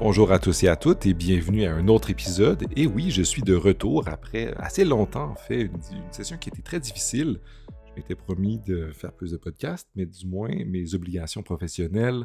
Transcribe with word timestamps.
Bonjour 0.00 0.32
à 0.32 0.38
tous 0.38 0.62
et 0.62 0.68
à 0.68 0.76
toutes 0.76 1.04
et 1.04 1.12
bienvenue 1.12 1.66
à 1.66 1.74
un 1.74 1.86
autre 1.86 2.08
épisode. 2.08 2.66
Et 2.74 2.86
oui, 2.86 3.10
je 3.10 3.20
suis 3.20 3.42
de 3.42 3.54
retour 3.54 4.08
après 4.08 4.54
assez 4.56 4.86
longtemps 4.86 5.32
en 5.32 5.34
fait, 5.34 5.64
une, 5.64 6.10
session 6.10 6.38
qui 6.38 6.48
était 6.48 6.62
très 6.62 6.80
difficile. 6.80 7.38
Je 7.86 7.92
m'étais 7.96 8.14
promis 8.14 8.58
de 8.60 8.92
faire 8.92 9.12
plus 9.12 9.32
de 9.32 9.36
podcasts, 9.36 9.90
mais 9.94 10.06
du 10.06 10.26
moins 10.26 10.48
mes 10.64 10.94
obligations 10.94 11.42
professionnelles 11.42 12.24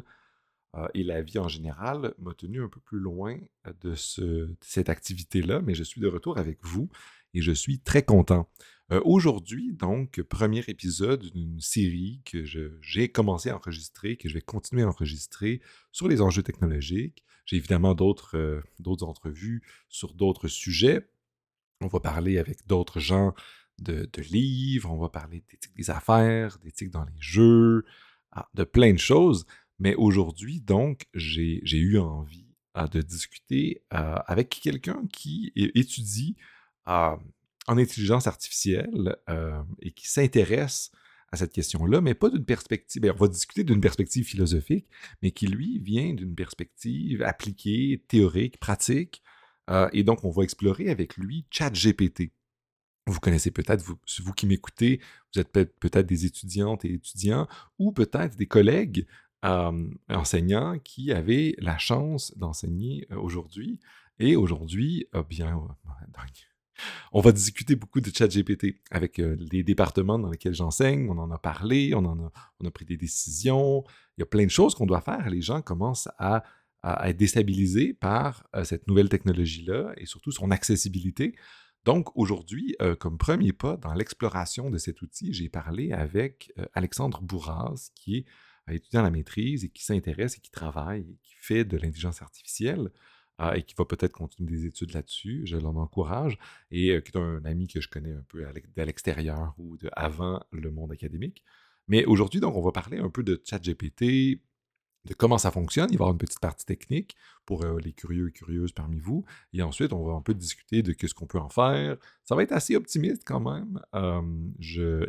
euh, 0.74 0.88
et 0.94 1.04
la 1.04 1.20
vie 1.20 1.38
en 1.38 1.48
général 1.48 2.14
m'ont 2.18 2.32
tenu 2.32 2.62
un 2.62 2.68
peu 2.68 2.80
plus 2.80 2.98
loin 2.98 3.36
de, 3.82 3.92
cette 4.62 4.88
activité-là, 4.88 5.60
mais 5.60 5.74
je 5.74 5.84
suis 5.84 6.00
de 6.00 6.08
retour 6.08 6.38
avec 6.38 6.56
vous 6.62 6.88
et 7.36 7.42
je 7.42 7.52
suis 7.52 7.78
très 7.80 8.02
content. 8.02 8.48
Euh, 8.92 9.00
aujourd'hui, 9.04 9.74
donc, 9.74 10.22
premier 10.22 10.64
épisode 10.68 11.26
d'une 11.32 11.60
série 11.60 12.22
que 12.24 12.44
j'ai 12.80 13.08
commencé 13.10 13.50
à 13.50 13.56
enregistrer, 13.56 14.16
que 14.16 14.28
je 14.28 14.34
vais 14.34 14.40
continuer 14.40 14.84
à 14.84 14.88
enregistrer 14.88 15.60
sur 15.92 16.08
les 16.08 16.22
enjeux 16.22 16.42
technologiques. 16.42 17.24
J'ai 17.44 17.56
évidemment 17.56 17.94
d'autres 17.94 18.36
euh, 18.38 18.62
entrevues 19.02 19.62
sur 19.88 20.14
d'autres 20.14 20.48
sujets. 20.48 21.06
On 21.82 21.88
va 21.88 22.00
parler 22.00 22.38
avec 22.38 22.66
d'autres 22.66 23.00
gens 23.00 23.34
de, 23.78 24.08
livres, 24.30 24.90
on 24.90 24.98
va 24.98 25.10
parler 25.10 25.44
d'éthique 25.50 25.76
des 25.76 25.90
affaires, 25.90 26.58
d'éthique 26.60 26.90
dans 26.90 27.04
les 27.04 27.20
jeux, 27.20 27.84
ah, 28.32 28.48
de 28.54 28.64
plein 28.64 28.94
de 28.94 28.98
choses. 28.98 29.44
Mais 29.78 29.94
aujourd'hui, 29.96 30.62
donc, 30.62 31.06
j'ai 31.12 31.60
eu 31.76 31.98
envie 31.98 32.54
ah, 32.72 32.88
de 32.88 33.02
discuter 33.02 33.82
euh, 33.92 34.14
avec 34.26 34.48
quelqu'un 34.48 35.02
qui 35.12 35.52
étudie 35.54 36.36
en 36.86 37.78
intelligence 37.78 38.26
artificielle 38.26 39.16
euh, 39.28 39.62
et 39.80 39.92
qui 39.92 40.08
s'intéresse 40.08 40.90
à 41.32 41.36
cette 41.36 41.52
question-là, 41.52 42.00
mais 42.00 42.14
pas 42.14 42.30
d'une 42.30 42.44
perspective, 42.44 43.02
ben, 43.02 43.12
on 43.12 43.18
va 43.18 43.28
discuter 43.28 43.64
d'une 43.64 43.80
perspective 43.80 44.24
philosophique, 44.24 44.86
mais 45.22 45.32
qui, 45.32 45.48
lui, 45.48 45.80
vient 45.80 46.14
d'une 46.14 46.34
perspective 46.34 47.22
appliquée, 47.22 48.04
théorique, 48.06 48.58
pratique. 48.58 49.22
Euh, 49.68 49.88
et 49.92 50.04
donc, 50.04 50.24
on 50.24 50.30
va 50.30 50.44
explorer 50.44 50.88
avec 50.88 51.16
lui 51.16 51.44
ChatGPT. 51.50 52.30
Vous 53.08 53.20
connaissez 53.20 53.50
peut-être, 53.50 53.84
vous, 53.84 54.32
qui 54.32 54.46
m'écoutez, 54.46 55.00
vous 55.34 55.40
êtes 55.40 55.50
peut-être 55.50 56.06
des 56.06 56.26
étudiantes 56.26 56.84
et 56.84 56.92
étudiants, 56.92 57.48
ou 57.78 57.92
peut-être 57.92 58.36
des 58.36 58.46
collègues 58.46 59.06
euh, 59.44 59.88
enseignants 60.08 60.78
qui 60.78 61.12
avaient 61.12 61.54
la 61.58 61.78
chance 61.78 62.36
d'enseigner 62.36 63.06
aujourd'hui. 63.10 63.80
Et 64.18 64.34
aujourd'hui, 64.34 65.06
eh 65.14 65.22
bien, 65.28 65.60
on 67.12 67.20
va 67.20 67.32
discuter 67.32 67.76
beaucoup 67.76 68.00
de 68.00 68.10
ChatGPT 68.14 68.80
avec 68.90 69.18
euh, 69.18 69.36
les 69.52 69.62
départements 69.62 70.18
dans 70.18 70.30
lesquels 70.30 70.54
j'enseigne. 70.54 71.08
On 71.10 71.18
en 71.18 71.30
a 71.30 71.38
parlé, 71.38 71.94
on, 71.94 72.04
en 72.04 72.32
a, 72.64 72.70
pris 72.70 72.84
des 72.84 72.96
décisions. 72.96 73.84
Il 74.16 74.20
y 74.20 74.22
a 74.22 74.26
plein 74.26 74.44
de 74.44 74.50
choses 74.50 74.74
qu'on 74.74 74.86
doit 74.86 75.00
faire. 75.00 75.28
Les 75.30 75.42
gens 75.42 75.62
commencent 75.62 76.08
à, 76.18 76.44
être 77.04 77.16
déstabilisés 77.16 77.94
par 77.94 78.46
euh, 78.54 78.62
cette 78.62 78.86
nouvelle 78.86 79.08
technologie-là 79.08 79.92
et 79.96 80.06
surtout 80.06 80.30
son 80.30 80.50
accessibilité. 80.52 81.34
Donc 81.84 82.16
aujourd'hui, 82.16 82.76
euh, 82.80 82.94
comme 82.94 83.18
premier 83.18 83.52
pas 83.52 83.76
dans 83.76 83.92
l'exploration 83.92 84.70
de 84.70 84.78
cet 84.78 85.02
outil, 85.02 85.32
j'ai 85.32 85.48
parlé 85.48 85.92
avec 85.92 86.52
Alexandre 86.74 87.22
Bourras, 87.22 87.90
qui 87.94 88.18
est 88.18 88.26
étudiant 88.70 89.00
à 89.00 89.04
la 89.04 89.10
maîtrise 89.10 89.64
et 89.64 89.68
qui 89.68 89.84
s'intéresse 89.84 90.36
et 90.36 90.40
qui 90.40 90.50
travaille 90.50 91.02
et 91.02 91.18
qui 91.22 91.34
fait 91.40 91.64
de 91.64 91.76
l'intelligence 91.76 92.22
artificielle. 92.22 92.90
Ah, 93.38 93.56
et 93.56 93.62
qui 93.62 93.74
va 93.74 93.84
peut-être 93.84 94.12
continuer 94.12 94.50
des 94.50 94.66
études 94.66 94.94
là-dessus. 94.94 95.42
Je 95.44 95.58
l'en 95.58 95.76
encourage. 95.76 96.38
Et 96.70 96.90
euh, 96.90 97.00
qui 97.00 97.12
est 97.12 97.20
un 97.20 97.44
ami 97.44 97.68
que 97.68 97.80
je 97.80 97.88
connais 97.88 98.12
un 98.12 98.24
peu 98.28 98.46
à 98.46 98.84
l'extérieur 98.84 99.54
ou 99.58 99.76
de 99.76 99.90
avant 99.92 100.42
le 100.52 100.70
monde 100.70 100.92
académique. 100.92 101.44
Mais 101.88 102.04
aujourd'hui, 102.06 102.40
donc, 102.40 102.56
on 102.56 102.62
va 102.62 102.72
parler 102.72 102.98
un 102.98 103.10
peu 103.10 103.22
de 103.22 103.40
ChatGPT, 103.44 104.40
de 105.04 105.14
comment 105.14 105.36
ça 105.36 105.50
fonctionne. 105.50 105.88
Il 105.90 105.98
va 105.98 106.04
y 106.04 106.04
avoir 106.04 106.12
une 106.12 106.18
petite 106.18 106.40
partie 106.40 106.64
technique 106.64 107.14
pour 107.44 107.62
euh, 107.62 107.78
les 107.78 107.92
curieux 107.92 108.28
et 108.28 108.32
curieuses 108.32 108.72
parmi 108.72 108.98
vous. 109.00 109.26
Et 109.52 109.62
ensuite, 109.62 109.92
on 109.92 110.02
va 110.02 110.14
un 110.14 110.22
peu 110.22 110.32
discuter 110.32 110.82
de 110.82 110.94
ce 110.98 111.12
qu'on 111.12 111.26
peut 111.26 111.38
en 111.38 111.50
faire. 111.50 111.98
Ça 112.24 112.34
va 112.36 112.42
être 112.42 112.52
assez 112.52 112.74
optimiste 112.74 113.22
quand 113.26 113.40
même. 113.40 113.80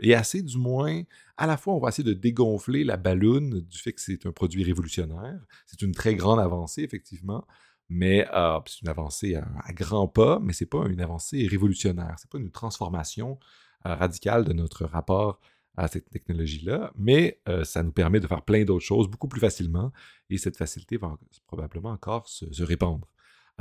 Et 0.03 0.13
assez, 0.15 0.41
du 0.43 0.57
moins, 0.57 1.01
à 1.37 1.47
la 1.47 1.55
fois, 1.55 1.75
on 1.75 1.79
va 1.79 1.89
essayer 1.89 2.03
de 2.03 2.13
dégonfler 2.13 2.83
la 2.83 2.97
balloune 2.97 3.61
du 3.61 3.77
fait 3.77 3.93
que 3.93 4.01
c'est 4.01 4.25
un 4.25 4.33
produit 4.33 4.65
révolutionnaire. 4.65 5.39
C'est 5.65 5.81
une 5.81 5.93
très 5.93 6.13
grande 6.15 6.41
avancée, 6.41 6.83
effectivement 6.83 7.47
mais 7.89 8.27
euh, 8.33 8.59
c'est 8.65 8.81
une 8.81 8.89
avancée 8.89 9.35
à, 9.35 9.73
grands 9.73 10.07
pas, 10.07 10.39
mais 10.39 10.53
ce 10.53 10.63
n'est 10.63 10.69
pas 10.69 10.85
une 10.87 11.01
avancée 11.01 11.47
révolutionnaire, 11.47 12.15
ce 12.19 12.25
n'est 12.25 12.29
pas 12.29 12.37
une 12.37 12.51
transformation 12.51 13.39
euh, 13.85 13.95
radicale 13.95 14.43
de 14.45 14.53
notre 14.53 14.85
rapport 14.85 15.39
à 15.77 15.87
cette 15.87 16.09
technologie-là, 16.09 16.91
mais 16.97 17.39
euh, 17.47 17.63
ça 17.63 17.83
nous 17.83 17.91
permet 17.91 18.19
de 18.19 18.27
faire 18.27 18.41
plein 18.41 18.63
d'autres 18.65 18.85
choses 18.85 19.07
beaucoup 19.07 19.27
plus 19.27 19.39
facilement, 19.39 19.91
et 20.29 20.37
cette 20.37 20.57
facilité 20.57 20.97
va 20.97 21.17
probablement 21.45 21.91
encore 21.91 22.27
se, 22.27 22.63
répandre. 22.63 23.07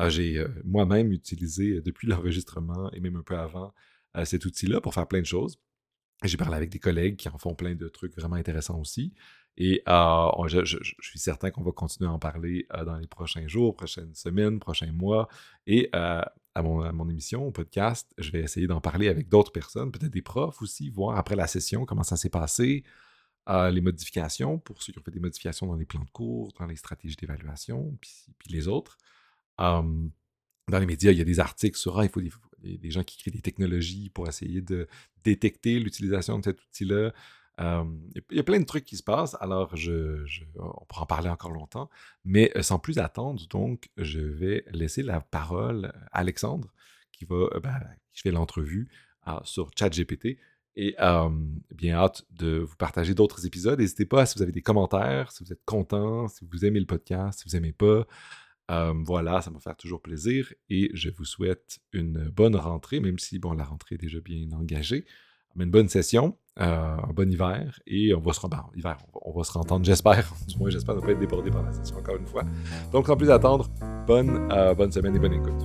J'ai 0.08 0.44
moi-même 0.64 1.12
utilisé 1.12 1.80
depuis 1.80 2.06
l'enregistrement 2.08 2.90
et 2.92 3.00
même 3.00 3.16
un 3.16 3.22
peu 3.22 3.38
avant 3.38 3.72
cet 4.24 4.44
outil-là 4.44 4.80
pour 4.80 4.94
faire 4.94 5.06
plein 5.06 5.20
de 5.20 5.26
choses. 5.26 5.58
J'ai 6.24 6.36
parlé 6.36 6.56
avec 6.56 6.70
des 6.70 6.78
collègues 6.78 7.16
qui 7.16 7.28
en 7.28 7.38
font 7.38 7.54
plein 7.54 7.74
de 7.74 7.88
trucs 7.88 8.14
vraiment 8.14 8.36
intéressants 8.36 8.80
aussi. 8.80 9.14
Et 9.58 9.82
euh, 9.88 10.48
je, 10.48 10.76
suis 11.00 11.18
certain 11.18 11.50
qu'on 11.50 11.62
va 11.62 11.72
continuer 11.72 12.10
à 12.10 12.12
en 12.12 12.18
parler 12.18 12.66
euh, 12.74 12.84
dans 12.84 12.96
les 12.96 13.06
prochains 13.06 13.48
jours, 13.48 13.74
prochaines 13.74 14.14
semaines, 14.14 14.60
prochains 14.60 14.92
mois. 14.92 15.28
Et 15.66 15.88
euh, 15.94 16.20
à, 16.54 16.62
mon, 16.62 17.08
émission, 17.08 17.46
au 17.46 17.50
podcast, 17.52 18.12
je 18.18 18.30
vais 18.30 18.40
essayer 18.40 18.66
d'en 18.66 18.80
parler 18.80 19.08
avec 19.08 19.28
d'autres 19.28 19.52
personnes, 19.52 19.92
peut-être 19.92 20.12
des 20.12 20.22
profs 20.22 20.60
aussi, 20.60 20.90
voir 20.90 21.16
après 21.16 21.36
la 21.36 21.46
session 21.46 21.86
comment 21.86 22.02
ça 22.02 22.16
s'est 22.16 22.30
passé, 22.30 22.84
les 23.48 23.80
modifications, 23.80 24.58
pour 24.58 24.82
ceux 24.82 24.92
qui 24.92 24.98
ont 24.98 25.02
fait 25.02 25.10
des 25.12 25.20
modifications 25.20 25.66
dans 25.66 25.76
les 25.76 25.84
plans 25.84 26.02
de 26.02 26.10
cours, 26.10 26.52
dans 26.58 26.66
les 26.66 26.76
stratégies 26.76 27.16
d'évaluation, 27.16 27.96
puis, 28.00 28.50
les 28.50 28.68
autres. 28.68 28.96
dans 29.58 30.00
les 30.68 30.86
médias, 30.86 31.12
il 31.12 31.18
y 31.18 31.20
a 31.20 31.24
des 31.24 31.40
articles 31.40 31.78
sur 31.78 31.98
ah, 31.98 32.04
il 32.04 32.10
faut 32.10 32.22
des 32.62 32.90
gens 32.90 33.04
qui 33.04 33.18
créent 33.18 33.30
des 33.30 33.42
technologies 33.42 34.10
pour 34.10 34.26
essayer 34.26 34.62
de 34.62 34.88
détecter 35.24 35.78
l'utilisation 35.78 36.38
de 36.38 36.44
cet 36.44 36.60
outil-là 36.60 37.12
il 37.58 38.36
y 38.36 38.38
a 38.38 38.42
plein 38.42 38.60
de 38.60 38.64
trucs 38.64 38.84
qui 38.84 38.96
se 38.96 39.02
passent, 39.02 39.36
alors 39.40 39.74
on 40.56 40.84
pourra 40.84 41.02
en 41.02 41.06
parler 41.06 41.28
encore 41.28 41.52
longtemps, 41.52 41.88
mais 42.24 42.52
sans 42.60 42.78
plus 42.78 42.98
attendre, 42.98 43.46
donc, 43.48 43.90
je 43.96 44.20
vais 44.20 44.64
laisser 44.72 45.02
la 45.02 45.20
parole 45.20 45.92
à 46.12 46.18
Alexandre, 46.18 46.72
qui 47.12 47.24
va, 47.24 47.48
ben, 47.62 47.80
qui 48.12 48.20
fait 48.22 48.30
l'entrevue 48.30 48.88
sur 49.44 49.70
ChatGPT, 49.78 50.38
et 50.78 50.94
bien 51.74 51.94
hâte 51.96 52.26
de 52.30 52.58
vous 52.58 52.76
partager 52.76 53.14
d'autres 53.14 53.46
épisodes. 53.46 53.80
N'hésitez 53.80 54.04
pas 54.04 54.26
si 54.26 54.36
vous 54.36 54.42
avez 54.42 54.52
des 54.52 54.60
commentaires, 54.60 55.32
si 55.32 55.42
vous 55.42 55.50
êtes 55.52 55.64
content, 55.64 56.28
si 56.28 56.44
vous 56.44 56.66
aimez 56.66 56.80
le 56.80 56.86
podcast, 56.86 57.38
si 57.38 57.48
vous 57.48 57.56
n'aimez 57.56 57.72
pas. 57.72 58.06
voilà, 58.68 59.40
ça 59.40 59.50
me 59.50 59.58
faire 59.58 59.76
toujours 59.76 60.02
plaisir 60.02 60.52
et 60.68 60.90
je 60.94 61.10
vous 61.10 61.24
souhaite 61.24 61.78
une 61.92 62.28
bonne 62.28 62.56
rentrée, 62.56 63.00
même 63.00 63.18
si 63.18 63.38
bon, 63.38 63.52
la 63.52 63.64
rentrée 63.64 63.94
est 63.94 63.98
déjà 63.98 64.20
bien 64.20 64.52
engagée 64.52 65.06
une 65.64 65.70
bonne 65.70 65.88
session, 65.88 66.36
euh, 66.60 66.64
un 66.64 67.12
bon 67.12 67.30
hiver, 67.30 67.80
et 67.86 68.14
on 68.14 68.20
va 68.20 68.32
se, 68.32 68.46
ben, 68.46 68.64
hiver, 68.74 68.98
on 69.14 69.32
va, 69.32 69.44
se 69.44 69.52
rentendre, 69.52 69.84
j'espère. 69.84 70.32
Du 70.48 70.58
moins, 70.58 70.70
j'espère 70.70 70.96
ne 70.96 71.00
pas 71.00 71.10
être 71.10 71.18
débordé 71.18 71.50
par 71.50 71.62
la 71.62 71.72
session 71.72 71.96
encore 71.96 72.16
une 72.16 72.26
fois. 72.26 72.44
Donc, 72.92 73.06
sans 73.06 73.16
plus 73.16 73.30
attendre, 73.30 73.68
bonne, 74.06 74.48
euh, 74.52 74.74
bonne 74.74 74.92
semaine 74.92 75.16
et 75.16 75.18
bonne 75.18 75.34
écoute. 75.34 75.62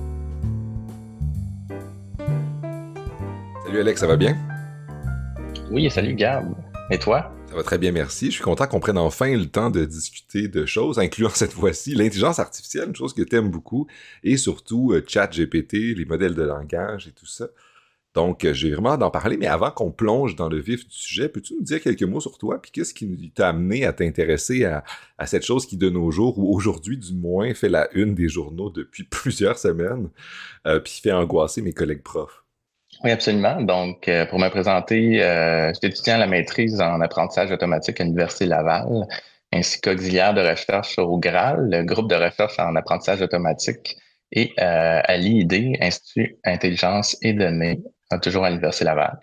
Salut 3.64 3.80
Alex, 3.80 4.00
ça 4.00 4.06
va 4.06 4.16
bien? 4.16 4.36
Oui, 5.70 5.90
salut 5.90 6.14
Gab. 6.14 6.54
Et 6.90 6.98
toi? 6.98 7.32
Ça 7.46 7.56
va 7.56 7.62
très 7.62 7.78
bien, 7.78 7.92
merci. 7.92 8.26
Je 8.26 8.32
suis 8.32 8.42
content 8.42 8.66
qu'on 8.66 8.80
prenne 8.80 8.98
enfin 8.98 9.34
le 9.36 9.46
temps 9.46 9.70
de 9.70 9.84
discuter 9.84 10.48
de 10.48 10.66
choses, 10.66 10.98
incluant 10.98 11.30
cette 11.30 11.52
fois-ci 11.52 11.94
l'intelligence 11.94 12.38
artificielle, 12.38 12.88
une 12.88 12.96
chose 12.96 13.14
que 13.14 13.22
tu 13.22 13.36
aimes 13.36 13.50
beaucoup, 13.50 13.86
et 14.24 14.36
surtout 14.36 14.92
euh, 14.92 15.02
ChatGPT, 15.06 15.94
les 15.96 16.04
modèles 16.04 16.34
de 16.34 16.42
langage 16.42 17.08
et 17.08 17.12
tout 17.12 17.26
ça. 17.26 17.48
Donc, 18.14 18.44
euh, 18.44 18.52
j'ai 18.52 18.70
vraiment 18.72 18.98
d'en 18.98 19.10
parler, 19.10 19.38
mais 19.38 19.46
avant 19.46 19.70
qu'on 19.70 19.90
plonge 19.90 20.36
dans 20.36 20.48
le 20.48 20.60
vif 20.60 20.86
du 20.86 20.94
sujet, 20.94 21.28
peux-tu 21.28 21.54
nous 21.54 21.62
dire 21.62 21.80
quelques 21.80 22.02
mots 22.02 22.20
sur 22.20 22.36
toi, 22.36 22.60
puis 22.60 22.70
qu'est-ce 22.70 22.92
qui 22.92 23.32
t'a 23.34 23.48
amené 23.48 23.86
à 23.86 23.92
t'intéresser 23.92 24.64
à, 24.64 24.82
cette 25.26 25.44
chose 25.44 25.66
qui, 25.66 25.76
de 25.78 25.88
nos 25.88 26.10
jours, 26.10 26.38
ou 26.38 26.54
aujourd'hui 26.54 26.98
du 26.98 27.14
moins, 27.14 27.54
fait 27.54 27.70
la 27.70 27.88
une 27.94 28.14
des 28.14 28.28
journaux 28.28 28.70
depuis 28.70 29.04
plusieurs 29.10 29.58
semaines, 29.58 30.10
euh, 30.66 30.78
puis 30.80 31.00
fait 31.02 31.12
angoisser 31.12 31.62
mes 31.62 31.72
collègues 31.72 32.02
profs? 32.02 32.44
Oui, 33.02 33.10
absolument. 33.10 33.62
Donc, 33.62 34.06
euh, 34.08 34.26
pour 34.26 34.38
me 34.38 34.48
présenter, 34.50 35.22
euh, 35.22 35.72
j'étais 35.72 35.88
étudiant 35.88 36.16
à 36.16 36.18
la 36.18 36.26
maîtrise 36.26 36.80
en 36.80 37.00
apprentissage 37.00 37.50
automatique 37.50 38.00
à 38.00 38.04
l'Université 38.04 38.44
Laval, 38.44 39.06
ainsi 39.52 39.80
qu'auxiliaire 39.80 40.34
de 40.34 40.42
recherche 40.42 40.98
au 40.98 41.18
GRAL, 41.18 41.68
le 41.70 41.82
groupe 41.84 42.10
de 42.10 42.14
recherche 42.14 42.58
en 42.58 42.76
apprentissage 42.76 43.22
automatique, 43.22 43.96
et 44.34 44.52
à 44.58 45.16
l'IID, 45.18 45.76
Institut 45.82 46.38
Intelligence 46.44 47.18
et 47.20 47.34
Données, 47.34 47.80
toujours 48.18 48.44
à 48.44 48.50
l'Université 48.50 48.84
Laval. 48.84 49.18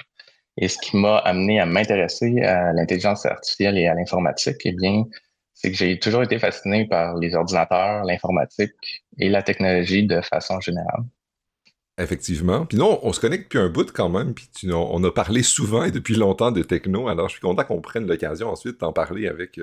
Et 0.58 0.68
ce 0.68 0.78
qui 0.78 0.98
m'a 0.98 1.18
amené 1.20 1.60
à 1.60 1.66
m'intéresser 1.66 2.42
à 2.42 2.74
l'intelligence 2.74 3.26
artificielle 3.26 3.78
et 3.78 3.88
à 3.88 3.94
l'informatique, 3.94 4.62
eh 4.66 4.74
bien, 4.74 5.06
c'est 5.54 5.72
que 5.72 5.78
j'ai 5.78 6.00
toujours 6.00 6.24
été 6.24 6.40
fasciné 6.40 6.88
par 6.88 7.18
les 7.18 7.36
ordinateurs, 7.36 8.04
l'informatique 8.04 9.04
et 9.18 9.30
la 9.30 9.42
technologie 9.42 10.06
de 10.06 10.22
façon 10.22 10.60
générale. 10.60 11.04
Effectivement. 11.98 12.66
Puis 12.66 12.78
non, 12.78 13.00
on 13.04 13.12
se 13.12 13.20
connecte 13.20 13.44
depuis 13.44 13.60
un 13.60 13.70
bout 13.70 13.92
quand 13.92 14.10
même, 14.10 14.34
puis 14.34 14.50
on 14.72 15.04
a 15.04 15.12
parlé 15.12 15.44
souvent 15.44 15.84
et 15.84 15.92
depuis 15.92 16.16
longtemps 16.16 16.52
de 16.52 16.64
techno, 16.64 17.10
alors 17.10 17.28
je 17.28 17.34
suis 17.34 17.42
content 17.42 17.66
qu'on 17.66 17.82
prenne 17.82 18.08
l'occasion 18.08 18.48
ensuite 18.48 18.80
d'en 18.80 18.94
parler 18.94 19.28
avec, 19.28 19.60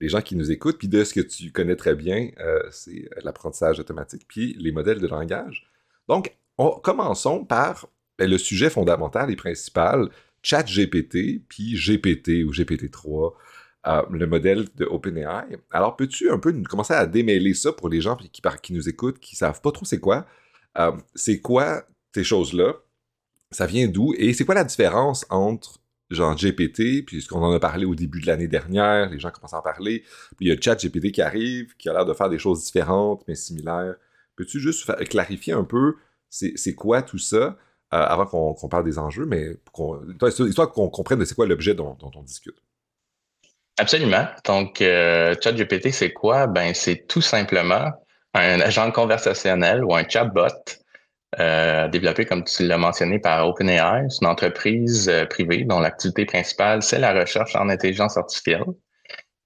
les 0.00 0.08
gens 0.08 0.22
qui 0.22 0.34
nous 0.34 0.50
écoutent, 0.50 0.78
puis 0.78 0.88
de 0.88 1.04
ce 1.04 1.14
que 1.14 1.20
tu 1.20 1.52
connais 1.52 1.76
très 1.76 1.94
bien, 1.94 2.30
euh, 2.40 2.62
c'est 2.70 3.08
l'apprentissage 3.22 3.78
automatique, 3.78 4.22
puis 4.26 4.56
les 4.58 4.72
modèles 4.72 4.98
de 4.98 5.06
langage. 5.06 5.66
Donc, 6.08 6.34
commençons 6.82 7.44
par 7.44 7.86
ben, 8.20 8.30
le 8.30 8.36
sujet 8.36 8.68
fondamental 8.68 9.30
et 9.30 9.36
principal, 9.36 10.10
ChatGPT, 10.42 11.42
puis 11.48 11.74
GPT 11.74 12.44
ou 12.44 12.52
GPT-3, 12.52 13.32
euh, 13.86 14.02
le 14.10 14.26
modèle 14.26 14.66
de 14.76 14.84
OpenAI. 14.84 15.56
Alors, 15.70 15.96
peux-tu 15.96 16.30
un 16.30 16.38
peu 16.38 16.52
commencer 16.68 16.92
à 16.92 17.06
démêler 17.06 17.54
ça 17.54 17.72
pour 17.72 17.88
les 17.88 18.02
gens 18.02 18.18
qui, 18.60 18.72
nous 18.74 18.90
écoutent, 18.90 19.18
qui 19.20 19.36
savent 19.36 19.62
pas 19.62 19.72
trop 19.72 19.86
c'est 19.86 20.00
quoi? 20.00 20.26
Euh, 20.76 20.92
c'est 21.14 21.40
quoi 21.40 21.84
ces 22.14 22.22
choses-là? 22.24 22.74
Ça 23.50 23.64
vient 23.64 23.88
d'où? 23.88 24.12
Et 24.18 24.34
c'est 24.34 24.44
quoi 24.44 24.54
la 24.54 24.64
différence 24.64 25.24
entre 25.30 25.80
genre 26.10 26.34
GPT, 26.34 27.06
puis 27.06 27.22
ce 27.22 27.28
qu'on 27.28 27.42
en 27.42 27.52
a 27.52 27.60
parlé 27.60 27.86
au 27.86 27.94
début 27.94 28.20
de 28.20 28.26
l'année 28.26 28.48
dernière, 28.48 29.08
les 29.08 29.18
gens 29.18 29.30
commencent 29.30 29.54
à 29.54 29.60
en 29.60 29.62
parler, 29.62 30.00
puis 30.36 30.46
il 30.46 30.48
y 30.48 30.52
a 30.52 30.60
ChatGPT 30.60 31.12
qui 31.12 31.22
arrive, 31.22 31.74
qui 31.76 31.88
a 31.88 31.92
l'air 31.94 32.04
de 32.04 32.12
faire 32.12 32.28
des 32.28 32.38
choses 32.38 32.64
différentes, 32.64 33.22
mais 33.28 33.34
similaires. 33.34 33.94
Peux-tu 34.36 34.60
juste 34.60 34.92
clarifier 35.08 35.54
un 35.54 35.64
peu 35.64 35.94
c'est 36.28 36.74
quoi 36.74 37.02
tout 37.02 37.18
ça? 37.18 37.56
Euh, 37.92 37.96
avant 37.96 38.26
qu'on 38.26 38.68
parle 38.68 38.84
des 38.84 38.98
enjeux, 38.98 39.26
mais 39.26 39.56
histoire 40.46 40.70
qu'on 40.70 40.88
comprenne 40.88 41.24
c'est 41.24 41.34
quoi 41.34 41.46
l'objet 41.46 41.74
dont, 41.74 41.96
on 42.00 42.22
discute? 42.22 42.56
Absolument. 43.80 44.26
Donc, 44.44 44.82
euh, 44.82 45.34
ChatGPT, 45.42 45.90
c'est 45.90 46.12
quoi? 46.12 46.46
Ben, 46.46 46.74
c'est 46.74 47.06
tout 47.08 47.22
simplement 47.22 47.90
un 48.34 48.60
agent 48.60 48.92
conversationnel 48.92 49.82
ou 49.84 49.94
un 49.94 50.06
chatbot 50.06 50.48
euh, 51.38 51.88
développé, 51.88 52.26
comme 52.26 52.44
tu 52.44 52.66
l'as 52.66 52.76
mentionné, 52.76 53.18
par 53.18 53.48
OpenAI. 53.48 54.04
C'est 54.10 54.20
une 54.20 54.28
entreprise 54.28 55.08
euh, 55.08 55.24
privée 55.24 55.64
dont 55.64 55.80
l'activité 55.80 56.26
principale, 56.26 56.82
c'est 56.82 56.98
la 56.98 57.12
recherche 57.12 57.56
en 57.56 57.70
intelligence 57.70 58.16
artificielle. 58.18 58.64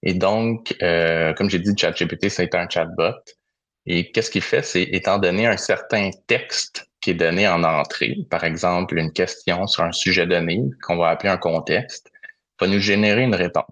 Et 0.03 0.15
donc, 0.15 0.77
comme 0.81 1.49
j'ai 1.49 1.61
dit, 1.61 1.73
ChatGPT, 1.75 2.29
c'est 2.29 2.55
un 2.55 2.69
chatbot. 2.69 3.15
Et 3.87 4.11
qu'est-ce 4.11 4.31
qu'il 4.31 4.43
fait? 4.43 4.63
C'est, 4.63 4.83
étant 4.83 5.19
donné 5.19 5.47
un 5.47 5.57
certain 5.57 6.11
texte 6.27 6.87
qui 7.05 7.11
est 7.11 7.15
donné 7.15 7.47
en 7.47 7.63
entrée, 7.65 8.17
par 8.31 8.45
exemple 8.45 8.97
une 8.97 9.13
question 9.13 9.67
sur 9.67 9.85
un 9.85 9.93
sujet 9.93 10.27
donné, 10.27 10.63
qu'on 10.83 10.97
va 10.97 11.11
appeler 11.11 11.29
un 11.29 11.37
contexte, 11.37 12.11
va 12.59 12.67
nous 12.67 12.79
générer 12.79 13.25
une 13.25 13.35
réponse. 13.35 13.67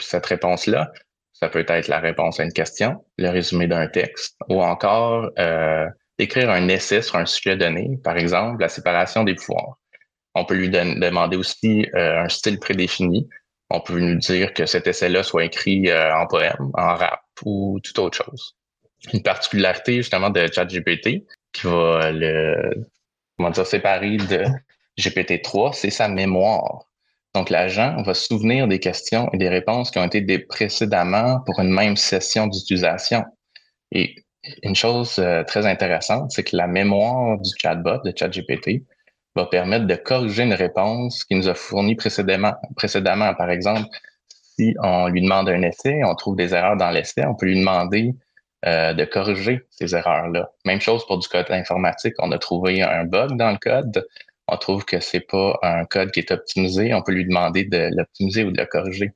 Cette 0.00 0.24
réponse-là, 0.24 0.92
ça 1.32 1.48
peut 1.48 1.64
être 1.66 1.88
la 1.88 1.98
réponse 1.98 2.38
à 2.38 2.44
une 2.44 2.52
question, 2.52 3.04
le 3.18 3.30
résumé 3.30 3.66
d'un 3.66 3.88
texte, 3.88 4.36
ou 4.48 4.62
encore 4.62 5.28
euh, 5.36 5.86
écrire 6.18 6.48
un 6.48 6.68
essai 6.68 7.02
sur 7.02 7.16
un 7.16 7.26
sujet 7.26 7.56
donné, 7.56 7.98
par 8.04 8.16
exemple 8.18 8.60
la 8.60 8.68
séparation 8.68 9.24
des 9.24 9.34
pouvoirs. 9.34 9.80
On 10.36 10.44
peut 10.44 10.54
lui 10.54 10.70
demander 10.70 11.36
aussi 11.36 11.88
euh, 11.96 12.20
un 12.20 12.28
style 12.28 12.60
prédéfini. 12.60 13.28
On 13.68 13.80
peut 13.80 13.98
lui 13.98 14.16
dire 14.18 14.54
que 14.54 14.64
cet 14.64 14.86
essai-là 14.86 15.24
soit 15.24 15.44
écrit 15.44 15.90
euh, 15.90 16.14
en 16.14 16.28
poème, 16.28 16.70
en 16.74 16.94
rap 16.94 17.20
ou 17.44 17.80
toute 17.82 17.98
autre 17.98 18.24
chose 18.24 18.54
une 19.12 19.22
particularité 19.22 19.96
justement 19.96 20.30
de 20.30 20.46
ChatGPT 20.52 21.26
qui 21.56 21.66
va 21.66 22.10
le 22.10 22.86
comment 23.36 23.50
dire, 23.50 23.66
séparer 23.66 24.16
de 24.16 24.44
GPT-3, 24.98 25.72
c'est 25.74 25.90
sa 25.90 26.08
mémoire. 26.08 26.86
Donc, 27.34 27.50
l'agent 27.50 28.02
va 28.02 28.14
souvenir 28.14 28.66
des 28.66 28.80
questions 28.80 29.28
et 29.32 29.36
des 29.36 29.48
réponses 29.48 29.90
qui 29.90 29.98
ont 29.98 30.06
été 30.06 30.38
précédemment 30.38 31.40
pour 31.44 31.60
une 31.60 31.70
même 31.70 31.96
session 31.96 32.46
d'utilisation. 32.46 33.24
Et 33.92 34.14
une 34.62 34.74
chose 34.74 35.18
euh, 35.18 35.44
très 35.44 35.66
intéressante, 35.66 36.30
c'est 36.30 36.44
que 36.44 36.56
la 36.56 36.66
mémoire 36.66 37.38
du 37.38 37.50
chatbot, 37.60 37.98
de 38.04 38.12
ChatGPT, 38.16 38.84
va 39.34 39.44
permettre 39.46 39.86
de 39.86 39.94
corriger 39.96 40.44
une 40.44 40.54
réponse 40.54 41.24
qui 41.24 41.34
nous 41.34 41.48
a 41.48 41.54
fournie 41.54 41.94
précédemment. 41.94 42.54
précédemment. 42.74 43.34
Par 43.34 43.50
exemple, 43.50 43.86
si 44.28 44.74
on 44.82 45.08
lui 45.08 45.20
demande 45.20 45.50
un 45.50 45.60
essai, 45.60 46.00
on 46.04 46.14
trouve 46.14 46.36
des 46.36 46.54
erreurs 46.54 46.78
dans 46.78 46.90
l'essai, 46.90 47.26
on 47.26 47.34
peut 47.34 47.46
lui 47.46 47.58
demander 47.58 48.14
euh, 48.66 48.92
de 48.94 49.04
corriger 49.04 49.60
ces 49.70 49.94
erreurs-là. 49.94 50.50
Même 50.64 50.80
chose 50.80 51.06
pour 51.06 51.18
du 51.18 51.28
code 51.28 51.50
informatique. 51.50 52.14
On 52.18 52.32
a 52.32 52.38
trouvé 52.38 52.82
un 52.82 53.04
bug 53.04 53.36
dans 53.36 53.52
le 53.52 53.58
code. 53.58 54.06
On 54.48 54.56
trouve 54.56 54.84
que 54.84 55.00
c'est 55.00 55.20
pas 55.20 55.58
un 55.62 55.84
code 55.84 56.10
qui 56.10 56.20
est 56.20 56.30
optimisé. 56.32 56.92
On 56.92 57.02
peut 57.02 57.12
lui 57.12 57.24
demander 57.24 57.64
de 57.64 57.90
l'optimiser 57.96 58.44
ou 58.44 58.50
de 58.50 58.58
le 58.58 58.66
corriger. 58.66 59.12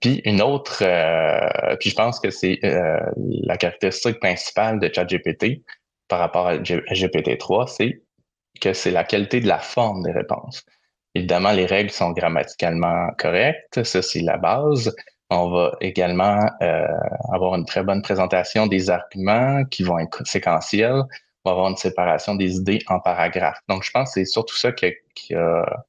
Puis 0.00 0.20
une 0.24 0.40
autre, 0.40 0.82
euh, 0.82 1.76
puis 1.80 1.90
je 1.90 1.96
pense 1.96 2.20
que 2.20 2.30
c'est 2.30 2.60
euh, 2.64 3.00
la 3.16 3.56
caractéristique 3.56 4.20
principale 4.20 4.78
de 4.78 4.90
ChatGPT 4.92 5.62
par 6.06 6.20
rapport 6.20 6.46
à 6.46 6.58
GPT-3, 6.58 7.66
c'est 7.66 8.02
que 8.60 8.72
c'est 8.72 8.92
la 8.92 9.04
qualité 9.04 9.40
de 9.40 9.48
la 9.48 9.58
forme 9.58 10.04
des 10.04 10.12
réponses. 10.12 10.64
Évidemment, 11.14 11.50
les 11.50 11.66
règles 11.66 11.90
sont 11.90 12.12
grammaticalement 12.12 13.08
correctes, 13.18 13.82
ça 13.82 14.02
c'est 14.02 14.20
la 14.20 14.36
base, 14.36 14.94
on 15.30 15.50
va 15.50 15.76
également 15.80 16.48
euh, 16.62 16.86
avoir 17.32 17.54
une 17.54 17.66
très 17.66 17.82
bonne 17.82 18.02
présentation 18.02 18.66
des 18.66 18.90
arguments 18.90 19.64
qui 19.64 19.82
vont 19.82 19.98
être 19.98 20.26
séquentiels. 20.26 21.02
On 21.44 21.50
va 21.50 21.52
avoir 21.52 21.68
une 21.68 21.76
séparation 21.76 22.34
des 22.34 22.56
idées 22.56 22.80
en 22.88 22.98
paragraphes. 23.00 23.60
Donc, 23.68 23.82
je 23.84 23.90
pense 23.90 24.08
que 24.08 24.20
c'est 24.20 24.24
surtout 24.24 24.56
ça 24.56 24.72
qui 24.72 25.34
a, 25.34 25.84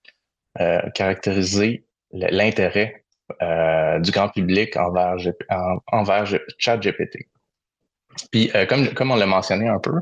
euh, 0.60 0.82
caractérisé 0.94 1.86
l'intérêt 2.12 3.04
euh, 3.42 4.00
du 4.00 4.12
grand 4.12 4.30
public 4.30 4.76
envers, 4.76 5.16
envers 5.88 6.26
ChatGPT. 6.58 7.28
Puis, 8.32 8.52
comme, 8.68 8.90
comme 8.94 9.12
on 9.12 9.16
l'a 9.16 9.28
mentionné 9.28 9.70
un 9.70 9.80
peu, 9.80 10.02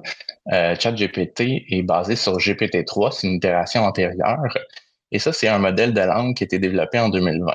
ChatGPT 0.50 1.66
est 1.70 1.84
basé 1.84 2.16
sur 2.16 2.38
GPT-3, 2.38 3.12
c'est 3.12 3.28
une 3.28 3.34
itération 3.34 3.84
antérieure. 3.84 4.42
Et 5.12 5.20
ça, 5.20 5.34
c'est 5.34 5.48
un 5.48 5.60
modèle 5.60 5.94
de 5.94 6.02
langue 6.02 6.36
qui 6.36 6.44
a 6.44 6.46
été 6.46 6.58
développé 6.58 7.00
en 7.00 7.10
2020 7.10 7.54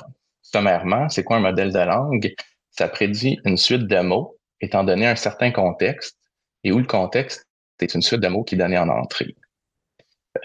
sommairement, 0.53 1.09
c'est 1.09 1.25
quoi 1.25 1.37
un 1.37 1.41
modèle 1.41 1.73
de 1.73 1.79
langue? 1.79 2.35
Ça 2.71 2.89
prédit 2.89 3.39
une 3.45 3.57
suite 3.57 3.87
de 3.87 4.01
mots 4.01 4.39
étant 4.61 4.85
donné 4.85 5.07
un 5.07 5.17
certain 5.17 5.51
contexte 5.51 6.17
et 6.65 6.73
où 6.73 6.79
le 6.79 6.87
contexte 6.87 7.47
est 7.81 7.95
une 7.95 8.03
suite 8.03 8.21
de 8.21 8.29
mots 8.29 8.45
qui 8.45 8.55
est 8.55 8.59
donnée 8.59 8.79
en 8.79 8.89
entrée. 8.89 9.35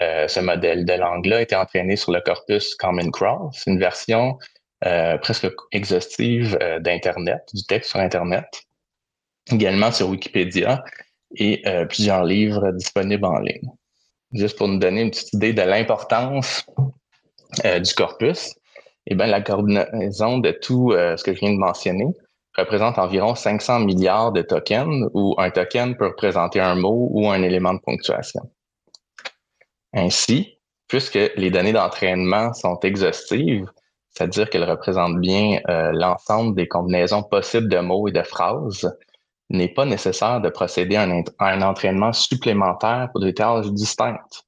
Euh, 0.02 0.28
ce 0.28 0.40
modèle 0.40 0.84
de 0.84 0.92
langue-là 0.92 1.38
a 1.38 1.42
été 1.42 1.56
entraîné 1.56 1.96
sur 1.96 2.12
le 2.12 2.20
corpus 2.20 2.74
Common 2.74 3.10
Crawl. 3.10 3.50
C'est 3.52 3.70
une 3.70 3.78
version 3.78 4.38
euh, 4.84 5.16
presque 5.18 5.48
exhaustive 5.72 6.58
euh, 6.60 6.78
d'Internet, 6.78 7.42
du 7.54 7.64
texte 7.64 7.90
sur 7.90 8.00
Internet. 8.00 8.46
Également 9.50 9.90
sur 9.90 10.08
Wikipédia 10.10 10.82
et 11.36 11.62
plusieurs 11.88 12.24
livres 12.24 12.72
disponibles 12.72 13.24
en 13.24 13.38
ligne. 13.38 13.70
Juste 14.32 14.58
pour 14.58 14.68
nous 14.68 14.78
donner 14.78 15.02
une 15.02 15.10
petite 15.10 15.32
idée 15.32 15.54
de 15.54 15.62
l'importance 15.62 16.66
du 17.64 17.94
corpus, 17.94 18.54
eh 19.10 19.14
bien, 19.14 19.26
la 19.26 19.40
coordinaison 19.40 20.38
de 20.38 20.50
tout 20.50 20.92
euh, 20.92 21.16
ce 21.16 21.24
que 21.24 21.34
je 21.34 21.40
viens 21.40 21.52
de 21.52 21.58
mentionner 21.58 22.08
représente 22.56 22.98
environ 22.98 23.34
500 23.34 23.80
milliards 23.80 24.32
de 24.32 24.42
tokens, 24.42 25.08
où 25.14 25.34
un 25.38 25.50
token 25.50 25.96
peut 25.96 26.08
représenter 26.08 26.60
un 26.60 26.74
mot 26.74 27.08
ou 27.12 27.30
un 27.30 27.42
élément 27.42 27.72
de 27.72 27.78
ponctuation. 27.78 28.42
Ainsi, 29.94 30.58
puisque 30.88 31.18
les 31.36 31.50
données 31.50 31.72
d'entraînement 31.72 32.52
sont 32.52 32.78
exhaustives, 32.80 33.70
c'est-à-dire 34.10 34.50
qu'elles 34.50 34.68
représentent 34.68 35.20
bien 35.20 35.60
euh, 35.68 35.92
l'ensemble 35.92 36.54
des 36.54 36.68
combinaisons 36.68 37.22
possibles 37.22 37.68
de 37.68 37.78
mots 37.78 38.08
et 38.08 38.12
de 38.12 38.22
phrases, 38.22 38.94
n'est 39.48 39.72
pas 39.72 39.86
nécessaire 39.86 40.42
de 40.42 40.50
procéder 40.50 40.96
à 40.96 41.04
un, 41.04 41.22
à 41.38 41.52
un 41.52 41.62
entraînement 41.62 42.12
supplémentaire 42.12 43.08
pour 43.12 43.22
des 43.22 43.32
tâches 43.32 43.70
distinctes 43.70 44.47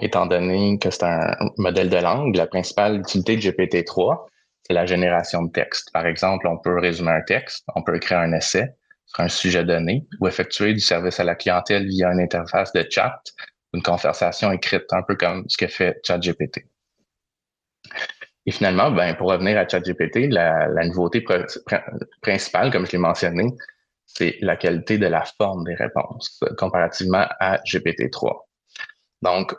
étant 0.00 0.26
donné 0.26 0.78
que 0.78 0.90
c'est 0.90 1.04
un 1.04 1.34
modèle 1.56 1.90
de 1.90 1.96
langue, 1.96 2.36
la 2.36 2.46
principale 2.46 3.00
utilité 3.00 3.36
de 3.36 3.42
GPT-3, 3.42 4.26
c'est 4.66 4.74
la 4.74 4.86
génération 4.86 5.42
de 5.42 5.52
texte. 5.52 5.90
Par 5.92 6.06
exemple, 6.06 6.46
on 6.46 6.58
peut 6.58 6.78
résumer 6.78 7.12
un 7.12 7.22
texte, 7.22 7.64
on 7.74 7.82
peut 7.82 7.96
écrire 7.96 8.18
un 8.18 8.32
essai 8.32 8.74
sur 9.06 9.20
un 9.20 9.28
sujet 9.28 9.64
donné 9.64 10.06
ou 10.20 10.28
effectuer 10.28 10.72
du 10.72 10.80
service 10.80 11.18
à 11.18 11.24
la 11.24 11.34
clientèle 11.34 11.86
via 11.86 12.12
une 12.12 12.20
interface 12.20 12.72
de 12.72 12.86
chat 12.88 13.20
une 13.72 13.82
conversation 13.82 14.50
écrite, 14.52 14.92
un 14.92 15.02
peu 15.02 15.16
comme 15.16 15.44
ce 15.48 15.56
que 15.56 15.66
fait 15.68 16.00
ChatGPT. 16.04 16.66
Et 18.46 18.50
finalement, 18.50 18.90
ben, 18.90 19.14
pour 19.14 19.30
revenir 19.30 19.58
à 19.58 19.68
ChatGPT, 19.68 20.28
la 20.28 20.84
nouveauté 20.86 21.24
principale, 22.20 22.72
comme 22.72 22.86
je 22.86 22.92
l'ai 22.92 22.98
mentionné, 22.98 23.46
c'est 24.06 24.38
la 24.40 24.56
qualité 24.56 24.98
de 24.98 25.06
la 25.06 25.24
forme 25.24 25.64
des 25.64 25.74
réponses 25.74 26.42
comparativement 26.58 27.26
à 27.38 27.58
GPT-3. 27.58 28.40
Donc, 29.22 29.54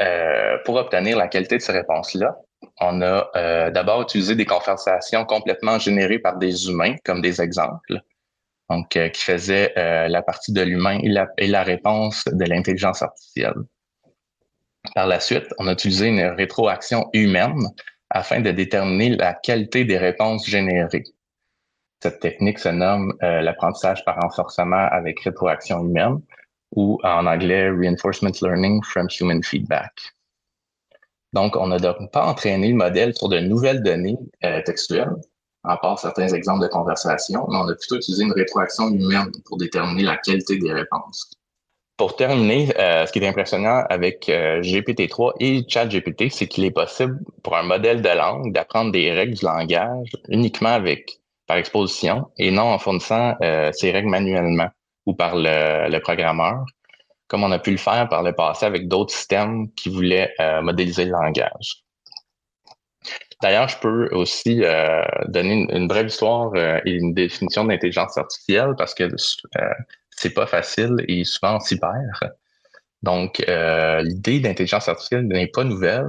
euh, 0.00 0.58
pour 0.64 0.76
obtenir 0.76 1.16
la 1.16 1.28
qualité 1.28 1.56
de 1.56 1.62
ces 1.62 1.72
réponses-là, 1.72 2.36
on 2.80 3.00
a 3.02 3.30
euh, 3.36 3.70
d'abord 3.70 4.02
utilisé 4.02 4.34
des 4.34 4.44
conversations 4.44 5.24
complètement 5.24 5.78
générées 5.78 6.18
par 6.18 6.36
des 6.36 6.68
humains, 6.68 6.96
comme 7.04 7.22
des 7.22 7.40
exemples, 7.40 8.00
donc 8.68 8.96
euh, 8.96 9.08
qui 9.08 9.22
faisaient 9.22 9.72
la 9.76 10.22
partie 10.22 10.52
de 10.52 10.62
l'humain 10.62 10.98
et 11.02 11.08
la, 11.08 11.28
et 11.38 11.46
la 11.46 11.62
réponse 11.62 12.24
de 12.26 12.44
l'intelligence 12.44 13.02
artificielle. 13.02 13.54
Par 14.94 15.06
la 15.06 15.20
suite, 15.20 15.46
on 15.58 15.68
a 15.68 15.72
utilisé 15.72 16.08
une 16.08 16.22
rétroaction 16.22 17.08
humaine 17.12 17.68
afin 18.10 18.40
de 18.40 18.50
déterminer 18.50 19.10
la 19.10 19.32
qualité 19.32 19.84
des 19.84 19.96
réponses 19.96 20.46
générées. 20.46 21.04
Cette 22.02 22.20
technique 22.20 22.58
se 22.58 22.68
nomme 22.68 23.14
l'apprentissage 23.20 24.04
par 24.04 24.20
renforcement 24.20 24.88
avec 24.90 25.20
rétroaction 25.20 25.84
humaine 25.84 26.20
ou 26.72 26.98
en 27.04 27.26
anglais 27.26 27.70
Reinforcement 27.70 28.32
Learning 28.42 28.82
from 28.82 29.08
Human 29.18 29.42
Feedback. 29.42 29.92
Donc, 31.32 31.56
on 31.56 31.68
n'a 31.68 31.78
donc 31.78 32.10
pas 32.12 32.26
entraîné 32.26 32.68
le 32.68 32.74
modèle 32.74 33.14
sur 33.14 33.28
de 33.28 33.38
nouvelles 33.38 33.82
données 33.82 34.18
euh, 34.44 34.60
textuelles, 34.62 35.14
en 35.64 35.76
part 35.76 35.98
certains 35.98 36.28
exemples 36.28 36.62
de 36.62 36.68
conversation, 36.68 37.46
mais 37.48 37.56
on 37.56 37.68
a 37.68 37.74
plutôt 37.74 37.96
utilisé 37.96 38.24
une 38.24 38.32
rétroaction 38.32 38.88
humaine 38.90 39.30
pour 39.46 39.56
déterminer 39.56 40.02
la 40.02 40.16
qualité 40.18 40.58
des 40.58 40.72
réponses. 40.72 41.30
Pour 41.96 42.16
terminer, 42.16 42.74
euh, 42.78 43.06
ce 43.06 43.12
qui 43.12 43.20
est 43.20 43.28
impressionnant 43.28 43.84
avec 43.88 44.28
euh, 44.28 44.60
GPT-3 44.60 45.34
et 45.40 45.62
ChatGPT, 45.68 46.30
c'est 46.30 46.48
qu'il 46.48 46.64
est 46.64 46.70
possible 46.70 47.20
pour 47.42 47.56
un 47.56 47.62
modèle 47.62 48.02
de 48.02 48.08
langue 48.08 48.52
d'apprendre 48.52 48.92
des 48.92 49.12
règles 49.12 49.34
du 49.34 49.44
langage 49.44 50.10
uniquement 50.28 50.70
avec 50.70 51.20
par 51.46 51.58
exposition 51.58 52.28
et 52.38 52.50
non 52.50 52.62
en 52.62 52.78
fournissant 52.78 53.34
ces 53.72 53.90
règles 53.90 54.08
manuellement 54.08 54.70
ou 55.06 55.14
par 55.14 55.34
le, 55.36 55.98
programmeur, 55.98 56.64
comme 57.28 57.44
on 57.44 57.52
a 57.52 57.58
pu 57.58 57.70
le 57.70 57.76
faire 57.76 58.08
par 58.08 58.22
le 58.22 58.32
passé 58.32 58.66
avec 58.66 58.88
d'autres 58.88 59.12
systèmes 59.12 59.70
qui 59.72 59.88
voulaient 59.88 60.32
modéliser 60.62 61.04
le 61.06 61.12
langage. 61.12 61.82
D'ailleurs, 63.42 63.68
je 63.68 63.76
peux 63.78 64.08
aussi 64.12 64.62
euh, 64.62 65.02
donner 65.26 65.66
une, 65.70 65.88
brève 65.88 66.06
histoire 66.06 66.52
euh, 66.54 66.78
et 66.86 66.92
une 66.92 67.12
définition 67.12 67.64
d'intelligence 67.64 68.16
artificielle 68.16 68.74
parce 68.78 68.94
que 68.94 69.02
euh, 69.02 69.70
c'est 70.10 70.32
pas 70.32 70.46
facile 70.46 70.94
et 71.08 71.24
souvent 71.24 71.56
on 71.56 71.60
s'y 71.60 71.78
perd. 71.78 72.34
Donc, 73.02 73.42
l'idée 73.48 74.38
d'intelligence 74.38 74.88
artificielle 74.88 75.26
n'est 75.26 75.48
pas 75.48 75.64
nouvelle. 75.64 76.08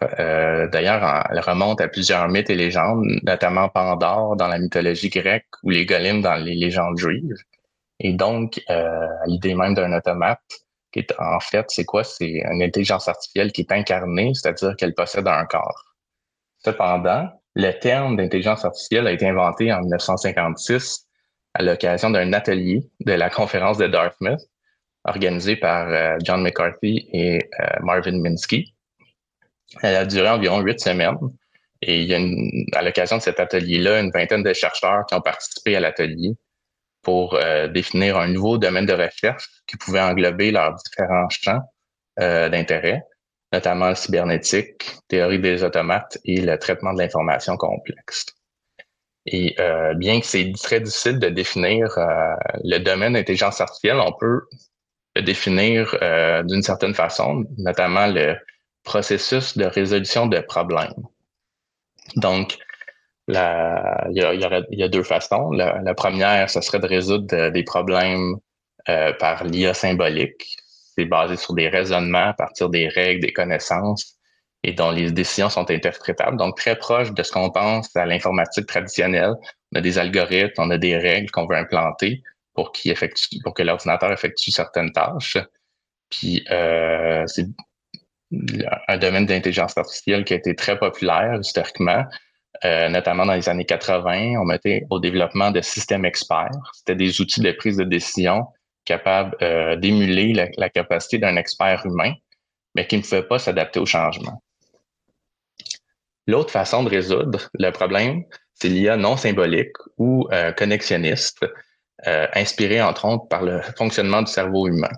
D'ailleurs, 0.00 1.26
elle 1.30 1.40
remonte 1.40 1.82
à 1.82 1.88
plusieurs 1.88 2.26
mythes 2.28 2.48
et 2.48 2.54
légendes, 2.54 3.04
notamment 3.22 3.68
Pandore 3.68 4.34
dans 4.34 4.48
la 4.48 4.58
mythologie 4.58 5.10
grecque 5.10 5.44
ou 5.62 5.68
les 5.68 5.84
golems 5.84 6.22
dans 6.22 6.36
les 6.36 6.54
légendes 6.54 6.96
juives. 6.96 7.34
Et 8.00 8.12
donc, 8.12 8.60
l'idée 9.26 9.54
même 9.54 9.74
d'un 9.74 9.92
automate, 9.96 10.40
qui 10.92 11.00
est 11.00 11.14
en 11.18 11.40
fait, 11.40 11.66
c'est 11.68 11.84
quoi? 11.84 12.04
C'est 12.04 12.42
une 12.50 12.62
intelligence 12.62 13.08
artificielle 13.08 13.52
qui 13.52 13.62
est 13.62 13.72
incarnée, 13.72 14.32
c'est-à-dire 14.34 14.76
qu'elle 14.76 14.94
possède 14.94 15.26
un 15.26 15.44
corps. 15.46 15.94
Cependant, 16.64 17.28
le 17.54 17.72
terme 17.72 18.16
d'intelligence 18.16 18.64
artificielle 18.64 19.06
a 19.06 19.12
été 19.12 19.28
inventé 19.28 19.72
en 19.72 19.80
1956 19.80 21.06
à 21.54 21.62
l'occasion 21.62 22.10
d'un 22.10 22.32
atelier 22.32 22.82
de 23.00 23.12
la 23.12 23.30
conférence 23.30 23.78
de 23.78 23.86
Dartmouth 23.86 24.40
organisé 25.06 25.56
par 25.56 25.88
euh, 25.88 26.16
John 26.22 26.42
McCarthy 26.42 27.08
et 27.12 27.48
euh, 27.60 27.66
Marvin 27.80 28.20
Minsky. 28.20 28.74
Elle 29.82 29.96
a 29.96 30.04
duré 30.04 30.28
environ 30.28 30.60
huit 30.60 30.80
semaines 30.80 31.16
et 31.82 32.02
il 32.02 32.08
y 32.08 32.14
a 32.14 32.78
à 32.78 32.82
l'occasion 32.82 33.16
de 33.16 33.22
cet 33.22 33.40
atelier-là 33.40 34.00
une 34.00 34.10
vingtaine 34.10 34.42
de 34.42 34.52
chercheurs 34.52 35.06
qui 35.06 35.14
ont 35.14 35.20
participé 35.20 35.76
à 35.76 35.80
l'atelier 35.80 36.36
pour 37.06 37.34
euh, 37.34 37.68
définir 37.68 38.18
un 38.18 38.28
nouveau 38.28 38.58
domaine 38.58 38.86
de 38.86 38.92
recherche 38.92 39.48
qui 39.66 39.76
pouvait 39.78 40.00
englober 40.00 40.50
leurs 40.50 40.74
différents 40.74 41.28
champs 41.30 41.62
d'intérêt 42.18 43.02
notamment 43.52 43.86
la 43.86 43.94
cybernétique, 43.94 44.96
théorie 45.08 45.38
des 45.38 45.62
automates 45.62 46.18
et 46.24 46.40
le 46.40 46.58
traitement 46.58 46.92
de 46.92 46.98
l'information 46.98 47.56
complexe. 47.56 48.26
Et 49.26 49.56
euh, 49.58 49.94
bien 49.94 50.20
que 50.20 50.26
c'est 50.26 50.52
très 50.62 50.80
difficile 50.80 51.18
de 51.18 51.28
définir 51.28 51.98
euh, 51.98 52.34
le 52.64 52.78
domaine 52.78 53.14
d'intelligence 53.14 53.60
artificielle, 53.60 53.98
on 53.98 54.12
peut 54.12 54.42
le 55.16 55.22
définir 55.22 55.96
euh, 56.02 56.42
d'une 56.44 56.62
certaine 56.62 56.94
façon, 56.94 57.44
notamment 57.58 58.06
le 58.06 58.36
processus 58.84 59.56
de 59.56 59.64
résolution 59.64 60.26
de 60.26 60.38
problèmes. 60.40 60.94
Donc, 62.14 62.56
la, 63.28 64.06
il, 64.10 64.16
y 64.16 64.22
a, 64.22 64.34
il, 64.34 64.78
y 64.78 64.82
a, 64.82 64.88
deux 64.88 65.02
façons. 65.02 65.50
La, 65.50 65.94
première, 65.94 66.48
ce 66.50 66.60
serait 66.60 66.78
de 66.78 66.86
résoudre 66.86 67.50
des 67.50 67.64
problèmes 67.64 68.36
par 69.18 69.44
l'IA 69.44 69.74
symbolique, 69.74 70.56
c'est 70.96 71.04
basé 71.04 71.36
sur 71.36 71.54
des 71.54 71.68
raisonnements 71.68 72.28
à 72.28 72.32
partir 72.32 72.68
des 72.70 72.88
règles, 72.88 73.20
des 73.20 73.32
connaissances 73.32 74.16
et 74.62 74.72
dont 74.72 74.90
les 74.90 75.12
décisions 75.12 75.50
sont 75.50 75.70
interprétables. 75.70 76.36
Donc, 76.36 76.56
très 76.56 76.76
proche 76.76 77.12
de 77.12 77.22
ce 77.22 77.30
qu'on 77.30 77.50
pense 77.50 77.94
à 77.94 78.06
l'informatique 78.06 78.66
traditionnelle. 78.66 79.34
On 79.72 79.78
a 79.78 79.80
des 79.80 79.98
algorithmes, 79.98 80.54
on 80.58 80.70
a 80.70 80.78
des 80.78 80.96
règles 80.96 81.30
qu'on 81.30 81.46
veut 81.46 81.56
implanter 81.56 82.22
pour, 82.54 82.72
effectue, 82.84 83.38
pour 83.44 83.54
que 83.54 83.62
l'ordinateur 83.62 84.10
effectue 84.10 84.50
certaines 84.50 84.92
tâches. 84.92 85.38
Puis, 86.10 86.44
euh, 86.50 87.24
c'est 87.26 87.46
un 88.88 88.98
domaine 88.98 89.26
d'intelligence 89.26 89.76
artificielle 89.76 90.24
qui 90.24 90.32
a 90.34 90.36
été 90.36 90.54
très 90.56 90.78
populaire 90.78 91.38
historiquement, 91.40 92.04
euh, 92.64 92.88
notamment 92.88 93.26
dans 93.26 93.34
les 93.34 93.48
années 93.48 93.64
80. 93.64 94.36
On 94.40 94.44
mettait 94.44 94.86
au 94.90 94.98
développement 94.98 95.50
de 95.50 95.60
systèmes 95.60 96.04
experts. 96.04 96.50
C'était 96.74 96.94
des 96.94 97.20
outils 97.20 97.40
de 97.40 97.52
prise 97.52 97.76
de 97.76 97.84
décision 97.84 98.46
capable 98.84 99.36
euh, 99.42 99.76
d'émuler 99.76 100.32
la, 100.56 100.70
capacité 100.70 101.18
d'un 101.18 101.36
expert 101.36 101.84
humain, 101.84 102.12
mais 102.74 102.86
qui 102.86 102.96
ne 102.96 103.02
pouvait 103.02 103.24
pas 103.24 103.38
s'adapter 103.38 103.80
au 103.80 103.86
changement. 103.86 104.42
L'autre 106.28 106.50
façon 106.50 106.84
de 106.84 106.88
résoudre 106.88 107.48
le 107.54 107.70
problème, 107.70 108.22
c'est 108.54 108.68
l'IA 108.68 108.96
non 108.96 109.16
symbolique 109.16 109.76
ou 109.98 110.28
euh, 110.32 110.52
connexionniste, 110.52 111.44
inspirée 112.34 112.82
entre 112.82 113.06
autres 113.06 113.26
par 113.26 113.42
le 113.42 113.62
fonctionnement 113.76 114.20
du 114.20 114.30
cerveau 114.30 114.68
humain. 114.68 114.90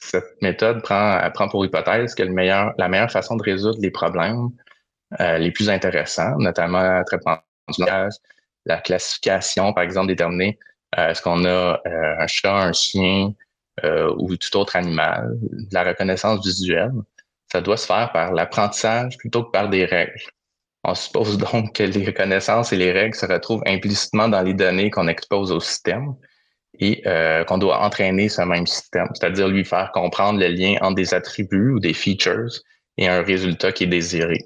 Cette 0.00 0.42
méthode 0.42 0.82
prend, 0.82 1.48
pour 1.48 1.64
hypothèse 1.64 2.14
que 2.14 2.24
la 2.24 2.88
meilleure 2.88 3.10
façon 3.10 3.36
de 3.36 3.42
résoudre 3.42 3.78
les 3.80 3.92
problèmes 3.92 4.50
les 5.18 5.50
plus 5.50 5.70
intéressants, 5.70 6.36
notamment 6.38 6.82
le 6.82 7.04
traitement 7.04 7.38
du 7.68 7.80
langage, 7.80 8.14
la 8.66 8.78
classification, 8.78 9.72
par 9.72 9.84
exemple, 9.84 10.08
déterminer 10.08 10.58
euh, 10.98 11.08
est-ce 11.08 11.22
qu'on 11.22 11.44
a 11.44 11.80
euh, 11.86 12.14
un 12.18 12.26
chat, 12.26 12.54
un 12.54 12.72
chien 12.72 13.32
euh, 13.84 14.14
ou 14.18 14.36
tout 14.36 14.56
autre 14.56 14.76
animal? 14.76 15.36
la 15.72 15.84
reconnaissance 15.84 16.44
visuelle, 16.44 16.92
ça 17.50 17.60
doit 17.60 17.76
se 17.76 17.86
faire 17.86 18.10
par 18.12 18.32
l'apprentissage 18.32 19.16
plutôt 19.18 19.44
que 19.44 19.50
par 19.50 19.68
des 19.68 19.84
règles. 19.84 20.20
On 20.84 20.94
suppose 20.94 21.38
donc 21.38 21.74
que 21.74 21.82
les 21.82 22.06
reconnaissances 22.06 22.72
et 22.72 22.76
les 22.76 22.92
règles 22.92 23.14
se 23.14 23.26
retrouvent 23.26 23.62
implicitement 23.66 24.28
dans 24.28 24.42
les 24.42 24.54
données 24.54 24.90
qu'on 24.90 25.08
expose 25.08 25.50
au 25.50 25.60
système 25.60 26.14
et 26.78 27.02
qu'on 27.46 27.58
doit 27.58 27.80
entraîner 27.80 28.28
ce 28.28 28.42
même 28.42 28.66
système, 28.66 29.08
c'est-à-dire 29.14 29.46
lui 29.48 29.64
faire 29.64 29.92
comprendre 29.92 30.40
le 30.40 30.48
lien 30.48 30.76
entre 30.82 30.96
des 30.96 31.14
attributs 31.14 31.70
ou 31.70 31.80
des 31.80 31.94
features 31.94 32.50
et 32.98 33.08
un 33.08 33.22
résultat 33.22 33.72
qui 33.72 33.84
est 33.84 33.86
désiré. 33.86 34.44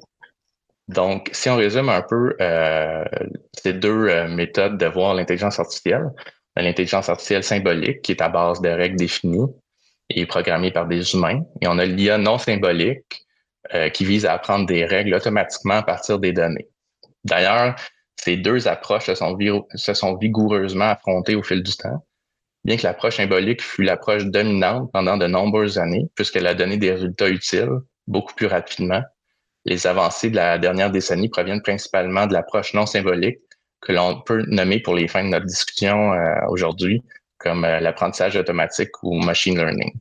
Donc, 0.89 1.29
si 1.33 1.51
on 1.51 1.57
résume 1.57 1.89
un 1.89 2.03
peu 2.03 2.35
ces 3.63 3.75
deux 3.75 4.27
méthodes 4.29 4.79
de 4.79 4.87
voir 4.87 5.15
l'intelligence 5.15 5.59
artificielle, 5.59 6.11
l'intelligence 6.57 7.09
artificielle 7.09 7.45
symbolique 7.45 8.03
qui 8.03 8.13
est 8.13 8.23
à 8.23 8.29
base 8.29 8.61
de 8.61 8.69
règles 8.69 8.97
définies 8.97 9.47
et 10.11 10.27
programmée 10.27 10.71
par 10.71 10.87
des 10.87 11.15
humains. 11.15 11.43
Et 11.61 11.69
on 11.69 11.79
a 11.79 11.85
l'IA 11.85 12.19
non 12.19 12.39
symbolique 12.39 13.27
euh, 13.75 13.91
qui 13.91 14.05
vise 14.05 14.27
à 14.27 14.33
apprendre 14.33 14.67
des 14.67 14.85
règles 14.85 15.15
automatiquement 15.15 15.75
à 15.75 15.83
partir 15.83 16.19
des 16.19 16.33
données. 16.33 16.69
D'ailleurs, 17.25 17.77
ces 18.17 18.37
deux 18.37 18.67
approches 18.67 19.07
se 19.07 19.15
sont, 19.15 19.37
se 19.75 19.95
sont 19.95 20.17
vigoureusement 20.17 20.87
affrontées 20.87 21.35
au 21.35 21.43
fil 21.43 21.63
du 21.63 21.73
temps, 21.77 22.05
bien 22.65 22.77
que 22.77 22.83
l'approche 22.83 23.17
symbolique 23.17 23.63
fut 23.63 23.83
l'approche 23.83 24.25
dominante 24.25 24.91
pendant 24.93 25.17
de 25.17 25.27
nombreuses 25.27 25.79
années, 25.79 26.09
puisqu'elle 26.15 26.47
a 26.47 26.55
donné 26.55 26.79
des 26.79 26.93
résultats 26.93 27.29
utiles 27.29 27.71
beaucoup 28.07 28.35
plus 28.35 28.47
rapidement. 28.47 29.03
Les 29.69 29.87
avancées 29.87 30.31
de 30.31 30.37
la 30.37 30.57
dernière 30.57 30.91
décennie 30.91 31.29
proviennent 31.29 31.61
principalement 31.61 32.27
de 32.27 32.33
l'approche 32.33 32.73
non 32.73 32.87
symbolique, 32.87 33.39
que 33.83 33.93
l'on 33.93 34.23
peut 34.23 34.43
nommer 34.47 34.81
pour 34.81 34.95
les 34.95 35.09
fins 35.09 35.23
de 35.23 35.29
notre 35.29 35.45
discussion 35.45 36.15
euh, 36.15 36.35
aujourd'hui 36.49 37.03
comme 37.37 37.67
euh, 37.67 37.79
l'apprentissage 37.79 38.35
automatique 38.37 38.91
ou 39.03 39.21
machine 39.21 39.59
learning. 39.59 39.93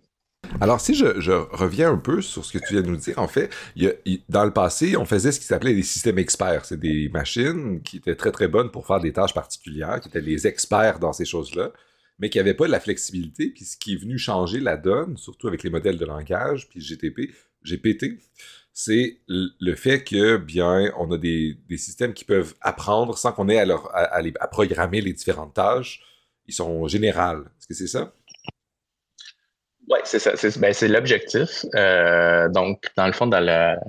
Alors, 0.61 0.79
si 0.79 0.95
je, 0.95 1.05
reviens 1.51 1.91
un 1.91 1.97
peu 1.97 2.21
sur 2.21 2.45
ce 2.45 2.57
que 2.57 2.65
tu 2.65 2.75
viens 2.75 2.81
de 2.81 2.87
nous 2.87 2.95
dire, 2.95 3.19
en 3.19 3.27
fait, 3.27 3.49
dans 4.29 4.45
le 4.45 4.53
passé, 4.53 4.95
on 4.95 5.03
faisait 5.03 5.33
ce 5.33 5.41
qui 5.41 5.45
s'appelait 5.45 5.73
des 5.73 5.83
systèmes 5.83 6.17
experts. 6.17 6.63
C'est 6.63 6.79
des 6.79 7.09
machines 7.09 7.81
qui 7.81 7.97
étaient 7.97 8.15
très, 8.15 8.31
très 8.31 8.47
bonnes 8.47 8.71
pour 8.71 8.87
faire 8.87 9.01
des 9.01 9.11
tâches 9.11 9.33
particulières, 9.33 9.99
qui 9.99 10.07
étaient 10.07 10.21
les 10.21 10.47
experts 10.47 10.99
dans 10.99 11.11
ces 11.11 11.25
choses-là, 11.25 11.71
mais 12.19 12.29
qui 12.29 12.37
n'avaient 12.37 12.53
pas 12.53 12.67
de 12.67 12.71
la 12.71 12.79
flexibilité. 12.79 13.49
Puis 13.49 13.65
ce 13.65 13.77
qui 13.77 13.95
est 13.95 13.97
venu 13.97 14.17
changer 14.17 14.61
la 14.61 14.77
donne, 14.77 15.17
surtout 15.17 15.49
avec 15.49 15.63
les 15.63 15.69
modèles 15.69 15.97
de 15.97 16.05
langage, 16.05 16.69
puis 16.69 16.79
GTP, 16.79 17.33
GPT, 17.65 18.17
c'est 18.79 19.17
le 19.27 19.73
fait 19.73 20.03
que, 20.03 20.37
bien, 20.37 20.91
on 20.99 21.11
a 21.11 21.17
des, 21.17 21.57
systèmes 21.77 22.13
qui 22.13 22.23
peuvent 22.23 22.53
apprendre 22.61 23.17
sans 23.17 23.31
qu'on 23.31 23.49
ait 23.49 23.59
à, 23.59 24.47
programmer 24.51 25.01
les 25.01 25.13
différentes 25.13 25.55
tâches. 25.55 25.99
Ils 26.45 26.53
sont 26.53 26.87
générales. 26.87 27.39
Est-ce 27.57 27.65
que 27.65 27.73
c'est 27.73 27.87
ça? 27.87 28.13
Oui, 29.89 29.97
c'est 30.03 30.19
ça. 30.19 30.35
C'est 30.35 30.59
ben, 30.59 30.75
l'objectif. 30.93 31.65
Euh, 31.73 32.49
donc, 32.49 32.83
dans 32.95 33.07
le 33.07 33.13
fond, 33.13 33.25
dans 33.25 33.39
la, 33.39 33.79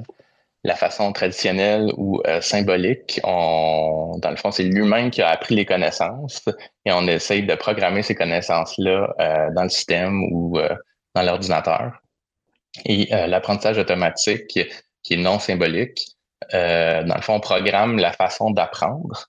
façon 0.77 1.13
traditionnelle 1.13 1.93
ou 1.99 2.23
euh, 2.27 2.41
symbolique, 2.41 3.21
on, 3.25 4.19
dans 4.23 4.31
le 4.31 4.37
fond, 4.37 4.51
c'est 4.51 4.65
l'humain 4.65 5.11
qui 5.11 5.21
a 5.21 5.29
appris 5.29 5.55
les 5.55 5.67
connaissances 5.67 6.43
et 6.87 6.93
on 6.93 7.07
essaye 7.09 7.43
de 7.43 7.55
programmer 7.57 8.03
ces 8.03 8.15
connaissances-là 8.15 9.15
euh, 9.21 9.51
dans 9.55 9.65
le 9.65 9.69
système 9.69 10.33
ou 10.33 10.59
dans 11.15 11.23
l'ordinateur. 11.23 12.01
Et 12.85 13.13
euh, 13.15 13.27
l'apprentissage 13.27 13.79
automatique, 13.79 14.59
qui 15.03 15.15
est 15.15 15.17
non 15.17 15.39
symbolique, 15.39 16.07
euh, 16.55 17.03
dans 17.05 17.15
le 17.15 17.23
fond, 17.23 17.35
on 17.35 17.41
programme 17.41 17.99
la 17.99 18.13
façon 18.13 18.51
d'apprendre 18.51 19.29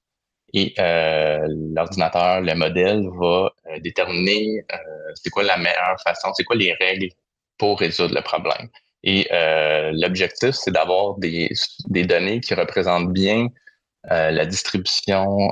et 0.54 0.74
euh, 0.80 1.46
l'ordinateur, 1.74 2.42
le 2.42 2.56
modèle 2.56 3.04
va 3.20 3.52
déterminer 3.82 4.66
c'est 5.14 5.30
quoi 5.30 5.44
la 5.44 5.58
meilleure 5.58 6.00
façon, 6.04 6.34
c'est 6.34 6.44
quoi 6.44 6.56
les 6.56 6.74
règles 6.74 7.10
pour 7.58 7.80
résoudre 7.80 8.16
le 8.16 8.22
problème. 8.22 8.68
Et 9.04 9.28
l'objectif, 9.94 10.52
c'est 10.52 10.72
d'avoir 10.72 11.20
des, 11.20 11.52
des 11.90 12.04
données 12.04 12.40
qui 12.40 12.56
représentent 12.56 13.14
bien 13.14 13.48
la 14.06 14.46
distribution 14.46 15.52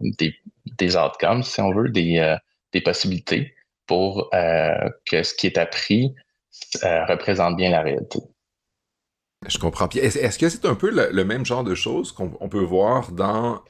des, 0.00 0.32
des 0.78 0.96
outcomes, 0.96 1.42
si 1.42 1.60
on 1.60 1.72
veut, 1.72 1.88
des, 1.88 2.36
des 2.72 2.80
possibilités 2.80 3.52
pour 3.86 4.30
que 4.30 5.22
ce 5.24 5.34
qui 5.34 5.48
est 5.48 5.58
appris 5.58 6.14
représente 6.82 7.56
bien 7.56 7.70
la 7.70 7.82
réalité. 7.82 8.18
Je 9.46 9.58
comprends. 9.58 9.88
est-ce 9.88 10.38
que 10.38 10.48
c'est 10.48 10.64
un 10.64 10.74
peu 10.74 10.90
le, 10.90 11.24
même 11.24 11.46
genre 11.46 11.62
de 11.62 11.74
choses 11.74 12.12
qu'on 12.12 12.48
peut 12.48 12.62
voir 12.62 13.12
dans 13.12 13.62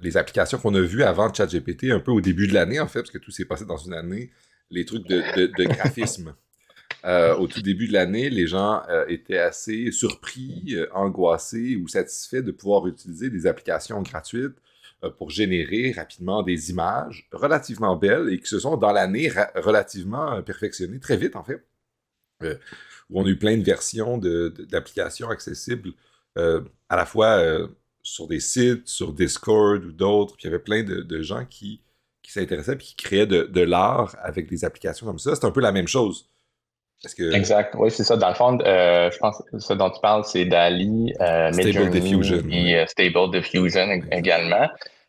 les 0.00 0.16
applications 0.16 0.58
qu'on 0.58 0.74
a 0.74 0.80
vues 0.80 1.02
avant 1.02 1.32
ChatGPT, 1.32 1.90
un 1.90 2.00
peu 2.00 2.10
au 2.10 2.20
début 2.20 2.46
de 2.46 2.54
l'année, 2.54 2.80
en 2.80 2.88
fait, 2.88 3.00
parce 3.00 3.10
que 3.10 3.18
tout 3.18 3.30
s'est 3.30 3.44
passé 3.44 3.64
dans 3.64 3.76
une 3.76 3.94
année, 3.94 4.30
les 4.70 4.84
trucs 4.84 5.06
de 5.06 5.64
graphisme? 5.64 6.34
Euh, 7.04 7.36
au 7.36 7.46
tout 7.46 7.60
début 7.60 7.86
de 7.86 7.92
l'année, 7.92 8.30
les 8.30 8.46
gens 8.46 8.82
euh, 8.88 9.04
étaient 9.08 9.38
assez 9.38 9.90
surpris, 9.92 10.68
euh, 10.70 10.86
angoissés 10.94 11.76
ou 11.76 11.86
satisfaits 11.86 12.40
de 12.40 12.50
pouvoir 12.50 12.86
utiliser 12.86 13.28
des 13.28 13.46
applications 13.46 14.00
gratuites 14.02 14.56
pour 15.18 15.28
générer 15.28 15.92
rapidement 15.92 16.42
des 16.42 16.70
images 16.70 17.28
relativement 17.30 17.94
belles 17.94 18.30
et 18.32 18.38
qui 18.38 18.46
se 18.46 18.58
sont 18.58 18.78
dans 18.78 18.90
l'année 18.90 19.30
relativement 19.54 20.42
perfectionnées, 20.42 20.98
très 20.98 21.18
vite 21.18 21.36
en 21.36 21.44
fait. 21.44 21.62
Où 22.42 23.20
on 23.20 23.24
a 23.24 23.28
eu 23.28 23.38
plein 23.38 23.56
de 23.56 23.62
versions 23.62 24.18
d'applications 24.18 25.28
accessibles 25.28 25.92
à 26.36 26.96
la 26.96 27.06
fois 27.06 27.68
sur 28.04 28.28
des 28.28 28.38
sites, 28.38 28.86
sur 28.86 29.12
Discord 29.12 29.84
ou 29.84 29.92
d'autres. 29.92 30.36
Puis 30.36 30.44
il 30.44 30.50
y 30.50 30.54
avait 30.54 30.62
plein 30.62 30.84
de, 30.84 31.22
gens 31.22 31.44
qui, 31.46 31.80
qui 32.22 32.30
s'intéressaient 32.30 32.74
et 32.74 32.78
qui 32.78 32.94
créaient 32.94 33.26
de, 33.26 33.60
l'art 33.60 34.14
avec 34.22 34.48
des 34.48 34.64
applications 34.64 35.06
comme 35.06 35.18
ça. 35.18 35.34
C'est 35.34 35.46
un 35.46 35.50
peu 35.50 35.60
la 35.60 35.72
même 35.72 35.88
chose. 35.88 36.28
Exact. 37.18 37.74
Oui, 37.78 37.90
c'est 37.90 38.04
ça. 38.04 38.16
Dans 38.16 38.28
le 38.28 38.34
fond, 38.34 38.58
euh, 38.60 39.10
je 39.10 39.18
pense 39.18 39.42
que 39.50 39.58
ce 39.58 39.74
dont 39.74 39.90
tu 39.90 40.00
parles, 40.00 40.24
c'est 40.24 40.46
DALI, 40.46 41.12
euh, 41.20 41.52
Stable 41.52 41.90
Diffusion. 41.90 42.42
et 42.50 42.76
euh, 42.76 42.86
Stable 42.86 43.30
Diffusion 43.30 43.90
également. 44.10 44.68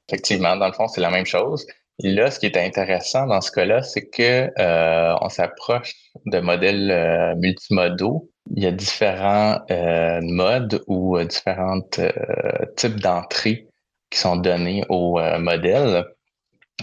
Effectivement, 0.09 0.57
dans 0.57 0.67
le 0.67 0.73
fond, 0.73 0.87
c'est 0.87 1.01
la 1.01 1.09
même 1.09 1.25
chose. 1.25 1.65
Là, 1.99 2.29
ce 2.29 2.39
qui 2.39 2.45
est 2.45 2.57
intéressant 2.57 3.25
dans 3.27 3.41
ce 3.41 3.51
cas-là, 3.51 3.81
c'est 3.81 4.07
que 4.09 4.51
euh, 4.59 5.15
on 5.21 5.29
s'approche 5.29 5.95
de 6.25 6.39
modèles 6.39 6.91
euh, 6.91 7.35
multimodaux. 7.35 8.29
Il 8.55 8.63
y 8.63 8.67
a 8.67 8.71
différents 8.71 9.59
modes 10.21 10.83
ou 10.87 11.17
différents 11.23 11.81
types 12.75 12.99
d'entrées 12.99 13.67
qui 14.11 14.19
sont 14.19 14.35
donnés 14.35 14.83
au 14.89 15.19
modèle. 15.39 16.05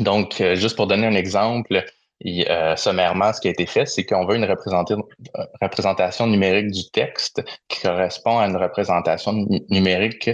Donc, 0.00 0.42
juste 0.54 0.75
pour 0.75 0.88
donner 0.88 1.07
un 1.07 1.14
exemple, 1.14 1.85
euh, 2.25 2.76
sommairement, 2.76 3.33
ce 3.33 3.40
qui 3.40 3.49
a 3.49 3.50
été 3.50 3.66
fait, 3.66 3.87
c'est 3.87 4.04
qu'on 4.04 4.25
veut 4.25 4.37
une 4.37 4.45
représentation 4.45 6.26
numérique 6.26 6.71
du 6.71 6.88
texte 6.90 7.42
qui 7.69 7.83
correspond 7.83 8.38
à 8.38 8.47
une 8.47 8.57
représentation 8.57 9.33
numérique 9.71 10.31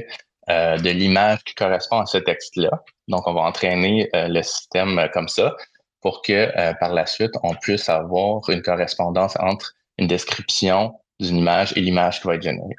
euh, 0.50 0.78
de 0.78 0.90
l'image 0.90 1.44
qui 1.44 1.54
correspond 1.54 2.00
à 2.00 2.06
ce 2.06 2.18
texte-là. 2.18 2.70
Donc, 3.08 3.26
on 3.26 3.34
va 3.34 3.42
entraîner 3.42 4.08
euh, 4.14 4.28
le 4.28 4.42
système 4.42 5.08
comme 5.12 5.28
ça 5.28 5.56
pour 6.00 6.22
que 6.22 6.52
par 6.78 6.94
la 6.94 7.06
suite, 7.06 7.32
on 7.42 7.54
puisse 7.56 7.88
avoir 7.88 8.48
une 8.50 8.62
correspondance 8.62 9.34
entre 9.40 9.74
une 9.98 10.06
description 10.06 10.94
d'une 11.18 11.38
image 11.38 11.72
et 11.76 11.80
l'image 11.80 12.20
qui 12.20 12.28
va 12.28 12.36
être 12.36 12.42
générée. 12.42 12.76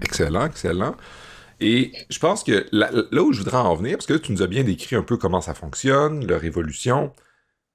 Excellent, 0.00 0.46
excellent. 0.46 0.94
Et 1.60 1.92
je 2.10 2.18
pense 2.18 2.42
que 2.44 2.66
là, 2.72 2.90
où 2.92 3.32
je 3.32 3.38
voudrais 3.38 3.58
en 3.58 3.74
venir, 3.74 3.96
parce 3.96 4.06
que 4.06 4.14
tu 4.14 4.32
nous 4.32 4.42
as 4.42 4.46
bien 4.46 4.64
décrit 4.64 4.96
un 4.96 5.02
peu 5.02 5.16
comment 5.16 5.40
ça 5.40 5.54
fonctionne, 5.54 6.26
leur 6.26 6.44
évolution, 6.44 7.12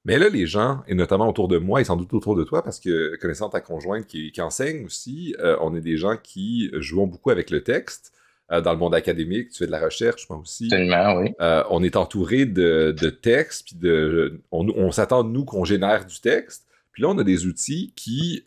mais 0.05 0.17
là, 0.17 0.29
les 0.29 0.47
gens, 0.47 0.81
et 0.87 0.95
notamment 0.95 1.27
autour 1.27 1.47
de 1.47 1.57
moi, 1.57 1.81
et 1.81 1.83
sans 1.83 1.97
doute 1.97 2.13
autour 2.13 2.35
de 2.35 2.43
toi, 2.43 2.63
parce 2.63 2.79
que 2.79 3.17
connaissant 3.17 3.49
ta 3.49 3.59
conjointe 3.59 4.07
qui, 4.07 4.33
enseigne 4.39 4.85
aussi, 4.85 5.35
euh, 5.39 5.57
on 5.61 5.75
est 5.75 5.81
des 5.81 5.97
gens 5.97 6.15
qui 6.21 6.71
jouent 6.75 7.05
beaucoup 7.05 7.31
avec 7.31 7.49
le 7.49 7.63
texte. 7.63 8.13
Euh, 8.51 8.61
dans 8.61 8.71
le 8.71 8.79
monde 8.79 8.95
académique, 8.95 9.49
tu 9.49 9.59
fais 9.59 9.67
de 9.67 9.71
la 9.71 9.79
recherche, 9.83 10.27
moi 10.29 10.39
aussi. 10.39 10.65
Absolument, 10.71 11.19
oui. 11.19 11.35
Euh, 11.39 11.63
on 11.69 11.83
est 11.83 11.95
entouré 11.95 12.45
de, 12.45 12.91
textes, 13.21 13.67
puis 13.67 13.75
de, 13.75 14.41
on, 14.51 14.91
s'attend 14.91 15.23
de 15.23 15.29
nous 15.29 15.45
qu'on 15.45 15.65
génère 15.65 16.05
du 16.05 16.19
texte. 16.19 16.65
Puis 16.91 17.03
là, 17.03 17.09
on 17.09 17.17
a 17.19 17.23
des 17.23 17.45
outils 17.45 17.93
qui 17.95 18.43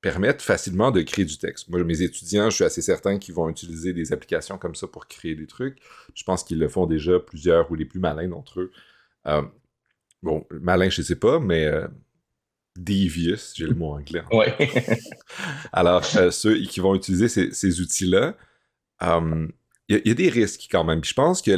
permettent 0.00 0.42
facilement 0.42 0.90
de 0.90 1.02
créer 1.02 1.24
du 1.24 1.36
texte. 1.36 1.68
Moi, 1.68 1.82
mes 1.84 2.02
étudiants, 2.02 2.48
je 2.48 2.56
suis 2.56 2.64
assez 2.64 2.82
certain 2.82 3.18
qu'ils 3.18 3.34
vont 3.34 3.48
utiliser 3.48 3.92
des 3.92 4.12
applications 4.12 4.56
comme 4.56 4.74
ça 4.74 4.86
pour 4.86 5.06
créer 5.06 5.34
des 5.34 5.46
trucs. 5.46 5.78
Je 6.14 6.24
pense 6.24 6.42
qu'ils 6.42 6.58
le 6.58 6.68
font 6.68 6.86
déjà 6.86 7.20
plusieurs 7.20 7.70
ou 7.70 7.74
les 7.74 7.84
plus 7.84 8.00
malins 8.00 8.28
d'entre 8.28 8.60
eux. 8.60 8.72
Bon, 10.22 10.46
malin, 10.50 10.88
je 10.88 11.02
sais 11.02 11.16
pas, 11.16 11.40
mais 11.40 11.64
euh, 11.66 11.88
devious, 12.76 13.52
j'ai 13.54 13.66
le 13.66 13.74
mot 13.74 13.94
anglais. 13.94 14.22
Oui. 14.32 14.46
Alors, 15.72 16.04
euh, 16.16 16.30
ceux 16.30 16.60
qui 16.60 16.80
vont 16.80 16.94
utiliser 16.94 17.28
ces, 17.28 17.80
outils-là, 17.80 18.36
euh, 19.02 19.48
il 19.88 20.00
y, 20.04 20.10
a 20.10 20.14
des 20.14 20.28
risques 20.28 20.68
quand 20.70 20.84
même. 20.84 21.00
Puis 21.00 21.10
je 21.10 21.14
pense 21.14 21.42
que 21.42 21.50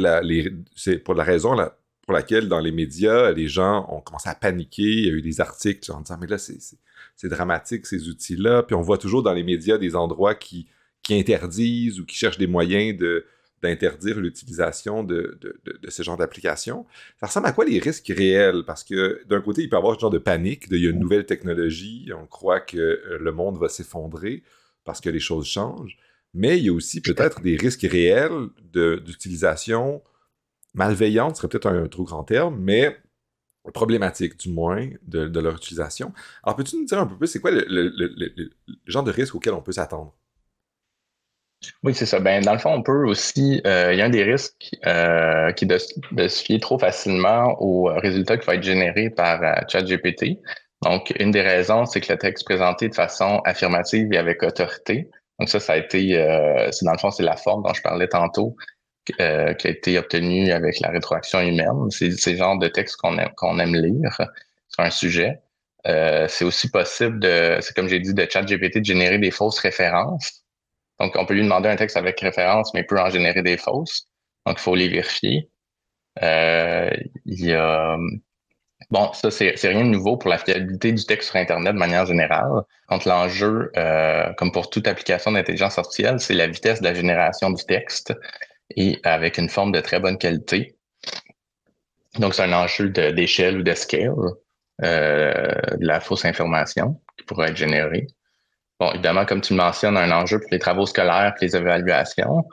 c'est 0.75 0.99
pour 0.99 1.15
la 1.15 1.25
raison 1.25 1.55
pour 2.03 2.15
laquelle 2.15 2.49
dans 2.49 2.61
les 2.61 2.73
médias, 2.73 3.33
les 3.33 3.49
gens 3.49 3.87
ont 3.91 4.01
commencé 4.01 4.29
à 4.29 4.35
paniquer. 4.35 4.83
Il 4.83 5.05
y 5.07 5.11
a 5.11 5.13
eu 5.13 5.23
des 5.23 5.41
articles 5.41 5.93
en 5.93 6.01
disant 6.01 6.19
Mais 6.19 6.27
là, 6.27 6.39
c'est 6.39 7.29
dramatique 7.29 7.87
ces 7.87 8.09
outils-là. 8.09 8.63
Puis 8.63 8.75
on 8.75 8.81
voit 8.81 8.99
toujours 8.99 9.23
dans 9.23 9.35
les 9.35 9.45
médias 9.45 9.77
des 9.77 9.95
endroits 9.95 10.35
qui, 10.35 10.67
qui 11.03 11.15
interdisent 11.15 12.01
ou 12.01 12.07
qui 12.07 12.17
cherchent 12.17 12.39
des 12.39 12.47
moyens 12.47 12.99
de, 12.99 13.27
d'interdire 13.65 14.21
l'utilisation 14.21 15.03
de, 15.03 15.39
de, 15.43 15.91
ce 15.91 16.03
genre 16.03 16.17
d'application. 16.17 16.87
Ça 17.19 17.27
ressemble 17.27 17.47
à 17.47 17.53
quoi 17.53 17.65
les 17.65 17.79
risques 17.79 18.13
réels? 18.15 18.63
Parce 18.67 18.85
que 18.85 19.23
d'un 19.27 19.41
côté, 19.41 19.63
il 19.63 19.69
peut 19.69 19.77
y 19.77 19.79
avoir 19.79 19.95
ce 19.95 20.01
genre 20.01 20.11
de 20.11 20.19
panique, 20.19 20.69
de, 20.69 20.77
il 20.77 20.85
y 20.85 20.87
a 20.87 20.91
une 20.91 21.01
nouvelle 21.01 21.25
technologie, 21.25 22.11
on 22.15 22.27
croit 22.27 22.61
que 22.61 22.77
euh, 22.77 23.19
le 23.19 23.33
monde 23.33 23.59
va 23.59 23.69
s'effondrer 23.69 24.43
parce 24.85 25.01
que 25.01 25.09
les 25.09 25.21
choses 25.21 25.47
changent, 25.47 25.97
mais 26.35 26.59
il 26.59 26.65
y 26.65 26.69
a 26.69 26.73
aussi 26.73 27.01
peut-être 27.01 27.41
des 27.41 27.57
risques 27.57 27.87
réels 27.91 28.49
d'utilisation 28.73 30.03
malveillante, 30.75 31.37
serait 31.37 31.49
peut-être 31.49 31.67
un, 31.67 31.89
trop 31.89 32.05
grand 32.05 32.25
terme, 32.25 32.59
mais 32.61 32.99
problématique 33.73 34.39
du 34.39 34.51
moins 34.51 34.91
de, 35.07 35.41
leur 35.41 35.57
utilisation. 35.57 36.13
Alors 36.43 36.57
peux-tu 36.57 36.77
nous 36.77 36.85
dire 36.85 36.99
un 36.99 37.07
peu 37.07 37.17
plus, 37.17 37.29
c'est 37.29 37.41
quoi 37.41 37.51
le, 37.51 37.65
le 37.67 38.51
genre 38.85 39.05
de 39.05 39.11
risque 39.11 39.35
auquel 39.35 39.55
on 39.55 39.63
peut 39.63 39.73
s'attendre? 39.73 40.15
Oui, 41.83 41.95
c'est 41.95 42.07
ça. 42.07 42.21
Ben, 42.21 42.43
dans 42.43 42.53
le 42.53 42.59
fond, 42.59 42.73
on 42.73 42.83
peut 42.83 43.07
aussi, 43.07 43.61
euh, 43.67 43.93
il 43.93 43.99
y 43.99 44.03
a 44.03 44.07
un 44.07 44.11
des 44.11 44.25
risques 44.25 44.71
euh, 44.87 45.53
qui 45.53 45.65
est 45.65 45.69
de, 45.69 46.29
se 46.29 46.43
fier 46.43 46.61
trop 46.61 46.79
facilement 46.79 47.57
aux 47.61 47.85
résultats 47.85 48.37
qui 48.39 48.47
va 48.47 48.55
être 48.55 48.63
généré 48.63 49.11
par 49.11 49.43
euh, 49.43 49.55
ChatGPT. 49.69 50.39
Donc, 50.83 51.13
une 51.19 51.31
des 51.31 51.43
raisons, 51.43 51.87
c'est 51.87 52.01
que 52.01 52.13
le 52.13 52.19
texte 52.19 52.45
présenté 52.45 52.89
de 52.89 52.95
façon 52.95 53.41
affirmative 53.45 54.13
et 54.13 54.19
avec 54.19 54.43
autorité. 54.43 55.09
Donc, 55.39 55.49
ça, 55.49 55.61
ça 55.61 55.75
a 55.75 55.77
été, 55.77 56.13
c'est 56.73 56.85
dans 56.85 56.93
le 56.93 56.99
fond, 56.99 57.11
c'est 57.11 57.23
la 57.23 57.37
forme 57.37 57.63
dont 57.63 57.73
je 57.73 57.83
parlais 57.83 58.07
tantôt, 58.07 58.55
qui 59.07 59.15
a 59.19 59.51
été 59.65 59.99
obtenue 59.99 60.53
avec 60.53 60.81
la 60.81 60.91
rétroaction 60.91 61.41
humaine. 61.41 61.91
C'est 61.91 62.11
le 62.11 62.37
genre 62.37 62.59
de 62.59 62.69
texte 62.69 62.97
qu'on 62.97 63.19
aime, 63.19 63.31
qu'on 63.37 63.59
aime 63.59 63.75
lire 63.75 64.17
sur 64.69 64.85
un 64.85 64.91
sujet. 64.91 65.41
c'est 65.85 66.45
aussi 66.45 66.71
possible 66.71 67.19
de, 67.19 67.57
c'est 67.61 67.75
comme 67.75 67.89
j'ai 67.89 68.01
dit, 68.01 68.13
de 68.13 68.27
ChatGPT 68.31 68.79
de 68.81 68.85
générer 68.85 69.19
des 69.19 69.31
fausses 69.31 69.61
références. 69.61 70.44
Donc, 71.05 71.17
on 71.17 71.27
peut 71.27 71.35
lui 71.35 71.43
demander 71.43 71.69
un 71.69 71.77
texte 71.77 71.99
avec 71.99 72.19
référence, 72.21 72.73
mais 72.73 72.81
il 72.81 72.87
peut 72.87 72.99
en 72.99 73.11
générer 73.11 73.43
des 73.43 73.59
fausses. 73.59 74.07
Donc, 74.47 74.57
il 74.59 74.63
faut 74.63 74.75
les 74.75 74.89
vérifier. 74.89 75.51
Euh, 76.23 76.89
il 77.27 77.45
y 77.45 77.53
a... 77.53 77.99
Bon, 78.91 79.13
ça, 79.13 79.31
c'est 79.31 79.55
rien 79.63 79.85
de 79.85 79.91
nouveau 79.91 80.17
pour 80.17 80.31
la 80.31 80.39
fiabilité 80.39 80.93
du 80.93 81.05
texte 81.05 81.29
sur 81.29 81.37
Internet 81.37 81.75
de 81.75 81.79
manière 81.79 82.07
générale. 82.07 82.63
Contre 82.89 83.09
l'enjeu, 83.09 83.71
euh, 83.77 84.33
comme 84.39 84.51
pour 84.51 84.71
toute 84.71 84.89
application 84.89 85.33
d'intelligence 85.33 85.79
artificielle, 85.79 86.21
c'est 86.21 86.33
la 86.33 86.47
vitesse 86.47 86.81
de 86.81 86.85
la 86.85 86.95
génération 86.95 87.51
du 87.51 87.63
texte 87.65 88.15
et 88.75 88.99
avec 89.05 89.37
une 89.37 89.51
forme 89.51 89.73
de 89.73 89.81
très 89.81 90.01
bonne 90.01 90.17
qualité. 90.17 90.75
Donc, 92.19 92.33
c'est 92.33 92.45
un 92.45 92.53
enjeu 92.55 92.89
d'échelle 92.89 93.59
ou 93.59 93.63
de 93.63 93.75
scale 93.75 94.15
euh, 94.83 95.53
de 95.77 95.87
la 95.87 96.01
fausse 96.01 96.25
information 96.25 96.99
qui 97.19 97.27
pourrait 97.27 97.51
être 97.51 97.59
générée. 97.59 98.07
Évidemment, 98.93 99.25
comme 99.25 99.41
tu 99.41 99.53
le 99.53 99.59
mentionnes, 99.59 99.97
un 99.97 100.11
enjeu 100.11 100.39
pour 100.39 100.49
les 100.51 100.59
travaux 100.59 100.87
scolaires 100.87 101.35
et 101.41 101.45
les 101.45 101.57
évaluations. 101.57 102.45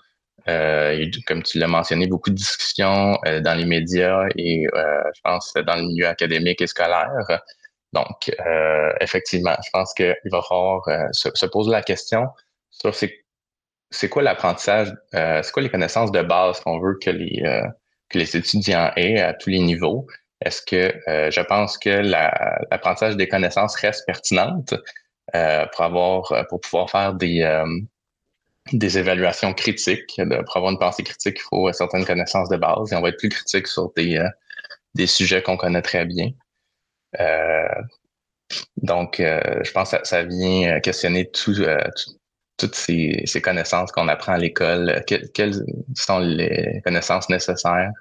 Euh, 0.47 1.05
comme 1.27 1.43
tu 1.43 1.59
l'as 1.59 1.67
mentionné, 1.67 2.07
beaucoup 2.07 2.29
de 2.29 2.35
discussions 2.35 3.17
euh, 3.25 3.41
dans 3.41 3.53
les 3.53 3.65
médias 3.65 4.25
et 4.35 4.65
euh, 4.73 5.03
je 5.15 5.21
pense 5.23 5.53
dans 5.53 5.75
le 5.75 5.83
milieu 5.83 6.07
académique 6.07 6.61
et 6.61 6.67
scolaire. 6.67 7.41
Donc, 7.93 8.31
effectivement, 9.01 9.55
je 9.65 9.69
pense 9.73 9.93
qu'il 9.93 10.15
va 10.31 10.41
falloir 10.41 10.81
se, 11.11 11.27
se, 11.33 11.45
poser 11.45 11.71
la 11.71 11.81
question 11.81 12.29
sur 12.69 12.95
c'est 12.95 14.07
quoi 14.09 14.23
l'apprentissage, 14.23 14.93
c'est 15.11 15.51
quoi 15.51 15.61
les 15.61 15.69
connaissances 15.69 16.09
de 16.13 16.21
base 16.21 16.61
qu'on 16.61 16.79
veut 16.79 16.97
que 17.03 17.09
les, 17.09 17.43
que 18.07 18.17
les 18.17 18.37
étudiants 18.37 18.93
aient 18.95 19.19
à 19.19 19.33
tous 19.33 19.49
les 19.49 19.59
niveaux. 19.59 20.07
Est-ce 20.39 20.61
que 20.61 20.93
je 21.05 21.41
pense 21.41 21.77
que 21.77 21.89
l'apprentissage 21.89 23.17
des 23.17 23.27
connaissances 23.27 23.75
reste 23.75 24.05
pertinente? 24.05 24.73
Euh, 25.35 25.65
pour 25.73 25.85
avoir, 25.85 26.31
euh, 26.33 26.43
pour 26.49 26.59
pouvoir 26.59 26.89
faire 26.89 27.13
des, 27.13 27.41
euh, 27.41 27.65
des 28.73 28.97
évaluations 28.97 29.53
critiques. 29.53 30.19
pour 30.45 30.57
avoir 30.57 30.71
une 30.71 30.79
pensée 30.79 31.03
critique, 31.03 31.37
il 31.39 31.43
faut 31.43 31.71
certaines 31.73 32.05
connaissances 32.05 32.49
de 32.49 32.57
base 32.57 32.91
et 32.91 32.95
on 32.95 33.01
va 33.01 33.09
être 33.09 33.17
plus 33.17 33.29
critique 33.29 33.67
sur 33.67 33.91
des, 33.93 34.23
des 34.95 35.07
sujets 35.07 35.41
qu'on 35.41 35.57
connaît 35.57 35.81
très 35.81 36.05
bien. 36.05 36.31
donc, 38.77 39.15
je 39.19 39.71
pense 39.71 39.91
que 39.91 39.97
ça, 40.03 40.23
vient 40.23 40.79
questionner 40.81 41.29
tout, 41.31 41.55
toutes 42.57 42.75
ces, 42.75 43.23
connaissances 43.41 43.91
qu'on 43.91 44.07
apprend 44.09 44.33
à 44.33 44.37
l'école, 44.37 45.03
quelles 45.07 45.63
sont 45.95 46.19
les 46.19 46.81
connaissances 46.83 47.29
nécessaires 47.29 47.91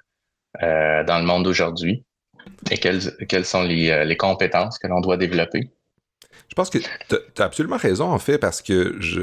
dans 0.59 1.19
le 1.19 1.25
monde 1.25 1.43
d'aujourd'hui 1.43 2.03
et 2.69 2.77
quelles, 2.77 3.15
quelles 3.27 3.45
sont 3.45 3.63
les, 3.63 4.05
les 4.05 4.17
compétences 4.17 4.77
que 4.77 4.87
l'on 4.87 5.01
doit 5.01 5.17
développer. 5.17 5.69
Je 6.51 6.55
pense 6.55 6.69
que 6.69 6.79
tu 6.79 7.15
as 7.37 7.45
absolument 7.45 7.77
raison, 7.77 8.11
en 8.11 8.19
fait, 8.19 8.37
parce 8.37 8.61
que 8.61 8.97
je, 8.99 9.21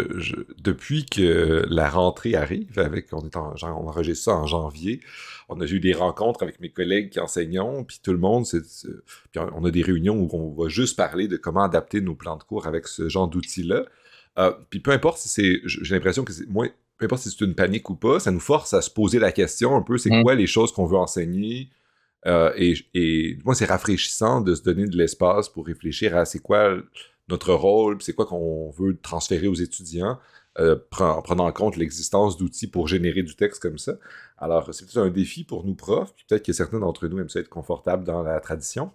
depuis 0.63 1.05
que 1.05 1.63
la 1.69 1.91
rentrée 1.91 2.35
arrive, 2.35 2.79
avec 2.79 3.13
on, 3.13 3.21
est 3.21 3.37
en, 3.37 3.53
on 3.65 3.87
enregistre 3.87 4.25
ça 4.25 4.35
en 4.35 4.47
janvier, 4.47 5.01
on 5.51 5.61
a 5.61 5.67
eu 5.67 5.79
des 5.79 5.93
rencontres 5.93 6.43
avec 6.43 6.59
mes 6.59 6.71
collègues 6.71 7.11
qui 7.11 7.21
enseignent, 7.21 7.85
puis 7.87 8.01
tout 8.03 8.13
le 8.13 8.19
monde, 8.19 8.47
puis 8.51 9.43
on 9.55 9.63
a 9.63 9.71
des 9.71 9.83
réunions 9.83 10.19
où 10.19 10.31
on 10.33 10.55
va 10.55 10.71
juste 10.71 10.97
parler 10.97 11.29
de 11.29 11.37
comment 11.37 11.65
adapter 11.65 12.01
nos 12.01 12.15
plans 12.15 12.39
de 12.39 12.45
cours 12.45 12.67
avec 12.67 12.89
ce 12.89 13.11
genre 13.11 13.29
d'outils-là. 13.29 13.85
Euh, 14.39 14.53
puis 14.71 14.81
peu 14.81 14.93
importe 14.93 15.19
si 15.19 15.29
c'est, 15.29 15.61
j'ai 15.67 15.95
l'impression 15.95 16.25
que 16.25 16.33
c'est 16.33 16.49
moins, 16.49 16.71
peu 16.97 17.05
importe 17.05 17.25
si 17.25 17.31
c'est 17.31 17.45
une 17.45 17.55
panique 17.55 17.91
ou 17.91 17.95
pas, 17.95 18.21
ça 18.21 18.31
nous 18.31 18.41
force 18.41 18.73
à 18.73 18.81
se 18.81 18.89
poser 18.91 19.19
la 19.19 19.33
question 19.33 19.77
un 19.77 19.83
peu, 19.83 19.99
c'est 19.99 20.09
mmh. 20.09 20.23
quoi 20.23 20.35
les 20.35 20.47
choses 20.47 20.73
qu'on 20.73 20.87
veut 20.87 20.97
enseigner, 20.97 21.69
euh, 22.27 22.53
et, 22.57 22.75
et, 22.95 23.39
moi, 23.45 23.55
c'est 23.55 23.67
rafraîchissant 23.67 24.41
de 24.41 24.55
se 24.55 24.63
donner 24.63 24.87
de 24.87 24.97
l'espace 24.97 25.49
pour 25.49 25.67
réfléchir 25.67 26.17
à 26.17 26.25
c'est 26.25 26.41
quoi 26.41 26.79
notre 27.29 27.53
rôle, 27.53 28.01
c'est 28.01 28.15
quoi 28.15 28.27
qu'on 28.27 28.71
veut 28.71 28.99
transférer 29.01 29.49
aux 29.49 29.55
étudiants, 29.55 30.19
euh, 30.59 30.77
en 30.99 31.23
prenant 31.23 31.47
en 31.47 31.53
compte 31.53 31.77
l'existence 31.77 32.37
d'outils 32.37 32.67
pour 32.67 32.89
générer 32.89 33.23
du 33.23 33.37
texte 33.37 33.63
comme 33.63 33.79
ça. 33.79 33.93
Alors, 34.39 34.73
c'est 34.73 34.85
peut-être 34.87 35.07
un 35.07 35.11
défi 35.11 35.45
pour 35.45 35.65
nous 35.65 35.75
profs, 35.75 36.15
puis 36.15 36.25
peut-être 36.29 36.45
que 36.45 36.53
certains 36.53 36.81
d'entre 36.81 37.07
nous 37.07 37.21
aiment 37.21 37.29
ça 37.29 37.41
être 37.41 37.49
confortables 37.49 38.05
dans 38.05 38.23
la 38.23 38.41
tradition. 38.41 38.91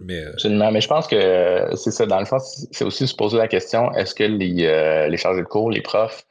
Mais, 0.00 0.24
euh, 0.24 0.30
Absolument, 0.30 0.72
mais 0.72 0.80
je 0.80 0.88
pense 0.88 1.06
que 1.06 1.68
c'est 1.76 1.90
ça, 1.90 2.06
dans 2.06 2.18
le 2.18 2.24
fond, 2.24 2.38
c'est 2.38 2.84
aussi 2.84 3.06
se 3.06 3.14
poser 3.14 3.36
la 3.36 3.48
question, 3.48 3.92
est-ce 3.92 4.14
que 4.14 4.24
les, 4.24 4.64
euh, 4.64 5.08
les 5.08 5.16
chargés 5.16 5.42
de 5.42 5.46
cours, 5.46 5.70
les 5.70 5.82
profs, 5.82 6.24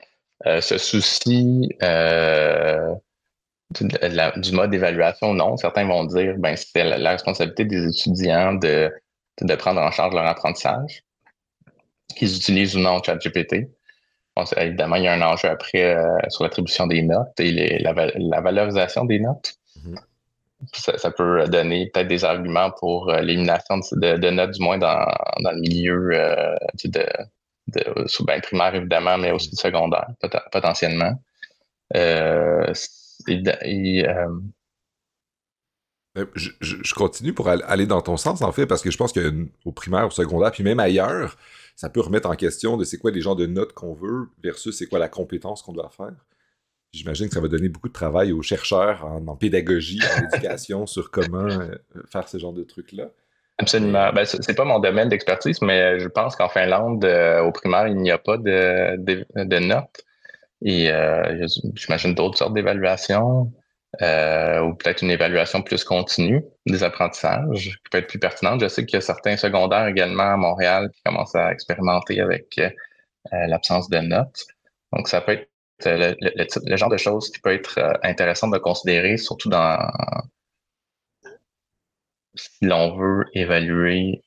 se 0.46 0.78
soucient 0.78 1.62
du, 3.80 4.52
mode 4.54 4.72
d'évaluation? 4.72 5.34
Non, 5.34 5.58
certains 5.58 5.86
vont 5.86 6.06
dire, 6.06 6.36
ben 6.38 6.56
c'est 6.56 6.84
la, 6.84 7.12
responsabilité 7.12 7.66
des 7.66 7.88
étudiants 7.88 8.54
de, 8.54 8.92
de 9.42 9.56
prendre 9.56 9.82
en 9.82 9.92
charge 9.92 10.14
leur 10.14 10.26
apprentissage 10.26 11.04
qu'ils 12.16 12.36
utilisent 12.36 12.76
ou 12.76 12.80
non 12.80 13.02
ChatGPT. 13.04 13.70
Bon, 14.36 14.44
évidemment, 14.58 14.98
il 14.98 15.04
y 15.04 15.08
a 15.08 15.14
un 15.14 15.22
enjeu 15.22 15.50
après 15.50 15.96
euh, 15.96 16.16
sur 16.30 16.44
l'attribution 16.44 16.86
des 16.86 17.02
notes 17.02 17.40
et 17.40 17.80
la, 17.80 17.94
valorisation 18.42 19.06
des 19.06 19.20
notes. 19.20 19.56
Mm-hmm. 19.80 20.98
ça, 20.98 21.12
peut 21.12 21.48
donner 21.48 21.90
peut-être 21.92 22.08
des 22.08 22.24
arguments 22.24 22.72
pour 22.80 23.10
euh, 23.10 23.22
l'élimination 23.22 23.78
de, 23.78 24.30
notes, 24.30 24.52
du 24.52 24.64
moins 24.64 24.78
dans, 24.78 25.06
le 25.40 25.60
milieu 25.60 26.10
euh, 26.14 26.56
de, 26.86 27.04
sous 28.06 28.26
ben, 28.26 28.40
primaire, 28.42 28.76
évidemment, 28.76 29.18
mais 29.18 29.32
aussi 29.32 29.56
secondaire, 29.56 30.08
potentiellement. 30.52 31.14
je, 36.36 36.94
continue 36.94 37.34
pour 37.34 37.50
aller 37.50 37.88
dans 37.88 38.02
ton 38.02 38.18
sens, 38.18 38.44
en 38.44 38.52
fait, 38.52 38.68
parce 38.68 38.84
que 38.84 38.92
je 38.92 38.98
pense 38.98 39.14
qu'au 39.14 39.72
primaire, 39.72 40.06
au 40.06 40.12
secondaire, 40.12 40.52
puis 40.52 40.64
même 40.64 40.80
ailleurs, 40.80 41.38
ça 41.78 41.90
peut 41.90 42.02
remettre 42.02 42.28
en 42.28 42.36
question 42.36 42.76
de 42.76 42.84
c'est 42.84 42.98
quoi 42.98 43.12
les 43.12 43.22
genres 43.22 43.36
de 43.36 43.46
notes 43.46 43.72
qu'on 43.74 43.94
veut 43.94 44.30
versus 44.44 44.76
c'est 44.76 44.88
quoi 44.88 44.98
la 44.98 45.10
compétence 45.10 45.62
qu'on 45.62 45.74
doit 45.74 45.92
faire. 45.96 46.26
J'imagine 46.92 47.28
que 47.28 47.36
ça 47.36 47.40
va 47.40 47.48
donner 47.48 47.70
beaucoup 47.70 47.88
de 47.88 47.94
travail 47.94 48.32
aux 48.32 48.42
chercheurs 48.42 49.06
en, 49.06 49.36
pédagogie, 49.36 50.00
en 50.02 50.28
éducation, 50.34 50.88
sur 50.88 51.12
comment 51.12 51.46
euh, 51.46 51.76
faire 52.12 52.28
ce 52.28 52.40
genre 52.40 52.52
de 52.54 52.64
trucs-là. 52.64 53.12
Absolument. 53.60 54.12
Ben, 54.12 54.26
c'est 54.26 54.56
pas 54.56 54.66
mon 54.66 54.80
domaine 54.80 55.10
d'expertise, 55.10 55.62
mais 55.62 56.00
je 56.00 56.08
pense 56.08 56.36
qu'en 56.36 56.50
Finlande, 56.50 57.06
euh, 57.06 57.42
au 57.44 57.52
primaire, 57.52 57.88
il 57.88 57.98
n'y 57.98 58.12
a 58.12 58.18
pas 58.18 58.38
de, 58.38 58.96
de, 58.98 59.60
notes. 59.60 60.04
Et 60.64 60.92
euh, 60.92 61.46
j'imagine 61.76 62.16
d'autres 62.16 62.40
sortes 62.40 62.56
d'évaluations. 62.56 63.52
Euh, 64.02 64.62
ou 64.62 64.76
peut-être 64.76 65.02
une 65.02 65.12
évaluation 65.12 65.62
plus 65.62 65.84
continue 65.84 66.44
des 66.66 66.84
apprentissages 66.84 67.80
qui 67.84 67.90
peut 67.90 67.98
être 68.00 68.08
plus 68.08 68.20
pertinente. 68.20 68.60
Je 68.62 68.68
sais 68.68 68.86
qu'il 68.86 68.96
y 68.96 68.98
a 68.98 69.02
certains 69.02 69.38
secondaires 69.38 69.88
également 69.88 70.34
à 70.34 70.38
Montréal 70.38 70.92
qui 70.94 71.02
commencent 71.04 71.36
à 71.36 71.52
expérimenter 71.52 72.20
avec 72.20 72.60
euh, 72.60 72.70
l'absence 73.32 73.90
de 73.90 74.00
notes. 74.00 74.44
Donc, 74.92 75.08
ça 75.08 75.22
peut 75.22 75.34
être 75.34 75.50
le, 75.86 76.76
genre 76.76 76.90
de 76.90 76.98
choses 76.98 77.32
qui 77.32 77.40
peut 77.40 77.54
être 77.54 77.78
euh, 77.80 77.94
intéressant 78.04 78.50
de 78.50 78.58
considérer, 78.58 79.18
surtout 79.18 79.50
dans 79.50 79.78
si 82.36 82.66
l'on 82.66 82.96
veut 82.96 83.26
évaluer 83.34 84.22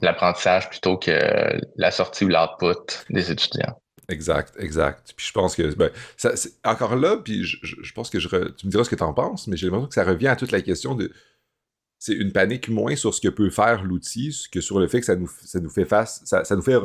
l'apprentissage 0.00 0.70
plutôt 0.70 0.96
que 0.96 1.60
la 1.76 1.90
sortie 1.90 2.24
ou 2.24 2.28
l'output 2.28 3.04
des 3.10 3.30
étudiants. 3.30 3.78
Exact, 4.08 4.54
exact. 4.58 5.14
Puis 5.16 5.26
je 5.26 5.32
pense 5.32 5.56
que, 5.56 5.74
ben, 5.74 5.90
ça, 6.16 6.32
encore 6.64 6.94
là, 6.96 7.16
puis 7.16 7.42
je, 7.44 7.92
pense 7.92 8.08
que 8.08 8.20
je 8.20 8.28
tu 8.28 8.66
me 8.66 8.70
diras 8.70 8.84
ce 8.84 8.90
que 8.90 8.94
tu 8.94 9.02
en 9.02 9.12
penses, 9.12 9.48
mais 9.48 9.56
j'ai 9.56 9.66
l'impression 9.66 9.88
que 9.88 9.94
ça 9.94 10.04
revient 10.04 10.28
à 10.28 10.36
toute 10.36 10.52
la 10.52 10.62
question 10.62 10.94
de. 10.94 11.12
C'est 11.98 12.14
une 12.14 12.30
panique 12.30 12.68
moins 12.68 12.94
sur 12.94 13.14
ce 13.14 13.20
que 13.20 13.28
peut 13.28 13.50
faire 13.50 13.82
l'outil 13.82 14.32
que 14.52 14.60
sur 14.60 14.78
le 14.78 14.86
fait 14.86 15.00
que 15.00 15.06
ça 15.06 15.16
nous, 15.16 15.30
ça 15.42 15.60
nous 15.60 15.70
fait 15.70 15.86
face, 15.86 16.22
ça, 16.24 16.44
nous 16.54 16.62
fait 16.62 16.76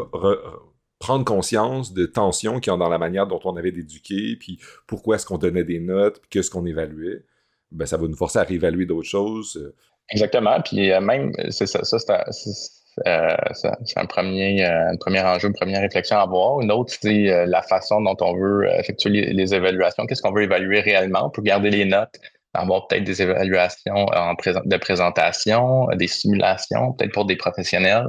prendre 1.00 1.26
conscience 1.26 1.94
de 1.94 2.06
tensions 2.06 2.60
qu'il 2.60 2.72
y 2.72 2.74
a 2.74 2.78
dans 2.78 2.90
la 2.90 2.98
manière 2.98 3.28
dont 3.28 3.40
on 3.44 3.56
avait 3.58 3.72
d'éduquer, 3.72 4.38
puis 4.38 4.58
pourquoi 4.88 5.18
est-ce 5.18 5.26
qu'on 5.26 5.38
donnait 5.38 5.66
des 5.66 5.80
notes, 5.80 6.22
puis 6.22 6.30
qu'est-ce 6.30 6.50
qu'on 6.50 6.66
évaluait. 6.66 7.26
Ben, 7.72 7.86
ça 7.86 7.98
va 7.98 8.08
nous 8.08 8.16
forcer 8.16 8.40
à 8.40 8.44
réévaluer 8.44 8.86
d'autres 8.86 9.08
choses. 9.08 9.58
Euh. 9.58 9.76
Exactement. 10.10 10.60
Puis 10.62 10.92
euh, 10.92 11.02
même, 11.02 11.34
c'est 11.50 11.68
ça, 11.68 11.84
ça 11.84 12.00
c'est 12.00 12.81
euh, 13.08 13.36
c'est 13.54 13.98
un 13.98 14.06
premier, 14.06 14.66
euh, 14.66 14.96
premier 15.00 15.22
enjeu, 15.22 15.48
une 15.48 15.54
première 15.54 15.82
réflexion 15.82 16.18
à 16.18 16.22
avoir. 16.22 16.62
Une 16.62 16.72
autre, 16.72 16.94
c'est 17.00 17.30
euh, 17.30 17.46
la 17.46 17.62
façon 17.62 18.02
dont 18.02 18.18
on 18.20 18.36
veut 18.36 18.68
effectuer 18.78 19.10
les, 19.10 19.54
évaluations. 19.54 20.06
Qu'est-ce 20.06 20.22
qu'on 20.22 20.34
veut 20.34 20.44
évaluer 20.44 20.82
réellement 20.82 21.30
pour 21.30 21.44
garder 21.44 21.70
les 21.70 21.86
notes, 21.86 22.20
avoir 22.54 22.88
peut-être 22.88 23.06
des 23.06 23.22
évaluations 23.22 24.06
en 24.14 24.34
de 24.34 24.78
présentation, 24.78 25.88
des 25.96 26.08
simulations, 26.08 26.94
peut-être 26.94 27.14
pour 27.14 27.26
des 27.26 27.38
professionnels, 27.38 28.08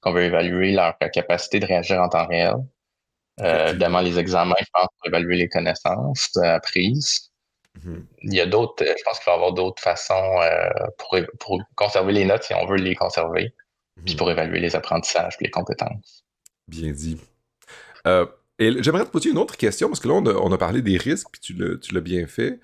qu'on 0.00 0.12
veut 0.12 0.24
évaluer 0.24 0.72
leur 0.72 0.96
capacité 1.12 1.58
de 1.60 1.66
réagir 1.66 2.00
en 2.00 2.08
temps 2.08 2.26
réel. 2.26 2.54
évidemment, 3.42 4.00
les 4.00 4.18
examens, 4.18 4.54
je 4.60 4.66
pense, 4.72 4.86
pour 4.98 5.08
évaluer 5.08 5.36
les 5.36 5.48
connaissances 5.48 6.36
apprises. 6.36 7.32
Mm-hmm. 7.80 8.02
Il 8.22 8.34
y 8.34 8.40
a 8.40 8.46
d'autres, 8.46 8.84
je 8.84 9.02
pense 9.04 9.18
qu'il 9.18 9.26
va 9.26 9.32
y 9.32 9.34
avoir 9.34 9.52
d'autres 9.52 9.82
façons 9.82 10.38
pour, 10.98 11.18
pour 11.40 11.60
conserver 11.74 12.12
les 12.12 12.24
notes 12.24 12.44
si 12.44 12.54
on 12.54 12.64
veut 12.66 12.76
les 12.76 12.94
conserver 12.94 13.52
puis 14.04 14.16
pour 14.16 14.30
évaluer 14.30 14.60
les 14.60 14.76
apprentissages 14.76 15.36
les 15.40 15.50
compétences. 15.50 16.24
Bien 16.68 16.92
dit. 16.92 17.18
Euh, 18.06 18.26
et 18.58 18.82
j'aimerais 18.82 19.04
te 19.04 19.10
poser 19.10 19.30
une 19.30 19.38
autre 19.38 19.56
question, 19.56 19.88
parce 19.88 20.00
que 20.00 20.08
là, 20.08 20.14
on 20.14 20.52
a, 20.52 20.58
parlé 20.58 20.82
des 20.82 20.96
risques, 20.96 21.28
puis 21.32 21.40
tu 21.40 21.94
l'as 21.94 22.00
bien 22.00 22.26
fait. 22.26 22.60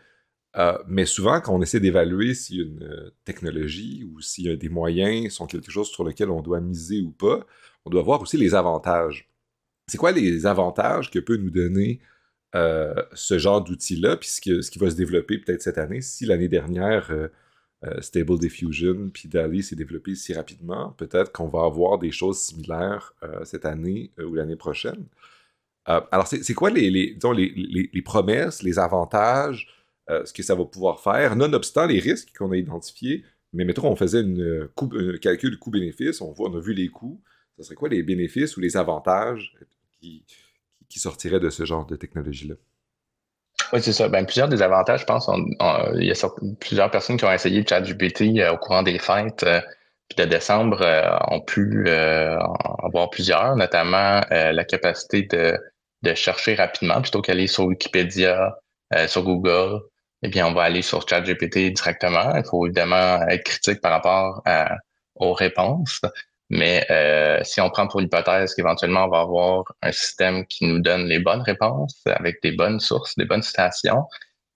Euh, 0.56 0.76
mais 0.88 1.06
souvent, 1.06 1.40
quand 1.40 1.54
on 1.54 1.62
essaie 1.62 1.80
d'évaluer 1.80 2.34
si 2.34 2.56
une 2.56 2.82
euh, 2.82 3.10
technologie 3.24 4.04
ou 4.04 4.20
si 4.20 4.56
des 4.56 4.68
moyens 4.68 5.32
sont 5.32 5.46
quelque 5.46 5.70
chose 5.70 5.88
sur 5.88 6.02
lequel 6.02 6.28
on 6.30 6.42
doit 6.42 6.60
miser 6.60 7.02
ou 7.02 7.12
pas, 7.12 7.46
on 7.84 7.90
doit 7.90 8.02
voir 8.02 8.20
aussi 8.20 8.36
les 8.36 8.54
avantages. 8.54 9.28
C'est 9.86 9.98
quoi 9.98 10.12
les 10.12 10.46
avantages 10.46 11.10
que 11.10 11.18
peut 11.18 11.36
nous 11.36 11.50
donner 11.50 12.00
ce 12.52 13.38
genre 13.38 13.62
d'outil-là, 13.62 14.16
puis 14.16 14.28
ce 14.28 14.40
qui, 14.40 14.78
va 14.78 14.90
se 14.90 14.96
développer 14.96 15.38
peut-être 15.38 15.62
cette 15.62 15.78
année, 15.78 16.00
si 16.00 16.26
l'année 16.26 16.48
dernière, 16.48 17.12
Stable 18.00 18.38
Diffusion, 18.38 19.10
puis 19.12 19.28
DALI 19.28 19.62
s'est 19.62 19.76
développé 19.76 20.14
si 20.14 20.34
rapidement, 20.34 20.90
peut-être 20.98 21.32
qu'on 21.32 21.48
va 21.48 21.64
avoir 21.64 21.98
des 21.98 22.10
choses 22.10 22.38
similaires 22.38 23.14
euh, 23.22 23.44
cette 23.44 23.64
année 23.64 24.10
euh, 24.18 24.24
ou 24.24 24.34
l'année 24.34 24.56
prochaine. 24.56 25.06
alors, 25.86 26.26
c'est 26.26 26.54
quoi 26.54 26.70
les, 26.70 27.18
promesses, 28.04 28.62
les 28.62 28.78
avantages, 28.78 29.68
ce 30.08 30.32
que 30.32 30.42
ça 30.42 30.54
va 30.54 30.64
pouvoir 30.64 31.00
faire, 31.00 31.36
nonobstant 31.36 31.86
les 31.86 32.00
risques 32.00 32.36
qu'on 32.36 32.52
a 32.52 32.56
identifiés, 32.56 33.24
mais 33.52 33.64
mettons, 33.64 33.90
on 33.90 33.96
faisait 33.96 34.22
un 34.22 35.16
calcul 35.18 35.58
coût-bénéfice, 35.58 36.20
on, 36.20 36.54
a 36.54 36.60
vu 36.60 36.74
les 36.74 36.88
coûts, 36.88 37.20
ce 37.56 37.64
serait 37.64 37.74
quoi 37.74 37.88
les 37.88 38.02
bénéfices 38.02 38.56
ou 38.56 38.60
les 38.60 38.76
avantages 38.76 39.56
qui 40.00 40.98
sortiraient 40.98 41.40
de 41.40 41.50
ce 41.50 41.64
genre 41.64 41.86
de 41.86 41.96
technologie-là? 41.96 42.54
Oui, 43.72 43.80
c'est 43.82 43.92
ça. 43.92 44.08
Ben, 44.08 44.24
plusieurs 44.26 44.48
des 44.48 44.62
avantages, 44.62 45.00
je 45.00 45.04
pense, 45.06 45.30
il 45.94 46.04
y 46.04 46.10
a 46.10 46.28
plusieurs 46.58 46.90
personnes 46.90 47.16
qui 47.16 47.24
ont 47.24 47.32
essayé 47.32 47.64
ChatGPT 47.66 48.38
euh, 48.38 48.52
au 48.52 48.56
courant 48.58 48.82
des 48.82 48.98
fêtes 48.98 49.44
euh, 49.44 49.60
de 50.16 50.24
décembre 50.24 50.82
euh, 50.82 51.16
ont 51.28 51.40
pu 51.40 51.88
avoir 51.88 53.10
plusieurs, 53.10 53.54
notamment 53.54 54.20
la 54.30 54.64
capacité 54.64 55.22
de, 55.22 55.56
de 56.02 56.14
chercher 56.14 56.56
rapidement 56.56 57.00
plutôt 57.00 57.22
qu'aller 57.22 57.46
sur 57.46 57.64
Wikipédia, 57.66 58.56
sur 59.06 59.22
Google. 59.22 59.80
Eh 60.22 60.28
bien, 60.28 60.48
on 60.48 60.52
va 60.52 60.64
aller 60.64 60.82
sur 60.82 61.08
ChatGPT 61.08 61.72
directement. 61.72 62.34
Il 62.34 62.42
faut 62.44 62.66
évidemment 62.66 63.22
être 63.28 63.44
critique 63.44 63.80
par 63.80 63.92
rapport 63.92 64.42
aux 65.14 65.32
réponses. 65.32 66.00
Mais 66.50 66.84
euh, 66.90 67.40
si 67.44 67.60
on 67.60 67.70
prend 67.70 67.86
pour 67.86 68.00
l'hypothèse 68.00 68.54
qu'éventuellement 68.54 69.04
on 69.04 69.08
va 69.08 69.20
avoir 69.20 69.64
un 69.82 69.92
système 69.92 70.44
qui 70.46 70.66
nous 70.66 70.80
donne 70.80 71.06
les 71.06 71.20
bonnes 71.20 71.42
réponses 71.42 72.02
avec 72.06 72.42
des 72.42 72.52
bonnes 72.52 72.80
sources, 72.80 73.16
des 73.16 73.24
bonnes 73.24 73.42
citations, 73.42 74.04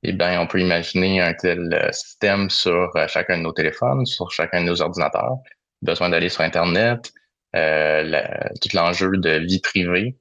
eh 0.03 0.13
bien, 0.13 0.41
on 0.41 0.47
peut 0.47 0.61
imaginer 0.61 1.21
un 1.21 1.33
tel 1.35 1.73
euh, 1.73 1.91
système 1.93 2.51
sur 2.51 2.95
euh, 2.97 3.07
chacun 3.09 3.39
de 3.39 3.43
nos 3.43 3.53
téléphones, 3.53 4.05
sur 4.07 4.31
chacun 4.31 4.63
de 4.63 4.67
nos 4.67 4.83
ordinateurs. 4.83 5.39
Besoin 5.83 6.11
d'aller 6.11 6.29
sur 6.29 6.43
Internet, 6.43 7.13
tout 7.53 8.69
l'enjeu 8.75 9.17
de 9.17 9.39
vie 9.47 9.61
privée 9.61 10.17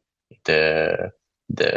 de, 0.45 0.95
de 1.49 1.69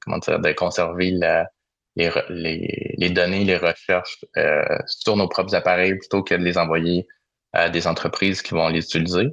comment 0.00 0.18
dire, 0.18 0.40
de 0.40 0.52
conserver 0.52 1.10
la, 1.12 1.48
les, 1.96 2.10
les, 2.28 2.94
les, 2.96 3.10
données, 3.10 3.44
les 3.44 3.56
recherches 3.56 4.24
euh, 4.36 4.62
sur 4.86 5.16
nos 5.16 5.28
propres 5.28 5.54
appareils 5.54 5.96
plutôt 5.96 6.22
que 6.22 6.34
de 6.34 6.42
les 6.42 6.58
envoyer 6.58 7.06
à 7.52 7.68
des 7.70 7.86
entreprises 7.86 8.42
qui 8.42 8.54
vont 8.54 8.68
les 8.68 8.80
utiliser. 8.80 9.28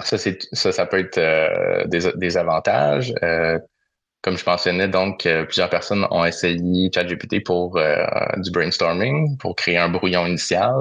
Ça, 0.00 0.16
ça, 0.16 0.86
peut 0.86 0.98
être 0.98 1.18
euh, 1.18 1.84
des, 1.86 2.36
avantages. 2.36 3.12
Euh, 3.22 3.58
comme 4.22 4.38
je 4.38 4.44
mentionnais, 4.46 4.88
donc, 4.88 5.26
euh, 5.26 5.44
plusieurs 5.44 5.68
personnes 5.68 6.06
ont 6.10 6.24
essayé 6.24 6.90
ChatGPT 6.94 7.44
pour 7.44 7.78
du 8.36 8.50
brainstorming, 8.50 9.36
pour 9.38 9.54
créer 9.54 9.76
un 9.76 9.88
brouillon 9.88 10.26
initial, 10.26 10.74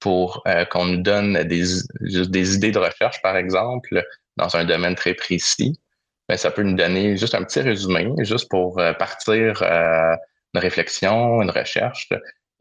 pour 0.00 0.44
qu'on 0.70 0.84
nous 0.84 1.02
donne 1.02 1.42
des, 1.44 1.64
juste 2.02 2.30
des 2.30 2.54
idées 2.54 2.72
de 2.72 2.78
recherche, 2.78 3.22
par 3.22 3.36
exemple, 3.36 4.04
dans 4.36 4.54
un 4.56 4.64
domaine 4.64 4.94
très 4.94 5.14
précis. 5.14 5.80
Ben, 6.28 6.36
ça 6.36 6.50
peut 6.50 6.62
nous 6.62 6.76
donner 6.76 7.16
juste 7.16 7.34
un 7.34 7.42
petit 7.42 7.60
résumé, 7.60 8.10
juste 8.18 8.48
pour 8.50 8.80
partir 8.98 9.62
une 9.62 10.60
réflexion, 10.60 11.42
une 11.42 11.50
recherche, 11.50 12.08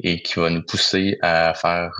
et 0.03 0.21
qui 0.21 0.39
va 0.39 0.49
nous 0.49 0.63
pousser 0.63 1.17
à 1.21 1.53
faire 1.53 1.91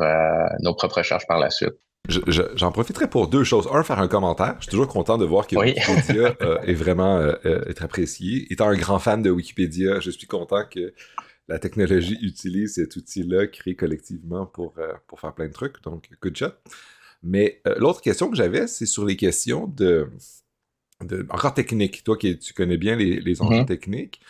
nos 0.60 0.74
propres 0.76 0.98
recherches 0.98 1.28
par 1.28 1.40
la 1.40 1.50
suite. 1.50 1.74
J'en 2.10 2.72
profiterai 2.74 3.10
pour 3.10 3.30
deux 3.30 3.46
choses. 3.46 3.70
Un, 3.72 3.82
faire 3.84 4.00
un 4.00 4.10
commentaire. 4.10 4.56
Je 4.60 4.64
suis 4.64 4.72
toujours 4.72 4.90
content 4.90 5.18
de 5.18 5.24
voir 5.24 5.48
que 5.48 5.56
Wikipédia 5.56 6.36
euh, 6.42 6.60
est 6.60 6.74
vraiment 6.74 7.18
euh, 7.18 7.36
euh, 7.46 7.64
est 7.66 7.82
apprécié. 7.82 8.52
Étant 8.52 8.68
un 8.68 8.76
grand 8.76 9.00
fan 9.00 9.22
de 9.22 9.30
Wikipédia, 9.30 10.02
je 10.02 10.12
suis 10.12 10.28
content 10.28 10.66
que 10.70 10.94
la 11.48 11.60
technologie 11.60 12.18
utilise 12.22 12.76
cet 12.76 12.98
outil-là 12.98 13.48
créé 13.48 13.76
collectivement 13.76 14.46
pour, 14.46 14.76
pour 15.08 15.20
faire 15.20 15.34
plein 15.34 15.48
de 15.48 15.54
trucs. 15.54 15.82
Donc, 15.84 16.10
good 16.22 16.36
job. 16.36 16.54
Mais 17.22 17.62
l'autre 17.78 18.02
question 18.02 18.30
que 18.30 18.36
j'avais, 18.36 18.68
c'est 18.68 18.86
sur 18.86 19.06
les 19.06 19.16
questions 19.16 19.68
de, 19.68 20.10
de, 21.02 21.26
encore 21.30 21.54
techniques. 21.54 22.04
Toi 22.04 22.18
qui 22.18 22.38
tu 22.38 22.54
connais 22.54 22.78
bien 22.78 22.96
les, 22.96 23.20
les 23.20 23.42
enjeux 23.42 23.62
mm-hmm. 23.62 23.66
techniques, 23.66 24.22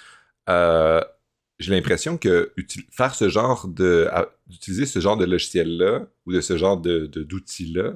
j'ai 1.64 1.74
l'impression 1.74 2.18
que 2.18 2.54
faire 2.92 3.16
ce 3.16 3.30
genre 3.30 3.68
de 3.68 4.10
d'utiliser 4.48 4.86
ce 4.86 5.00
genre 5.00 5.18
de 5.18 5.26
logiciel-là 5.26 6.08
ou 6.26 6.34
de 6.34 6.42
ce 6.42 6.58
genre 6.58 6.78
de, 6.78 7.08
d'outils-là, 7.08 7.94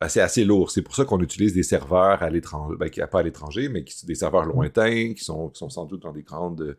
ben, 0.00 0.08
c'est 0.08 0.20
assez 0.20 0.44
lourd. 0.44 0.70
C'est 0.70 0.82
pour 0.82 0.94
ça 0.94 1.04
qu'on 1.04 1.20
utilise 1.20 1.54
des 1.54 1.62
serveurs 1.62 2.22
à 2.22 2.30
l'étranger, 2.30 2.76
ben, 2.78 2.90
pas 2.90 3.20
à 3.20 3.22
l'étranger, 3.22 3.68
mais 3.68 3.84
qui 3.84 3.96
sont 3.96 4.06
des 4.06 4.14
serveurs 4.14 4.44
lointains, 4.44 5.14
qui 5.14 5.24
sont, 5.24 5.52
sont 5.54 5.70
sans 5.70 5.86
doute 5.86 6.02
dans 6.02 6.12
des 6.12 6.22
grandes 6.22 6.76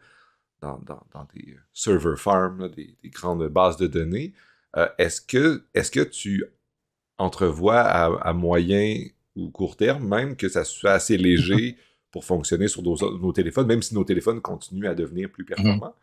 dans, 0.61 0.79
dans, 0.85 1.27
des 1.33 1.57
server 1.73 2.15
farms, 2.17 2.69
des, 2.69 2.95
grandes 3.05 3.47
bases 3.47 3.77
de 3.77 3.87
données. 3.87 4.33
Euh, 4.77 4.87
est-ce 4.99 5.19
que 5.19 5.65
est-ce 5.73 5.89
que 5.89 6.01
tu 6.01 6.45
entrevois 7.17 7.79
à, 7.79 8.05
à, 8.21 8.33
moyen 8.33 9.07
ou 9.35 9.49
court 9.49 9.75
terme 9.75 10.07
même 10.07 10.35
que 10.35 10.49
ça 10.49 10.63
soit 10.63 10.91
assez 10.91 11.17
léger 11.17 11.77
pour 12.11 12.25
fonctionner 12.25 12.67
sur 12.67 12.81
nos, 12.83 13.31
téléphones, 13.31 13.67
même 13.67 13.81
si 13.81 13.95
nos 13.95 14.03
téléphones 14.03 14.41
continuent 14.41 14.87
à 14.87 14.95
devenir 14.95 15.29
plus 15.29 15.43
mhm. 15.43 15.55
performants. 15.55 15.95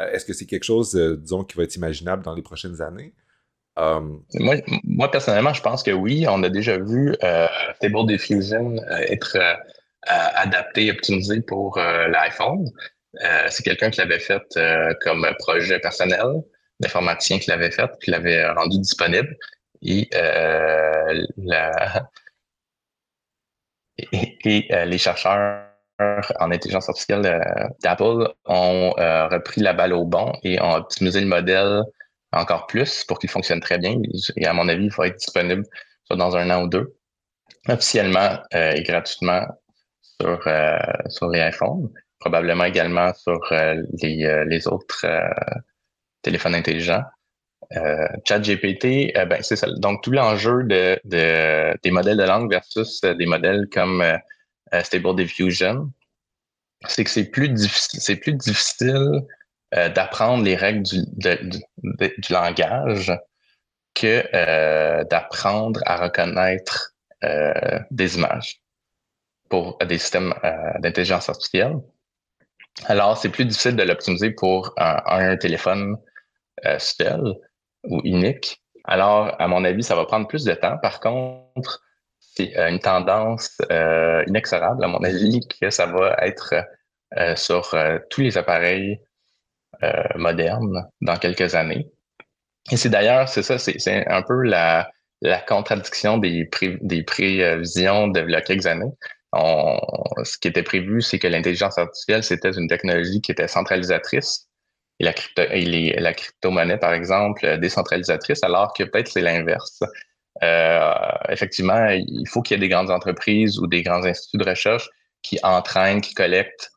Euh, 0.00 0.10
est-ce 0.10 0.24
que 0.24 0.32
c'est 0.32 0.46
quelque 0.46 0.64
chose, 0.64 0.94
euh, 0.94 1.16
disons, 1.16 1.44
qui 1.44 1.56
va 1.56 1.64
être 1.64 1.76
imaginable 1.76 2.22
dans 2.22 2.34
les 2.34 2.42
prochaines 2.42 2.82
années? 2.82 3.14
Um, 3.76 4.22
moi, 4.84 5.10
personnellement, 5.10 5.52
je 5.52 5.62
pense 5.62 5.82
que 5.82 5.90
oui. 5.90 6.26
On 6.28 6.42
a 6.42 6.48
déjà 6.48 6.78
vu 6.78 7.14
euh, 7.22 7.46
Stable 7.76 8.06
Diffusion 8.06 8.76
être 8.88 9.36
adapté, 10.08 10.90
optimisé 10.90 11.40
pour 11.42 11.76
l'iPhone. 11.76 12.70
c'est 13.48 13.64
quelqu'un 13.64 13.90
qui 13.90 13.98
l'avait 13.98 14.20
fait 14.20 14.42
comme 15.02 15.26
projet 15.40 15.78
personnel, 15.80 16.42
l'informaticien 16.80 17.38
qui 17.38 17.50
l'avait 17.50 17.72
fait, 17.72 17.90
qui 18.02 18.12
l'avait 18.12 18.48
rendu 18.50 18.78
disponible. 18.78 19.36
Et 19.82 20.08
la, 21.36 22.08
et, 23.98 24.66
euh, 24.72 24.84
les 24.84 24.98
chercheurs 24.98 25.62
en 25.98 26.50
intelligence 26.50 26.88
artificielle 26.88 27.26
euh, 27.26 27.68
d'Apple 27.82 28.28
ont 28.44 28.94
euh, 28.98 29.28
repris 29.28 29.62
la 29.62 29.72
balle 29.72 29.94
au 29.94 30.04
bon 30.04 30.32
et 30.42 30.60
ont 30.60 30.74
optimisé 30.74 31.20
le 31.20 31.26
modèle 31.26 31.82
encore 32.32 32.66
plus 32.66 33.04
pour 33.04 33.18
qu'il 33.18 33.30
fonctionne 33.30 33.60
très 33.60 33.78
bien. 33.78 33.96
Et 34.36 34.46
à 34.46 34.52
mon 34.52 34.68
avis, 34.68 34.86
il 34.86 34.92
va 34.92 35.06
être 35.06 35.16
disponible 35.16 35.64
soit 36.04 36.16
dans 36.16 36.36
un 36.36 36.50
an 36.50 36.64
ou 36.64 36.68
deux, 36.68 36.94
officiellement 37.68 38.38
et 38.52 38.82
gratuitement 38.82 39.46
sur, 40.02 40.40
sur 41.08 41.28
les 41.30 41.40
iPhones, 41.40 41.90
probablement 42.20 42.64
également 42.64 43.12
sur 43.14 43.40
les, 43.50 44.44
les 44.46 44.68
autres 44.68 45.06
téléphones 46.22 46.54
intelligents. 46.54 47.02
Euh, 47.74 48.06
ChatGPT, 48.24 49.16
euh, 49.16 49.24
ben, 49.24 49.42
c'est 49.42 49.56
ça. 49.56 49.66
Donc, 49.78 50.02
tout 50.02 50.12
l'enjeu 50.12 50.62
de, 50.64 50.98
de, 51.04 51.76
des 51.82 51.90
modèles 51.90 52.16
de 52.16 52.22
langue 52.22 52.50
versus 52.50 53.00
euh, 53.04 53.14
des 53.14 53.26
modèles 53.26 53.66
comme 53.72 54.04
Stable 54.82 55.16
Diffusion, 55.16 55.90
c'est 56.86 57.04
que 57.04 57.10
c'est 57.10 57.24
plus 57.24 57.48
difficile, 57.48 59.22
d'apprendre 59.72 60.44
les 60.44 60.54
règles 60.54 60.82
du, 60.84 62.30
langage 62.30 63.12
que 63.94 65.02
d'apprendre 65.04 65.80
à 65.86 65.96
reconnaître 65.96 66.94
des 67.90 68.16
images 68.16 68.60
pour 69.48 69.78
des 69.78 69.98
systèmes 69.98 70.34
d'intelligence 70.80 71.28
artificielle. 71.28 71.76
Alors, 72.86 73.18
c'est 73.18 73.28
plus 73.28 73.44
difficile 73.44 73.76
de 73.76 73.82
l'optimiser 73.82 74.30
pour 74.30 74.74
un 74.76 75.36
téléphone 75.36 75.96
seul 76.78 77.34
ou 77.84 78.00
unique. 78.04 78.62
Alors, 78.84 79.34
à 79.40 79.48
mon 79.48 79.64
avis, 79.64 79.82
ça 79.82 79.96
va 79.96 80.04
prendre 80.04 80.28
plus 80.28 80.44
de 80.44 80.54
temps. 80.54 80.78
Par 80.78 81.00
contre, 81.00 81.82
c'est 82.20 82.56
euh, 82.56 82.68
une 82.68 82.78
tendance 82.78 83.58
euh, 83.70 84.22
inexorable, 84.26 84.84
à 84.84 84.88
mon 84.88 85.02
avis, 85.02 85.40
que 85.60 85.70
ça 85.70 85.86
va 85.86 86.16
être 86.22 86.54
euh, 87.16 87.34
sur 87.36 87.74
tous 88.10 88.20
les 88.20 88.38
appareils 88.38 89.00
modernes 90.14 90.88
dans 91.02 91.16
quelques 91.16 91.54
années. 91.54 91.86
Et 92.72 92.78
c'est 92.78 92.88
d'ailleurs, 92.88 93.28
c'est 93.28 93.42
ça, 93.42 93.58
c'est 93.58 94.08
un 94.08 94.22
peu 94.22 94.42
la, 94.42 94.90
contradiction 95.46 96.16
des, 96.16 96.46
prévisions 97.06 98.08
de 98.08 98.40
quelques 98.40 98.66
années. 98.66 98.90
Ce 99.34 100.38
qui 100.38 100.48
était 100.48 100.62
prévu, 100.62 101.02
c'est 101.02 101.18
que 101.18 101.28
l'intelligence 101.28 101.76
artificielle, 101.76 102.22
c'était 102.22 102.52
une 102.52 102.68
technologie 102.68 103.20
qui 103.20 103.32
était 103.32 103.48
centralisatrice 103.48 104.45
et 104.98 105.04
la, 105.04 105.12
crypto, 105.12 105.42
et 105.50 106.00
la 106.00 106.14
crypto-monnaie, 106.14 106.78
par 106.78 106.92
exemple, 106.92 107.44
euh, 107.44 107.56
décentralisatrice, 107.56 108.42
alors 108.42 108.72
que 108.72 108.84
peut-être 108.84 109.08
c'est 109.08 109.20
l'inverse. 109.20 109.80
Euh, 110.42 110.92
effectivement, 111.28 111.88
il 111.88 112.26
faut 112.28 112.42
qu'il 112.42 112.56
y 112.56 112.58
ait 112.58 112.60
des 112.60 112.68
grandes 112.68 112.90
entreprises 112.90 113.58
ou 113.58 113.66
des 113.66 113.82
grands 113.82 114.04
instituts 114.04 114.38
de 114.38 114.48
recherche 114.48 114.88
qui 115.22 115.38
entraînent, 115.42 116.00
qui 116.00 116.14
collectent 116.14 116.70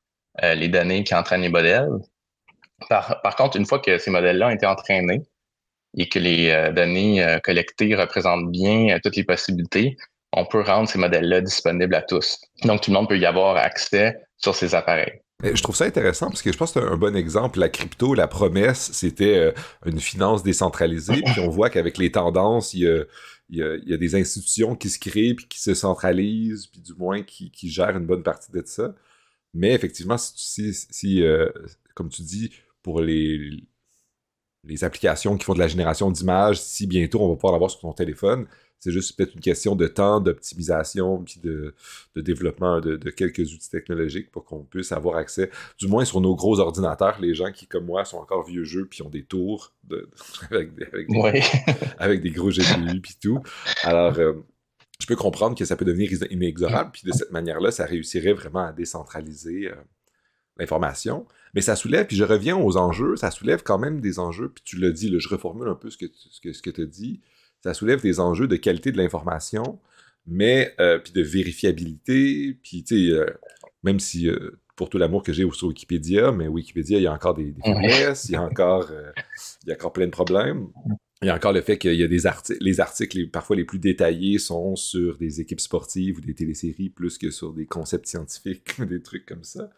euh, 0.44 0.56
les 0.56 0.68
données, 0.68 1.04
qui 1.04 1.16
entraînent 1.16 1.42
les 1.42 1.50
modèles. 1.50 1.90
Par, 2.88 3.36
contre, 3.38 3.58
une 3.58 3.66
fois 3.66 3.80
que 3.80 3.98
ces 3.98 4.10
modèles-là 4.10 4.48
ont 4.48 4.52
été 4.52 4.66
entraînés 4.66 5.22
et 5.98 6.08
que 6.08 6.18
les 6.18 6.72
données 6.74 7.40
collectées 7.44 7.94
représentent 7.94 8.50
bien 8.50 8.98
toutes 9.04 9.18
les 9.18 9.26
possibilités, 9.26 9.98
on 10.32 10.46
peut 10.46 10.62
rendre 10.62 10.88
ces 10.88 10.98
modèles-là 10.98 11.42
disponibles 11.42 11.96
à 11.96 12.02
tous. 12.02 12.40
Donc, 12.64 12.82
tout 12.82 12.92
le 12.92 12.96
monde 12.96 13.10
peut 13.10 13.18
y 13.18 13.26
avoir 13.26 13.58
accès 13.58 14.16
sur 14.38 14.56
ces 14.56 14.76
appareils. 14.76 15.20
Je 15.42 15.64
trouve 15.64 15.76
ça 15.76 15.86
intéressant 15.86 16.28
parce 16.28 16.42
que 16.42 16.52
je 16.52 16.58
pense 16.58 16.74
que 16.74 16.82
c'est 16.82 16.86
un 16.86 16.98
bon 16.98 17.16
exemple. 17.16 17.60
La 17.60 17.70
crypto, 17.70 18.14
la 18.14 18.28
promesse, 18.28 18.92
c'était 18.92 19.38
euh, 19.38 19.52
une 19.86 20.00
finance 20.00 20.44
décentralisée. 20.44 21.22
Puis 21.26 21.40
on 21.40 21.50
voit 21.50 21.70
qu'avec 21.70 21.98
les 21.98 22.12
tendances, 22.12 22.74
il 22.74 22.82
y, 22.82 22.88
a, 22.88 23.06
il, 23.50 23.90
y 23.90 23.94
a, 23.94 23.98
des 23.98 24.16
institutions 24.16 24.76
qui 24.76 24.90
se 24.90 25.00
créent, 25.00 25.34
puis 25.34 25.48
qui 25.48 25.62
se 25.62 25.74
centralisent, 25.74 26.68
puis 26.68 26.82
du 26.82 26.94
moins 26.94 27.24
qui, 27.24 27.52
qui 27.52 27.70
gèrent 27.70 27.98
une 27.98 28.06
bonne 28.06 28.24
partie 28.24 28.52
de 28.52 28.62
ça. 28.66 28.94
Mais 29.54 29.74
effectivement, 29.74 30.18
si, 30.18 30.74
si, 30.74 31.24
euh, 31.24 31.50
comme 31.96 32.10
tu 32.10 32.22
dis, 32.22 32.52
pour 32.84 33.02
les, 33.02 33.64
les 34.70 34.84
applications 34.84 35.36
qui 35.36 35.44
font 35.44 35.54
de 35.54 35.60
la 35.60 35.68
génération 35.68 36.12
d'images, 36.12 36.62
si 36.62 36.88
bientôt 36.88 37.22
on 37.22 37.30
va 37.30 37.36
pouvoir 37.36 37.54
l'avoir 37.54 37.72
sur 37.72 37.82
ton 37.82 37.92
téléphone, 37.92 38.48
c'est 38.80 38.92
juste 38.92 39.18
peut-être 39.18 39.34
une 39.34 39.42
question 39.42 39.76
de 39.76 39.88
temps, 39.88 40.22
d'optimisation, 40.22 41.22
puis 41.24 41.42
de, 41.44 41.76
développement 42.16 42.80
de, 42.80 42.98
quelques 43.10 43.54
outils 43.54 43.70
technologiques 43.70 44.32
pour 44.32 44.46
qu'on 44.46 44.64
puisse 44.64 44.94
avoir 44.94 45.18
accès, 45.18 45.52
du 45.78 45.88
moins 45.88 46.06
sur 46.06 46.22
nos 46.22 46.36
gros 46.36 46.60
ordinateurs, 46.60 47.20
les 47.20 47.36
gens 47.36 47.52
qui, 47.52 47.68
comme 47.68 47.86
moi, 47.86 48.06
sont 48.06 48.18
encore 48.18 48.46
vieux 48.46 48.64
jeux, 48.64 48.86
puis 48.86 49.02
ont 49.02 49.10
des 49.10 49.24
tours 49.24 49.74
avec, 52.00 52.22
des, 52.22 52.32
gros 52.32 52.50
GPU, 52.50 53.02
puis 53.02 53.18
tout. 53.22 53.42
Alors, 53.84 54.18
euh, 54.18 54.34
je 55.02 55.08
peux 55.08 55.18
comprendre 55.18 55.58
que 55.58 55.66
ça 55.66 55.76
peut 55.76 55.86
devenir 55.86 56.10
inexorable, 56.30 56.92
puis 56.94 57.04
de 57.06 57.12
cette 57.12 57.32
manière-là, 57.32 57.72
ça 57.72 57.86
réussirait 57.86 58.34
vraiment 58.34 58.68
à 58.68 58.72
décentraliser 58.72 59.72
euh, 59.72 59.76
l'information. 60.58 61.26
Mais 61.56 61.62
ça 61.62 61.76
soulève, 61.76 62.06
puis 62.06 62.16
je 62.16 62.24
reviens 62.24 62.58
aux 62.58 62.78
enjeux, 62.78 63.16
ça 63.16 63.32
soulève 63.32 63.64
quand 63.64 63.80
même 63.80 64.02
des 64.02 64.20
enjeux, 64.20 64.50
puis 64.50 64.64
tu 64.64 64.78
l'as 64.78 64.92
dit, 64.92 65.14
je 65.18 65.30
reformule 65.30 65.68
un 65.68 65.76
peu 65.76 65.90
ce 65.90 65.98
que, 65.98 66.06
ce 66.14 66.40
que, 66.40 66.54
ce 66.54 66.62
que 66.62 66.70
tu 66.70 66.82
as 66.82 66.86
dit 66.86 67.22
ça 67.62 67.74
soulève 67.74 68.02
des 68.02 68.20
enjeux 68.20 68.48
de 68.48 68.56
qualité 68.56 68.92
de 68.92 68.98
l'information, 68.98 69.80
mais 70.26 70.74
euh, 70.80 71.00
puis 71.00 71.14
de 71.14 71.22
vérifiabilité, 71.22 72.58
puis 72.64 72.84
tu 72.84 73.08
sais, 73.08 73.14
euh, 73.14 73.26
même 73.84 74.00
si 74.00 74.28
euh, 74.28 74.60
pour 74.76 74.90
tout 74.90 74.98
l'amour 74.98 75.24
que 75.24 75.34
j'ai 75.34 75.50
sur 75.52 75.68
Wikipédia, 75.68 76.32
mais 76.32 76.48
Wikipédia, 76.48 76.98
il 76.98 77.04
y 77.04 77.08
a 77.08 77.14
encore 77.14 77.34
des, 77.34 77.54
faiblesses, 77.64 78.26
il 78.30 78.34
y 78.34 78.36
a 78.36 78.42
encore, 78.42 78.92
il 79.64 79.70
y 79.70 79.72
a 79.72 79.76
encore 79.76 79.92
plein 79.92 80.06
de 80.06 80.12
problèmes. 80.12 80.68
il 81.22 81.28
y 81.28 81.30
a 81.30 81.36
encore 81.36 81.52
le 81.52 81.62
fait 81.62 81.78
qu'il 81.78 81.96
y 81.96 82.04
a 82.04 82.08
des 82.08 82.26
articles, 82.26 82.64
les 82.64 82.80
articles 82.80 83.28
parfois 83.28 83.58
les 83.58 83.66
plus 83.66 83.80
détaillés 83.80 84.40
sont 84.40 84.78
sur 84.78 85.18
des 85.18 85.42
équipes 85.42 85.60
sportives 85.60 86.18
ou 86.18 86.22
des 86.22 86.34
téléséries 86.34 86.90
plus 86.90 87.18
que 87.18 87.30
sur 87.30 87.54
des 87.54 87.66
concepts 87.66 88.08
scientifiques 88.08 88.82
des 88.88 89.02
trucs 89.02 89.26
comme 89.26 89.44
ça. 89.44 89.70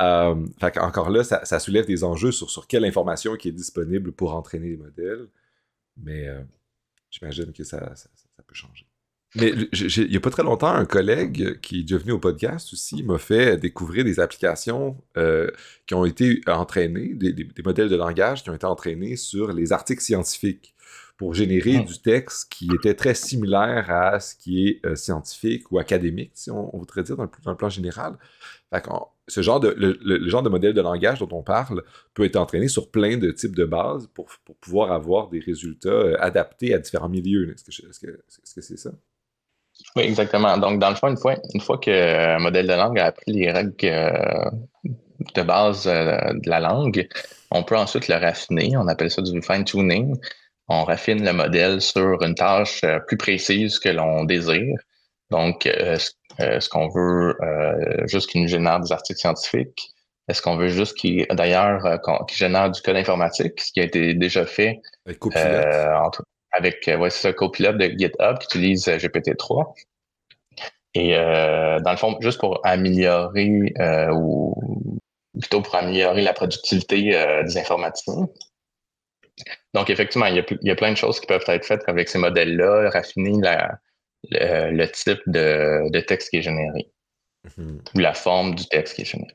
Euh, 0.00 0.34
encore 0.62 1.10
là, 1.10 1.24
ça, 1.24 1.58
soulève 1.58 1.86
des 1.86 2.04
enjeux 2.04 2.32
sur, 2.32 2.50
sur 2.50 2.66
quelle 2.66 2.84
information 2.84 3.36
qui 3.36 3.48
est 3.48 3.52
disponible 3.52 4.12
pour 4.12 4.34
entraîner 4.34 4.70
les 4.70 4.76
modèles. 4.76 5.28
Mais 5.96 6.28
euh, 6.28 6.40
j'imagine 7.10 7.52
que 7.52 7.64
ça, 7.64 7.94
ça, 7.94 8.08
peut 8.46 8.54
changer. 8.54 8.86
Mais 9.36 9.52
il 9.52 10.10
n'y 10.10 10.16
a 10.16 10.20
pas 10.20 10.30
très 10.30 10.42
longtemps, 10.42 10.72
un 10.72 10.86
collègue 10.86 11.60
qui 11.60 11.80
est 11.80 11.88
devenu 11.88 12.12
au 12.12 12.18
podcast 12.18 12.72
aussi 12.72 13.04
m'a 13.04 13.18
fait 13.18 13.56
découvrir 13.56 14.04
des 14.04 14.18
applications 14.18 14.96
euh, 15.16 15.48
qui 15.86 15.94
ont 15.94 16.04
été 16.04 16.40
entraînées, 16.48 17.14
des, 17.14 17.46
modèles 17.64 17.88
de 17.88 17.94
langage 17.94 18.42
qui 18.42 18.50
ont 18.50 18.54
été 18.54 18.66
entraînés 18.66 19.14
sur 19.14 19.52
les 19.52 19.72
articles 19.72 20.02
scientifiques 20.02 20.74
pour 21.16 21.34
générer 21.34 21.78
hmm. 21.78 21.84
du 21.84 22.00
texte 22.00 22.50
qui 22.50 22.68
était 22.74 22.94
très 22.94 23.14
similaire 23.14 23.90
à 23.90 24.18
ce 24.18 24.34
qui 24.34 24.66
est 24.66 24.86
euh, 24.86 24.96
scientifique 24.96 25.70
ou 25.70 25.78
académique, 25.78 26.32
si 26.34 26.50
on, 26.50 26.70
voudrait 26.76 27.04
dire 27.04 27.16
dans 27.16 27.28
le, 27.46 27.56
plan 27.56 27.68
général. 27.68 28.16
Ce 29.30 29.42
genre 29.42 29.60
de, 29.60 29.74
le, 29.76 30.28
genre 30.28 30.42
de 30.42 30.48
modèle 30.48 30.74
de 30.74 30.80
langage 30.80 31.20
dont 31.20 31.28
on 31.32 31.42
parle 31.42 31.82
peut 32.14 32.24
être 32.24 32.36
entraîné 32.36 32.68
sur 32.68 32.90
plein 32.90 33.16
de 33.16 33.30
types 33.30 33.56
de 33.56 33.64
bases 33.64 34.08
pour, 34.14 34.28
pouvoir 34.60 34.92
avoir 34.92 35.28
des 35.28 35.40
résultats 35.40 35.88
euh, 35.88 36.16
adaptés 36.20 36.74
à 36.74 36.78
différents 36.78 37.08
milieux. 37.08 37.54
Est-ce 37.54 38.00
que 38.54 38.60
c'est 38.60 38.78
ça? 38.78 38.90
Oui, 39.96 40.02
exactement. 40.04 40.56
Donc, 40.58 40.78
dans 40.78 40.90
le 40.90 40.96
fond, 40.96 41.08
une 41.08 41.16
fois, 41.16 41.36
une 41.54 41.60
fois 41.60 41.78
qu'un 41.78 42.38
modèle 42.38 42.66
de 42.66 42.72
langue 42.72 42.98
a 42.98 43.06
appris 43.06 43.32
les 43.32 43.50
règles 43.50 43.74
euh, 43.84 44.50
de 45.34 45.42
base 45.42 45.86
euh, 45.86 46.16
de 46.34 46.48
la 46.48 46.60
langue, 46.60 47.08
on 47.50 47.62
peut 47.62 47.76
ensuite 47.76 48.08
le 48.08 48.16
raffiner. 48.16 48.76
On 48.76 48.86
appelle 48.88 49.10
ça 49.10 49.22
du 49.22 49.40
fine-tuning. 49.42 50.16
On 50.68 50.84
raffine 50.84 51.24
le 51.24 51.32
modèle 51.32 51.80
sur 51.80 52.22
une 52.22 52.34
tâche 52.34 52.82
euh, 52.84 53.00
plus 53.00 53.16
précise 53.16 53.78
que 53.78 53.88
l'on 53.88 54.24
désire. 54.24 54.76
Donc, 55.30 55.66
est-ce 55.66 56.68
qu'on 56.68 56.88
veut 56.88 57.36
juste 58.06 58.30
qu'il 58.30 58.42
nous 58.42 58.48
génère 58.48 58.80
des 58.80 58.92
articles 58.92 59.20
scientifiques? 59.20 59.90
Est-ce 60.28 60.42
qu'on 60.42 60.56
veut 60.56 60.68
juste 60.68 60.96
qu'il, 60.96 61.26
d'ailleurs, 61.30 62.00
qu'il 62.26 62.36
génère 62.36 62.70
du 62.70 62.80
code 62.82 62.96
informatique, 62.96 63.60
ce 63.60 63.72
qui 63.72 63.80
a 63.80 63.84
été 63.84 64.14
déjà 64.14 64.46
fait 64.46 64.80
entre, 65.06 66.24
avec 66.52 66.88
euh, 66.88 66.96
ouais, 66.96 67.10
ce 67.10 67.28
copilote 67.28 67.78
de 67.78 67.86
GitHub 67.96 68.38
qui 68.38 68.46
utilise 68.46 68.88
euh, 68.88 68.96
GPT-3. 68.96 69.74
Et 70.94 71.16
euh, 71.16 71.78
dans 71.80 71.92
le 71.92 71.96
fond, 71.96 72.16
juste 72.20 72.40
pour 72.40 72.60
améliorer 72.66 73.72
ou 74.12 74.54
plutôt 75.38 75.62
pour 75.62 75.76
améliorer 75.76 76.22
la 76.22 76.32
productivité 76.32 77.12
des 77.44 77.58
informaticiens. 77.58 78.26
Donc, 79.72 79.88
effectivement, 79.88 80.26
il 80.26 80.44
y, 80.62 80.70
a, 80.70 80.74
plein 80.74 80.90
de 80.90 80.96
choses 80.96 81.20
qui 81.20 81.26
peuvent 81.26 81.44
être 81.46 81.64
faites 81.64 81.84
avec 81.86 82.08
ces 82.08 82.18
modèles-là, 82.18 82.90
raffiner 82.90 83.38
le, 84.30 84.86
type 84.86 85.20
de, 85.26 86.00
texte 86.00 86.30
qui 86.30 86.38
est 86.38 86.42
généré 86.42 86.90
mm-hmm. 87.46 87.78
ou 87.94 87.98
la 87.98 88.14
forme 88.14 88.54
du 88.54 88.66
texte 88.66 88.94
qui 88.94 89.02
est 89.02 89.06
généré. 89.06 89.34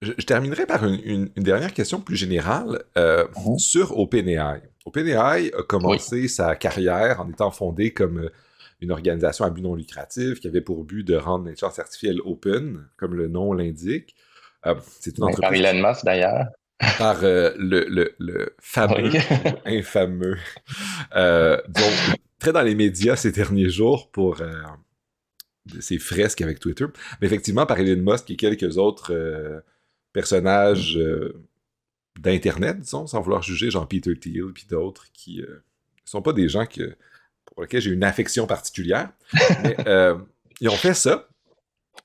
Je, 0.00 0.12
terminerai 0.12 0.66
par 0.66 0.84
une, 0.84 1.28
dernière 1.36 1.72
question 1.72 2.00
plus 2.00 2.16
générale 2.16 2.82
mm-hmm. 2.96 3.58
sur 3.58 3.98
OpenAI. 3.98 4.62
OpenAI 4.84 5.52
a 5.56 5.62
commencé 5.62 6.28
sa 6.28 6.56
carrière 6.56 7.20
en 7.20 7.30
étant 7.30 7.50
fondé 7.50 7.92
comme 7.92 8.18
euh, 8.18 8.32
une 8.80 8.90
organisation 8.90 9.44
à 9.44 9.50
but 9.50 9.62
non 9.62 9.74
lucratif 9.74 10.40
qui 10.40 10.48
avait 10.48 10.60
pour 10.60 10.84
but 10.84 11.04
de 11.04 11.14
rendre 11.14 11.44
l'intelligence 11.44 11.78
artificielle 11.78 12.20
open, 12.24 12.84
comme 12.96 13.14
le 13.14 13.28
nom 13.28 13.52
l'indique. 13.52 14.16
Euh, 14.66 14.74
c'est 15.00 15.16
une 15.18 15.24
entreprise. 15.24 15.62
Par 15.62 15.70
Elon 15.70 15.88
Musk 15.88 16.04
d'ailleurs. 16.04 16.46
Par 16.98 17.22
euh, 17.22 17.52
le, 17.58 18.56
fameux, 18.60 19.12
infameux, 19.64 20.36
donc 21.14 22.18
très 22.42 22.52
dans 22.52 22.62
les 22.62 22.74
médias 22.74 23.16
ces 23.16 23.32
derniers 23.32 23.70
jours 23.70 24.10
pour 24.10 24.42
ses 25.80 25.98
fresques 25.98 26.42
avec 26.42 26.58
Twitter. 26.58 26.86
Mais 27.20 27.26
effectivement, 27.28 27.66
par 27.66 27.78
Elon 27.78 28.02
Musk 28.02 28.30
et 28.30 28.36
quelques 28.36 28.78
autres 28.78 29.62
personnages 30.12 30.98
d'Internet, 32.18 32.80
disons, 32.80 33.06
sans 33.06 33.20
vouloir 33.20 33.42
juger 33.42 33.70
Jean 33.70 33.86
Peter 33.86 34.14
Thiel 34.18 34.52
puis 34.52 34.66
d'autres 34.68 35.06
qui 35.12 35.38
ne 35.38 35.46
euh, 35.46 35.64
sont 36.04 36.22
pas 36.22 36.32
des 36.32 36.48
gens 36.48 36.66
que, 36.66 36.94
pour 37.44 37.62
lesquels 37.62 37.80
j'ai 37.80 37.90
une 37.90 38.04
affection 38.04 38.46
particulière. 38.46 39.10
mais 39.62 39.76
euh, 39.86 40.16
ils 40.60 40.68
ont 40.68 40.76
fait 40.76 40.94
ça. 40.94 41.28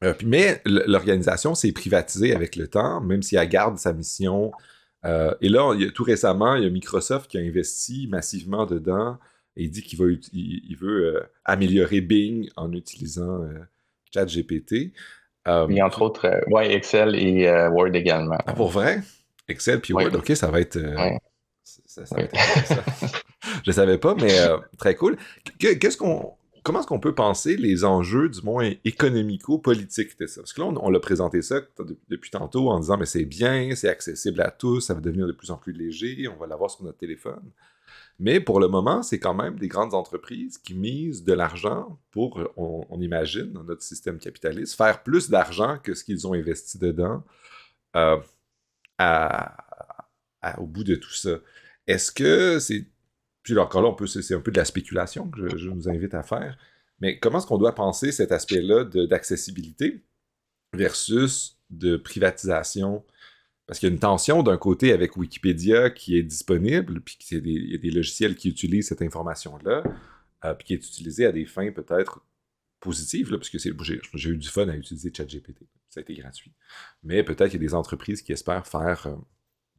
Euh, 0.04 0.14
mais 0.24 0.62
l'organisation 0.66 1.56
s'est 1.56 1.72
privatisée 1.72 2.36
avec 2.36 2.56
le 2.56 2.68
temps, 2.68 3.02
même 3.02 3.24
si 3.24 3.36
elle 3.36 3.50
garde 3.50 3.78
sa 3.78 3.94
mission. 3.94 4.52
et 5.04 5.50
là, 5.50 5.74
tout 5.94 6.04
récemment, 6.04 6.56
il 6.56 6.64
y 6.64 6.68
a 6.68 6.70
Microsoft 6.70 7.32
qui 7.32 7.38
a 7.38 7.42
investi 7.42 8.08
massivement 8.08 8.66
dedans 8.66 9.18
et 9.58 9.68
dit 9.68 9.82
qu'il 9.82 10.00
veut, 10.00 10.20
il, 10.32 10.76
veut 10.78 11.22
améliorer 11.44 12.00
Bing 12.00 12.50
en 12.56 12.72
utilisant 12.72 13.42
ChatGPT. 14.14 14.94
et 15.70 15.82
entre 15.82 16.02
autres, 16.02 16.42
ouais, 16.50 16.74
Excel 16.74 17.16
et 17.16 17.52
Word 17.70 17.96
également. 17.96 18.38
Ah, 18.46 18.54
pour 18.54 18.70
vrai? 18.70 19.02
Excel 19.48 19.80
puis 19.80 19.94
Word, 19.94 20.14
ok, 20.14 20.36
ça 20.36 20.52
va 20.52 20.60
être. 20.60 20.78
Euh, 20.78 20.96
ça, 21.64 22.06
ça 22.06 22.16
va 22.16 22.24
être 22.24 22.34
Je 23.66 23.72
savais 23.72 23.98
pas, 23.98 24.16
mais 24.16 24.40
euh, 24.40 24.58
très 24.78 24.96
cool. 24.96 25.18
Qu'est-ce 25.60 25.98
qu'on. 25.98 26.34
Comment 26.64 26.80
est-ce 26.80 26.88
qu'on 26.88 27.00
peut 27.00 27.16
penser 27.16 27.56
les 27.56 27.86
enjeux, 27.86 28.28
du 28.28 28.42
moins 28.42 28.70
économico-politiques 28.84 30.20
de 30.20 30.28
ça? 30.28 30.42
Parce 30.42 30.52
que 30.52 30.60
là, 30.60 30.68
on, 30.68 30.90
l'a 30.90 31.00
présenté 31.00 31.42
ça 31.42 31.62
depuis 32.10 32.30
tantôt 32.30 32.70
en 32.70 32.80
disant, 32.82 32.98
mais 32.98 33.06
c'est 33.06 33.24
bien, 33.24 33.74
c'est 33.74 33.88
accessible 33.88 34.42
à 34.42 34.52
tous, 34.52 34.82
ça 34.82 34.94
va 34.94 35.00
devenir 35.00 35.28
de 35.28 35.32
plus 35.32 35.50
en 35.50 35.56
plus 35.56 35.72
léger, 35.72 36.28
on 36.28 36.36
va 36.36 36.46
l'avoir 36.46 36.70
sur 36.70 36.84
notre 36.84 36.98
téléphone. 36.98 37.42
Mais 38.20 38.40
pour 38.40 38.60
le 38.60 38.68
moment, 38.68 39.04
c'est 39.04 39.20
quand 39.20 39.36
même 39.36 39.60
des 39.60 39.68
grandes 39.68 39.94
entreprises 39.94 40.58
qui 40.58 40.74
misent 40.74 41.24
de 41.24 41.34
l'argent 41.34 42.00
pour, 42.12 42.42
on, 42.58 43.00
imagine, 43.00 43.52
dans 43.52 43.64
notre 43.64 43.84
système 43.84 44.18
capitaliste, 44.18 44.76
faire 44.76 45.04
plus 45.04 45.30
d'argent 45.30 45.78
que 45.84 45.94
ce 45.94 46.04
qu'ils 46.04 46.26
ont 46.26 46.34
investi 46.34 46.80
dedans. 46.80 47.24
Euh, 47.96 48.18
au 50.58 50.66
bout 50.66 50.84
de 50.84 50.96
tout 50.96 51.14
ça. 51.14 51.40
Est-ce 51.88 52.12
que 52.12 52.60
c'est. 52.60 52.86
Puis 53.44 53.58
encore 53.58 53.82
là, 53.82 54.08
c'est 54.08 54.34
un 54.34 54.42
peu 54.42 54.52
de 54.52 54.58
la 54.58 54.66
spéculation 54.66 55.30
que 55.30 55.58
je, 55.58 55.70
nous 55.70 55.88
invite 55.88 56.14
à 56.14 56.24
faire. 56.24 56.58
Mais 57.00 57.20
comment 57.20 57.38
est-ce 57.38 57.48
qu'on 57.48 57.58
doit 57.58 57.76
penser 57.76 58.12
cet 58.12 58.32
aspect-là 58.32 58.84
d'accessibilité 58.84 60.04
versus 60.74 61.58
de 61.70 61.96
privatisation? 61.96 63.06
Parce 63.68 63.80
qu'il 63.80 63.90
y 63.90 63.92
a 63.92 63.94
une 63.94 64.00
tension 64.00 64.44
d'un 64.44 64.58
côté 64.58 64.94
avec 64.94 65.18
Wikipédia 65.18 65.90
qui 65.90 66.18
est 66.18 66.24
disponible, 66.24 67.02
puis 67.02 67.18
il 67.32 67.72
y 67.72 67.76
a 67.76 67.78
des 67.78 67.92
logiciels 67.92 68.36
qui 68.36 68.50
utilisent 68.50 68.88
cette 68.88 69.02
information-là, 69.02 69.84
euh, 70.46 70.54
puis 70.54 70.68
qui 70.68 70.74
est 70.74 70.78
utilisée 70.78 71.26
à 71.26 71.32
des 71.32 71.46
fins 71.46 71.72
peut-être 71.72 72.26
positives, 72.80 73.32
là, 73.32 73.38
parce 73.38 73.50
que 73.50 73.58
j'ai 73.58 74.30
eu 74.30 74.38
du 74.38 74.48
fun 74.48 74.70
à 74.70 74.76
utiliser 74.76 75.12
ChatGPT 75.14 75.64
ça 75.90 76.00
a 76.00 76.02
été 76.02 76.14
gratuit. 76.22 76.52
Mais 77.04 77.24
peut-être 77.24 77.50
qu'il 77.50 77.62
y 77.62 77.66
a 77.66 77.68
des 77.68 77.74
entreprises 77.74 78.22
qui 78.22 78.32
espèrent 78.32 78.68
faire 78.68 79.08
euh, 79.08 79.16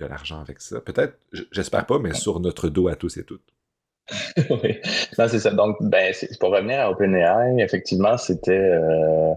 de 0.01 0.07
l'argent 0.07 0.41
avec 0.41 0.61
ça. 0.61 0.81
Peut-être, 0.81 1.19
j'espère 1.53 1.87
pas, 1.87 1.99
mais 1.99 2.15
sur 2.15 2.41
notre 2.41 2.69
dos 2.69 2.89
à 2.89 2.97
tous 2.97 3.17
et 3.19 3.25
toutes. 3.25 3.55
oui, 4.51 4.79
c'est 5.13 5.39
ça. 5.39 5.51
Donc, 5.51 5.77
ben, 5.81 6.15
pour 6.41 6.51
revenir 6.51 6.81
à 6.81 6.91
OpenAI, 6.91 7.63
effectivement, 7.63 8.17
c'était 8.17 8.53
euh, 8.53 9.35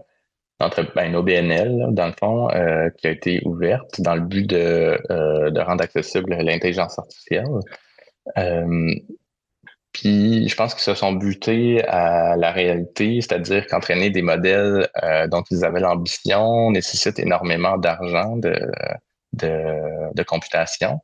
ben, 0.95 1.07
une 1.07 1.15
OBNL, 1.15 1.87
dans 1.91 2.07
le 2.07 2.13
fond, 2.19 2.49
euh, 2.51 2.89
qui 2.97 3.07
a 3.07 3.11
été 3.11 3.41
ouverte 3.45 3.99
dans 4.01 4.15
le 4.15 4.21
but 4.21 4.47
de, 4.47 4.97
de 5.49 5.59
rendre 5.59 5.83
accessible 5.83 6.33
l'intelligence 6.35 6.97
artificielle. 6.99 7.45
Puis 9.93 10.47
je 10.47 10.55
pense 10.55 10.73
qu'ils 10.73 10.83
se 10.83 10.93
sont 10.93 11.13
butés 11.13 11.83
à 11.85 12.37
la 12.37 12.51
réalité, 12.51 13.19
c'est-à-dire 13.21 13.67
qu'entraîner 13.67 14.09
des 14.09 14.21
modèles 14.21 14.89
euh, 15.03 15.27
dont 15.27 15.43
ils 15.51 15.65
avaient 15.65 15.81
l'ambition 15.81 16.71
nécessite 16.71 17.19
énormément 17.19 17.77
d'argent 17.77 18.37
de, 18.37 18.55
de, 19.33 20.23
computation. 20.23 21.01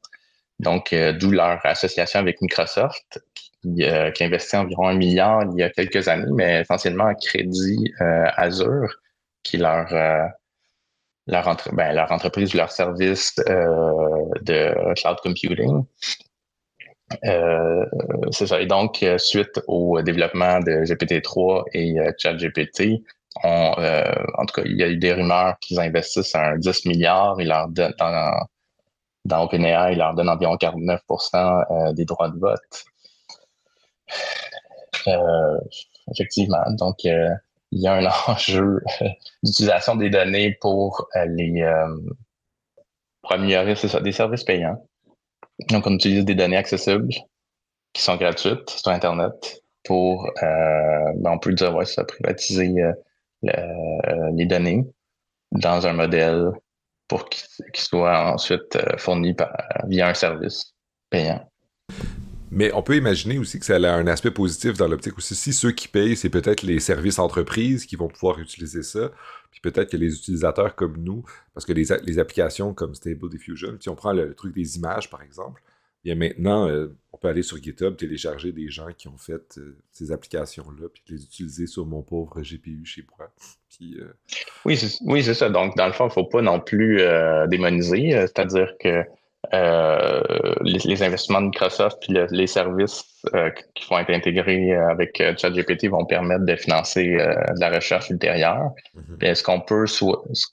Donc, 0.60 0.94
euh, 0.94 1.12
d'où 1.12 1.32
leur 1.32 1.60
association 1.66 2.20
avec 2.20 2.42
Microsoft, 2.42 3.22
qui, 3.36 3.84
euh, 3.84 4.12
qui 4.12 4.24
investit 4.24 4.56
environ 4.56 4.88
un 4.88 4.96
milliard 4.96 5.44
il 5.54 5.60
y 5.60 5.64
a 5.64 5.70
quelques 5.70 6.08
années, 6.08 6.32
mais 6.34 6.62
essentiellement 6.62 7.06
en 7.06 7.16
crédit 7.16 7.92
Azure, 8.00 8.96
qui 9.48 9.58
leur 9.58 9.88
leur, 11.28 11.58
ben, 11.74 11.94
leur 11.94 12.12
entreprise, 12.12 12.54
leur 12.54 12.72
service 12.72 13.36
de 13.36 14.94
cloud 14.96 15.18
computing. 15.24 15.84
Euh, 17.26 17.86
c'est 18.32 18.48
ça. 18.48 18.62
Et 18.62 18.66
donc, 18.66 19.02
euh, 19.04 19.18
suite 19.18 19.62
au 19.68 20.02
développement 20.02 20.60
de 20.60 20.84
GPT-3 20.84 21.64
et 21.74 22.00
euh, 22.00 22.12
ChatGPT, 22.18 23.02
en 23.44 24.46
tout 24.48 24.62
cas, 24.62 24.64
il 24.66 24.78
y 24.78 24.84
a 24.84 24.88
eu 24.88 24.98
des 24.98 25.14
rumeurs 25.14 25.58
qu'ils 25.60 25.80
investissent 25.80 26.36
un 26.36 26.58
10 26.58 26.86
milliards. 26.86 27.40
Ils 27.40 27.48
leur 27.48 27.68
donnent, 27.70 27.94
dans, 28.00 28.32
dans 29.26 29.44
OpenAI, 29.46 29.94
ils 29.94 29.98
leur 30.00 30.16
donnent 30.16 30.30
environ 30.30 30.56
49% 30.56 31.94
des 31.94 32.06
droits 32.06 32.30
de 32.30 32.40
vote. 32.40 32.86
effectivement. 36.12 36.64
Donc, 36.80 36.98
il 37.72 37.82
y 37.82 37.88
a 37.88 37.94
un 37.94 38.06
enjeu 38.28 38.82
d'utilisation 39.44 39.96
des 39.96 40.10
données 40.10 40.58
pour 40.62 41.08
les 41.16 41.64
pour 43.22 43.32
améliorer 43.34 43.76
ça, 43.76 44.00
des 44.00 44.12
services 44.12 44.44
payants. 44.44 44.88
Donc, 45.70 45.86
on 45.88 45.94
utilise 45.96 46.24
des 46.24 46.36
données 46.36 46.58
accessibles 46.58 47.14
qui 47.94 48.02
sont 48.02 48.16
gratuites 48.16 48.70
sur 48.70 48.92
Internet 48.92 49.62
pour, 49.84 50.32
ben, 50.42 51.32
on 51.32 51.40
peut 51.40 51.54
dire, 51.54 51.76
ouais, 51.76 51.86
ça, 51.86 52.06
privatiser 52.06 52.74
les 53.42 54.46
données 54.46 54.86
dans 55.52 55.86
un 55.88 55.94
modèle 55.94 56.52
pour 57.08 57.28
qu'il 57.30 57.82
soit 57.84 58.34
ensuite 58.34 58.78
fourni 58.98 59.36
via 59.88 60.08
un 60.08 60.14
service 60.14 60.74
payant. 61.10 61.50
Mais 62.58 62.74
on 62.74 62.82
peut 62.82 62.96
imaginer 62.96 63.38
aussi 63.38 63.60
que 63.60 63.66
ça 63.68 63.76
a 63.76 63.94
un 63.94 64.08
aspect 64.08 64.32
positif 64.32 64.78
dans 64.78 64.88
l'optique 64.88 65.16
aussi. 65.16 65.36
Si 65.36 65.54
ceux 65.54 65.72
qui 65.72 65.88
payent, 65.88 66.16
c'est 66.16 66.32
peut-être 66.32 66.64
les 66.64 66.80
services 66.80 67.20
entreprises 67.20 67.86
qui 67.86 67.96
vont 67.96 68.08
pouvoir 68.08 68.40
utiliser 68.40 68.82
ça, 68.82 69.12
puis 69.52 69.62
peut-être 69.62 69.92
que 69.92 69.98
les 69.98 70.16
utilisateurs 70.16 70.74
comme 70.74 70.98
nous, 70.98 71.24
parce 71.54 71.68
que 71.68 71.74
les, 71.74 71.86
les 72.04 72.18
applications 72.18 72.74
comme 72.74 72.96
Stable 72.96 73.30
Diffusion, 73.30 73.78
si 73.80 73.90
on 73.90 73.96
prend 73.96 74.12
le, 74.12 74.34
truc 74.34 74.56
des 74.56 74.76
images 74.76 75.08
par 75.08 75.22
exemple, 75.22 75.62
bien 76.04 76.16
maintenant, 76.16 76.68
euh, 76.68 76.96
on 77.14 77.20
peut 77.20 77.28
aller 77.28 77.44
sur 77.44 77.62
GitHub, 77.62 77.96
télécharger 77.96 78.52
des 78.52 78.70
gens 78.70 78.92
qui 78.98 79.08
ont 79.08 79.18
fait 79.18 79.60
euh, 79.60 79.78
ces 79.92 80.12
applications-là, 80.12 80.88
puis 80.92 81.04
les 81.10 81.24
utiliser 81.26 81.68
sur 81.68 81.86
mon 81.86 82.02
pauvre 82.02 82.42
GPU 82.42 82.84
chez 82.86 83.06
moi. 83.20 83.32
Puis, 83.70 84.00
euh, 84.00 84.12
Oui, 84.66 84.76
c'est 85.24 85.34
ça. 85.36 85.52
Donc, 85.52 85.78
dans 85.78 85.86
le 85.86 85.94
fond, 85.94 86.06
il 86.06 86.08
ne 86.08 86.14
faut 86.14 86.26
pas 86.26 86.42
non 86.42 86.60
plus 86.60 87.04
démoniser, 87.50 88.14
c'est-à-dire 88.14 88.74
que 88.80 89.04
euh, 89.54 90.22
les, 90.62 91.04
investissements 91.04 91.40
de 91.40 91.46
Microsoft 91.46 91.98
puis 92.02 92.18
les 92.32 92.48
services 92.48 93.06
euh, 93.34 93.50
qui 93.76 93.88
vont 93.90 94.00
être 94.00 94.10
intégrés 94.10 94.74
avec 94.74 95.22
euh, 95.22 95.34
ChatGPT 95.38 95.88
vont 95.88 96.06
permettre 96.06 96.46
de 96.46 96.56
financer 96.56 97.06
de 97.06 97.60
la 97.60 97.70
recherche 97.70 98.10
ultérieure. 98.10 98.72
Mm 98.94 99.34
ce 99.34 99.44
qu'on 99.44 99.62
peut, 99.62 99.88
ce 99.88 100.04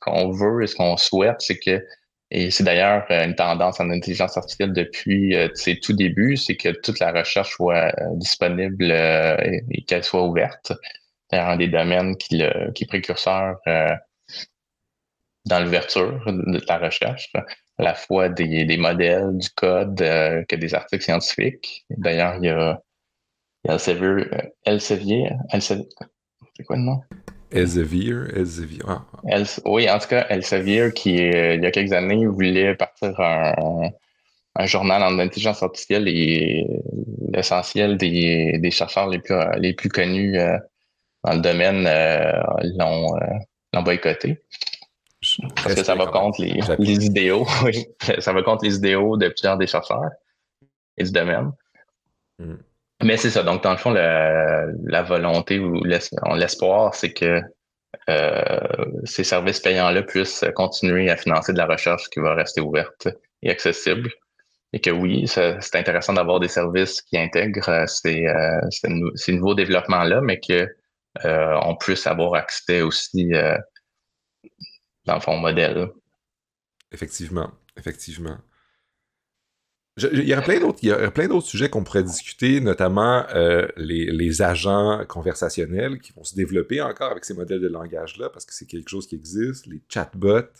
qu'on 0.00 0.30
veut 0.30 0.62
et 0.62 0.66
ce 0.66 0.76
qu'on 0.76 0.96
souhaite, 0.96 1.36
c'est 1.40 1.58
que, 1.58 1.84
et 2.30 2.50
c'est 2.50 2.64
d'ailleurs 2.64 3.04
une 3.10 3.34
tendance 3.34 3.80
en 3.80 3.90
intelligence 3.90 4.36
artificielle 4.36 4.72
depuis 4.72 5.34
ses 5.54 5.78
tout 5.78 5.92
débuts, 5.92 6.36
c'est 6.36 6.56
que 6.56 6.68
toute 6.68 6.98
la 7.00 7.12
recherche 7.12 7.50
soit 7.50 7.92
disponible 8.12 8.90
et, 8.90 9.84
qu'elle 9.86 10.04
soit 10.04 10.24
ouverte. 10.24 10.72
C'est 11.30 11.38
un 11.38 11.56
des 11.56 11.68
domaines 11.68 12.16
qui, 12.16 12.38
le, 12.38 12.72
qui 12.72 12.84
est 12.84 12.88
précurseur 12.88 13.56
dans 15.46 15.60
l'ouverture 15.60 16.20
de 16.26 16.60
la 16.66 16.78
recherche 16.78 17.30
à 17.78 17.82
la 17.82 17.94
fois 17.94 18.28
des, 18.28 18.64
des 18.64 18.76
modèles, 18.76 19.36
du 19.36 19.48
code, 19.50 20.00
euh, 20.00 20.44
que 20.48 20.56
des 20.56 20.74
articles 20.74 21.02
scientifiques. 21.02 21.84
D'ailleurs, 21.90 22.36
il 22.36 22.46
y 22.46 22.50
a, 22.50 22.80
il 23.64 23.68
y 23.68 23.70
a 23.70 23.74
Elsevier, 23.74 24.26
euh, 24.32 24.42
Elsevier, 24.64 25.30
Elsevier 25.52 25.88
c'est 26.56 26.62
quoi 26.64 26.76
le 26.76 26.82
nom? 26.82 27.00
Elsevier, 27.50 28.14
Elsevier. 28.36 28.82
Ah. 28.86 29.04
oui, 29.64 29.90
en 29.90 29.98
tout 29.98 30.08
cas, 30.08 30.26
Elsevier, 30.28 30.92
qui, 30.92 31.20
euh, 31.20 31.54
il 31.54 31.62
y 31.62 31.66
a 31.66 31.70
quelques 31.72 31.92
années, 31.92 32.26
voulait 32.26 32.76
partir 32.76 33.18
un, 33.18 33.90
un 34.54 34.66
journal 34.66 35.02
en 35.02 35.18
intelligence 35.18 35.62
artificielle 35.62 36.06
et 36.06 36.64
l'essentiel 37.32 37.96
des, 37.96 38.58
des, 38.58 38.70
chercheurs 38.70 39.08
les 39.08 39.18
plus, 39.18 39.34
les 39.58 39.72
plus 39.72 39.88
connus 39.88 40.36
dans 41.24 41.32
le 41.32 41.40
domaine 41.40 41.88
l'ont 42.76 43.82
boycotté. 43.82 44.38
Parce 45.56 45.74
que 45.74 45.84
ça 45.84 45.94
va 45.94 46.06
contre 46.06 46.40
les, 46.40 46.60
les 46.78 47.06
idéaux, 47.06 47.46
oui. 47.64 47.86
Ça 48.18 48.32
va 48.32 48.42
contre 48.42 48.64
les 48.64 48.76
idéaux 48.76 49.16
de 49.16 49.28
plusieurs 49.28 49.56
des 49.56 49.66
chercheurs 49.66 50.10
et 50.96 51.04
du 51.04 51.12
domaine. 51.12 51.52
Mm. 52.38 52.54
Mais 53.02 53.16
c'est 53.16 53.30
ça. 53.30 53.42
Donc, 53.42 53.62
dans 53.62 53.72
le 53.72 53.76
fond, 53.76 53.90
la, 53.90 54.66
la 54.84 55.02
volonté 55.02 55.58
ou 55.58 55.82
l'espoir, 55.84 56.94
c'est 56.94 57.12
que 57.12 57.42
euh, 58.08 58.58
ces 59.04 59.24
services 59.24 59.60
payants-là 59.60 60.02
puissent 60.02 60.44
continuer 60.54 61.10
à 61.10 61.16
financer 61.16 61.52
de 61.52 61.58
la 61.58 61.66
recherche 61.66 62.08
qui 62.10 62.20
va 62.20 62.34
rester 62.34 62.60
ouverte 62.60 63.08
et 63.42 63.50
accessible. 63.50 64.10
Et 64.72 64.80
que 64.80 64.90
oui, 64.90 65.28
c'est 65.28 65.76
intéressant 65.76 66.14
d'avoir 66.14 66.40
des 66.40 66.48
services 66.48 67.00
qui 67.02 67.16
intègrent 67.16 67.68
euh, 67.68 67.86
ces, 67.86 68.26
euh, 68.26 68.60
ces, 69.14 69.32
nouveaux 69.32 69.54
développements-là, 69.54 70.20
mais 70.20 70.40
que 70.40 70.68
euh, 71.24 71.60
on 71.62 71.76
puisse 71.76 72.08
avoir 72.08 72.34
accès 72.34 72.82
aussi 72.82 73.30
dans 75.04 75.14
le 75.14 75.20
fond 75.20 75.36
modèle. 75.36 75.90
Effectivement, 76.92 77.50
effectivement. 77.76 78.38
il 79.98 80.28
y 80.28 80.32
aurait 80.32 80.44
plein 80.44 80.60
d'autres, 80.60 80.78
il 80.82 80.90
y 80.90 81.10
plein 81.10 81.28
d'autres 81.28 81.46
sujets 81.46 81.68
qu'on 81.68 81.84
pourrait 81.84 82.04
discuter, 82.04 82.60
notamment 82.60 83.26
euh, 83.34 83.66
les, 83.76 84.42
agents 84.42 85.04
conversationnels 85.08 85.98
qui 85.98 86.12
vont 86.12 86.24
se 86.24 86.34
développer 86.34 86.80
encore 86.80 87.10
avec 87.10 87.24
ces 87.24 87.34
modèles 87.34 87.60
de 87.60 87.68
langage-là, 87.68 88.30
parce 88.30 88.44
que 88.44 88.54
c'est 88.54 88.66
quelque 88.66 88.88
chose 88.88 89.06
qui 89.06 89.16
existe, 89.16 89.66
les 89.66 89.82
chatbots, 89.88 90.52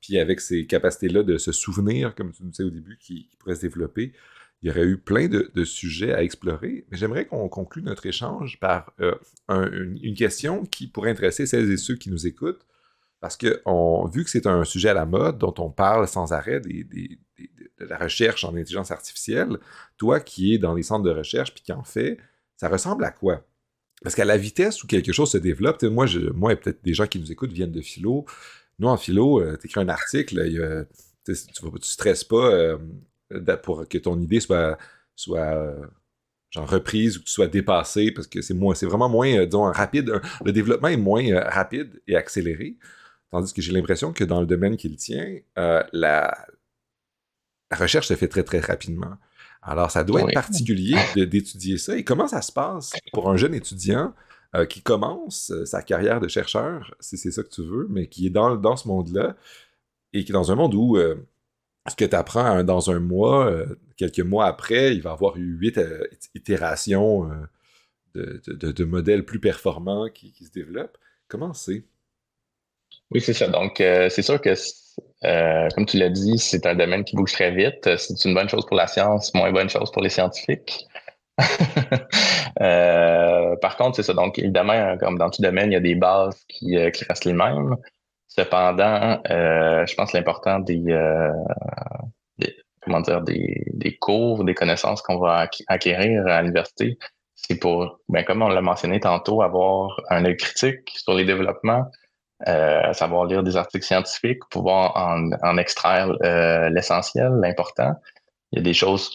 puis 0.00 0.18
avec 0.18 0.40
ces 0.40 0.66
capacités-là 0.66 1.22
de 1.22 1.38
se 1.38 1.52
souvenir, 1.52 2.14
comme 2.14 2.32
tu 2.32 2.42
nous 2.42 2.50
disais 2.50 2.64
au 2.64 2.70
début, 2.70 2.98
qui, 2.98 3.28
pourraient 3.38 3.56
se 3.56 3.62
développer. 3.62 4.12
Il 4.62 4.68
y 4.68 4.70
aurait 4.70 4.84
eu 4.84 4.98
plein 4.98 5.28
de, 5.28 5.64
sujets 5.64 6.12
à 6.12 6.22
explorer, 6.24 6.84
mais 6.90 6.96
j'aimerais 6.96 7.26
qu'on 7.26 7.48
conclue 7.48 7.82
notre 7.82 8.06
échange 8.06 8.58
par 8.58 8.92
euh, 9.00 9.14
une, 9.48 10.14
question 10.14 10.66
qui 10.66 10.88
pourrait 10.88 11.10
intéresser 11.10 11.46
celles 11.46 11.70
et 11.70 11.76
ceux 11.76 11.94
qui 11.94 12.10
nous 12.10 12.26
écoutent. 12.26 12.66
Parce 13.20 13.36
que 13.36 13.62
vu 14.12 14.24
que 14.24 14.30
c'est 14.30 14.46
un 14.46 14.64
sujet 14.64 14.90
à 14.90 14.94
la 14.94 15.06
mode 15.06 15.38
dont 15.38 15.54
on 15.58 15.70
parle 15.70 16.06
sans 16.06 16.32
arrêt 16.32 16.60
des, 16.60 16.84
de 16.84 17.84
la 17.84 17.98
recherche 17.98 18.44
en 18.44 18.50
intelligence 18.50 18.90
artificielle, 18.90 19.58
toi 19.96 20.20
qui 20.20 20.54
es 20.54 20.58
dans 20.58 20.74
les 20.74 20.82
centres 20.82 21.04
de 21.04 21.10
recherche 21.10 21.52
puis 21.52 21.62
qui 21.62 21.72
en 21.72 21.82
fais, 21.82 22.18
ça 22.56 22.68
ressemble 22.68 23.04
à 23.04 23.10
quoi? 23.10 23.44
Parce 24.02 24.14
qu'à 24.14 24.24
la 24.24 24.36
vitesse 24.36 24.82
où 24.82 24.86
quelque 24.86 25.12
chose 25.12 25.30
se 25.30 25.38
développe, 25.38 25.82
moi, 25.82 26.06
et 26.06 26.56
peut-être 26.56 26.84
des 26.84 26.94
gens 26.94 27.06
qui 27.06 27.18
nous 27.18 27.32
écoutent 27.32 27.52
viennent 27.52 27.72
de 27.72 27.80
philo. 27.80 28.26
Nous, 28.78 28.88
en 28.88 28.96
philo, 28.96 29.40
euh, 29.40 29.56
tu 29.60 29.66
écris 29.66 29.80
un 29.80 29.88
article, 29.88 30.40
tu 31.24 31.34
ne 31.34 31.78
stresses 31.80 32.24
pas 32.24 32.50
euh, 32.52 32.78
pour 33.62 33.88
que 33.88 33.98
ton 33.98 34.20
idée 34.20 34.38
soit, 34.38 34.78
soit 35.16 35.40
euh, 35.40 35.86
genre 36.50 36.68
reprise 36.68 37.16
ou 37.16 37.20
que 37.20 37.24
tu 37.24 37.32
sois 37.32 37.48
dépassé 37.48 38.12
parce 38.12 38.28
que 38.28 38.40
c'est 38.40 38.54
moins, 38.54 38.74
c'est 38.74 38.86
vraiment 38.86 39.08
moins, 39.08 39.44
disons, 39.44 39.64
rapide. 39.64 40.20
Le 40.44 40.52
développement 40.52 40.88
est 40.88 40.96
moins 40.96 41.40
rapide 41.48 42.00
et 42.06 42.14
accéléré. 42.14 42.76
Tandis 43.30 43.52
que 43.52 43.60
j'ai 43.60 43.72
l'impression 43.72 44.12
que 44.12 44.24
dans 44.24 44.40
le 44.40 44.46
domaine 44.46 44.76
qu'il 44.76 44.96
tient, 44.96 45.38
euh, 45.58 45.82
la, 45.92 46.34
recherche 47.70 48.08
se 48.08 48.16
fait 48.16 48.28
très 48.28 48.42
très 48.42 48.60
rapidement. 48.60 49.16
Alors, 49.60 49.90
ça 49.90 50.04
doit 50.04 50.22
être 50.22 50.32
particulier 50.32 50.96
d'étudier 51.14 51.76
ça. 51.78 51.96
Et 51.96 52.04
comment 52.04 52.28
ça 52.28 52.40
se 52.40 52.52
passe 52.52 52.92
pour 53.12 53.28
un 53.28 53.36
jeune 53.36 53.54
étudiant 53.54 54.14
euh, 54.54 54.64
qui 54.64 54.80
commence 54.80 55.50
euh, 55.50 55.66
sa 55.66 55.82
carrière 55.82 56.20
de 56.20 56.28
chercheur, 56.28 56.94
si 57.00 57.18
c'est 57.18 57.30
ça 57.30 57.42
que 57.42 57.50
tu 57.50 57.62
veux, 57.62 57.86
mais 57.90 58.06
qui 58.06 58.26
est 58.26 58.30
dans, 58.30 58.56
dans 58.56 58.76
ce 58.76 58.88
monde-là, 58.88 59.36
et 60.14 60.24
qui 60.24 60.32
est 60.32 60.32
dans 60.32 60.50
un 60.50 60.54
monde 60.54 60.74
où 60.74 60.96
ce 60.96 61.96
que 61.96 62.04
tu 62.06 62.16
apprends 62.16 62.64
dans 62.64 62.90
un 62.90 62.98
mois, 62.98 63.52
quelques 63.98 64.20
mois 64.20 64.46
après, 64.46 64.94
il 64.94 65.02
va 65.02 65.12
avoir 65.12 65.36
eu 65.36 65.58
huit 65.58 65.78
itérations 66.34 67.28
de, 68.14 68.40
de, 68.46 68.84
modèles 68.84 69.26
plus 69.26 69.38
performants 69.38 70.08
qui, 70.08 70.32
qui 70.32 70.46
se 70.46 70.50
développent. 70.50 70.96
Comment 71.28 71.52
c'est? 71.52 71.84
Oui, 73.10 73.20
c'est 73.20 73.32
ça. 73.32 73.48
Donc, 73.48 73.80
euh, 73.80 74.08
c'est 74.10 74.22
sûr 74.22 74.40
que, 74.40 74.54
euh, 75.24 75.68
comme 75.74 75.86
tu 75.86 75.96
l'as 75.98 76.10
dit, 76.10 76.38
c'est 76.38 76.66
un 76.66 76.74
domaine 76.74 77.04
qui 77.04 77.16
bouge 77.16 77.32
très 77.32 77.50
vite. 77.50 77.96
C'est 77.96 78.24
une 78.28 78.34
bonne 78.34 78.48
chose 78.48 78.66
pour 78.66 78.76
la 78.76 78.86
science, 78.86 79.32
moins 79.34 79.50
bonne 79.52 79.70
chose 79.70 79.90
pour 79.90 80.02
les 80.02 80.10
scientifiques. 80.10 80.86
euh, 82.60 83.56
par 83.62 83.76
contre, 83.76 83.96
c'est 83.96 84.02
ça. 84.02 84.12
Donc, 84.12 84.38
évidemment, 84.38 84.96
comme 84.98 85.18
dans 85.18 85.30
tout 85.30 85.40
domaine, 85.42 85.70
il 85.70 85.74
y 85.74 85.76
a 85.76 85.80
des 85.80 85.94
bases 85.94 86.44
qui, 86.48 86.76
euh, 86.76 86.90
qui 86.90 87.04
restent 87.04 87.24
les 87.24 87.32
mêmes. 87.32 87.76
Cependant, 88.26 89.20
je 89.24 89.94
pense 89.96 90.12
l'important 90.12 90.60
des, 90.60 90.84
des, 92.38 92.56
comment 92.82 93.00
dire, 93.00 93.22
des, 93.22 93.64
des 93.72 93.96
cours, 93.96 94.44
des 94.44 94.54
connaissances 94.54 95.02
qu'on 95.02 95.18
va 95.18 95.48
acquérir 95.66 96.26
à 96.26 96.42
l'université, 96.42 96.98
c'est 97.34 97.58
pour, 97.58 98.00
ben, 98.08 98.24
comme 98.24 98.42
on 98.42 98.48
l'a 98.48 98.60
mentionné 98.60 99.00
tantôt, 99.00 99.42
avoir 99.42 100.00
un 100.10 100.24
œil 100.24 100.36
critique 100.36 100.90
sur 100.94 101.14
les 101.14 101.24
développements, 101.24 101.86
euh, 102.46 102.92
savoir 102.92 103.24
lire 103.26 103.42
des 103.42 103.56
articles 103.56 103.84
scientifiques, 103.84 104.40
pouvoir 104.50 104.96
en, 104.96 105.30
en 105.42 105.58
extraire 105.58 106.10
euh, 106.22 106.68
l'essentiel, 106.70 107.32
l'important. 107.40 107.94
Il 108.52 108.58
y 108.58 108.60
a 108.60 108.64
des 108.64 108.74
choses, 108.74 109.10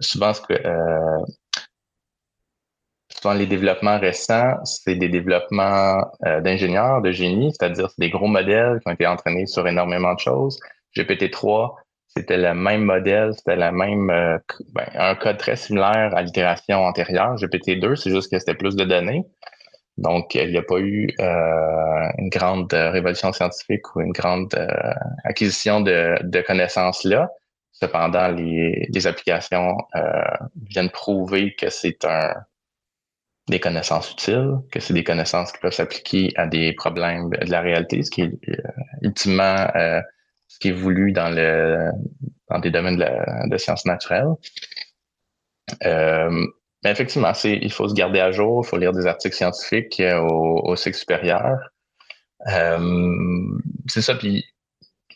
souvent, 0.00 0.32
ce 0.32 0.40
que, 0.42 0.54
euh, 0.54 1.24
souvent 3.08 3.34
les 3.34 3.46
développements 3.46 3.98
récents, 3.98 4.56
c'est 4.64 4.94
des 4.94 5.08
développements 5.08 6.00
euh, 6.26 6.40
d'ingénieurs, 6.40 7.02
de 7.02 7.10
génie, 7.10 7.52
c'est-à-dire 7.52 7.90
c'est 7.90 8.00
des 8.00 8.10
gros 8.10 8.28
modèles 8.28 8.78
qui 8.80 8.88
ont 8.88 8.92
été 8.92 9.06
entraînés 9.06 9.46
sur 9.46 9.66
énormément 9.66 10.14
de 10.14 10.20
choses. 10.20 10.58
GPT-3, 10.96 11.74
c'était 12.06 12.38
le 12.38 12.54
même 12.54 12.84
modèle, 12.84 13.34
c'était 13.34 13.56
la 13.56 13.72
même 13.72 14.10
euh, 14.10 14.38
ben, 14.72 14.86
un 14.94 15.14
code 15.14 15.38
très 15.38 15.56
similaire 15.56 16.14
à 16.14 16.22
l'itération 16.22 16.78
antérieure. 16.84 17.36
GPT-2, 17.36 17.96
c'est 17.96 18.10
juste 18.10 18.30
que 18.30 18.38
c'était 18.38 18.54
plus 18.54 18.76
de 18.76 18.84
données. 18.84 19.24
Donc, 20.00 20.34
il 20.34 20.50
n'y 20.50 20.56
a 20.56 20.62
pas 20.62 20.78
eu 20.78 21.10
euh, 21.20 22.08
une 22.16 22.30
grande 22.30 22.72
euh, 22.72 22.90
révolution 22.90 23.32
scientifique 23.34 23.94
ou 23.94 24.00
une 24.00 24.12
grande 24.12 24.54
euh, 24.54 24.66
acquisition 25.24 25.82
de, 25.82 26.16
de 26.22 26.40
connaissances 26.40 27.04
là. 27.04 27.30
Cependant, 27.72 28.28
les, 28.28 28.88
les 28.90 29.06
applications 29.06 29.74
viennent 30.68 30.90
prouver 30.90 31.54
que 31.54 31.70
c'est 31.70 32.04
un 32.04 32.34
des 33.48 33.58
connaissances 33.58 34.12
utiles, 34.12 34.50
que 34.70 34.80
c'est 34.80 34.92
des 34.92 35.04
connaissances 35.04 35.50
qui 35.52 35.60
peuvent 35.60 35.72
s'appliquer 35.72 36.30
à 36.36 36.46
des 36.46 36.74
problèmes 36.74 37.30
de 37.30 37.50
la 37.50 37.62
réalité, 37.62 38.02
ce 38.02 38.10
qui 38.10 38.22
est 38.22 38.32
ultimement 39.00 39.66
ce 40.48 40.58
qui 40.58 40.68
est 40.68 40.72
voulu 40.72 41.12
dans 41.12 41.30
le 41.30 41.90
dans 42.50 42.58
des 42.58 42.70
domaines 42.70 42.98
de, 42.98 43.48
de 43.48 43.56
sciences 43.56 43.86
naturelles. 43.86 44.34
Mais 46.84 46.90
effectivement, 46.90 47.32
il 47.44 47.72
faut 47.72 47.88
se 47.88 47.94
garder 47.94 48.20
à 48.20 48.32
jour, 48.32 48.62
il 48.64 48.68
faut 48.68 48.78
lire 48.78 48.92
des 48.92 49.06
articles 49.06 49.36
scientifiques 49.36 50.02
au, 50.02 50.60
au 50.64 50.76
cycle 50.76 50.96
supérieur. 50.96 51.58
c'est 53.88 54.02
ça, 54.02 54.14
puis 54.14 54.44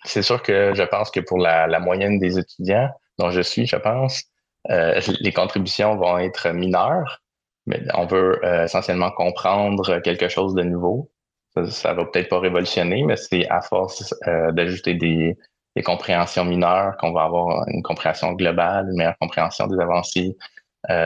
c'est 0.05 0.23
sûr 0.23 0.43
que 0.43 0.75
je 0.75 0.83
pense 0.83 1.11
que 1.11 1.21
pour 1.21 1.39
la, 1.39 1.67
la, 1.67 1.81
moyenne 1.81 2.19
des 2.19 2.39
étudiants 2.39 2.91
dont 3.19 3.31
je 3.31 3.41
suis, 3.41 3.67
je 3.67 3.77
pense, 3.77 4.25
euh, 4.71 5.01
les 5.21 5.33
contributions 5.33 5.97
vont 5.97 6.19
être 6.19 6.51
mineures, 6.51 7.23
mais 7.67 7.83
on 7.95 8.07
veut 8.07 8.45
euh, 8.45 8.65
essentiellement 8.65 9.11
comprendre 9.11 9.99
quelque 10.01 10.29
chose 10.29 10.55
de 10.55 10.63
nouveau. 10.63 11.11
Ça, 11.55 11.67
ça 11.67 11.95
va 11.95 12.05
peut-être 12.05 12.29
pas 12.29 12.41
révolutionner, 12.41 13.05
mais 13.05 13.17
c'est 13.17 13.49
à 13.49 13.61
force 13.61 14.15
euh, 14.27 14.53
d'ajouter 14.53 14.95
des, 14.95 15.37
des, 15.77 15.83
compréhensions 15.83 16.45
mineures 16.45 16.97
qu'on 16.99 17.13
va 17.13 17.23
avoir 17.23 17.67
une 17.69 17.83
compréhension 17.83 18.33
globale, 18.33 18.89
une 18.91 18.97
meilleure 18.97 19.19
compréhension 19.21 19.67
des 19.67 19.79
avancées 19.79 20.37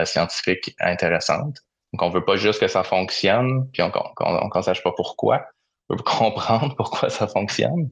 scientifiques 0.05 0.75
intéressantes. 0.79 1.57
Donc, 1.93 2.03
on 2.03 2.09
veut 2.09 2.23
pas 2.23 2.35
juste 2.35 2.59
que 2.59 2.67
ça 2.67 2.83
fonctionne, 2.83 3.69
puis 3.71 3.81
on 3.81 3.87
ne 3.87 4.61
sache 4.61 4.83
pas 4.83 4.91
pourquoi. 4.95 5.45
On 5.89 5.95
veut 5.95 6.03
comprendre 6.05 6.75
pourquoi 6.75 7.09
ça 7.09 7.27
fonctionne. 7.27 7.89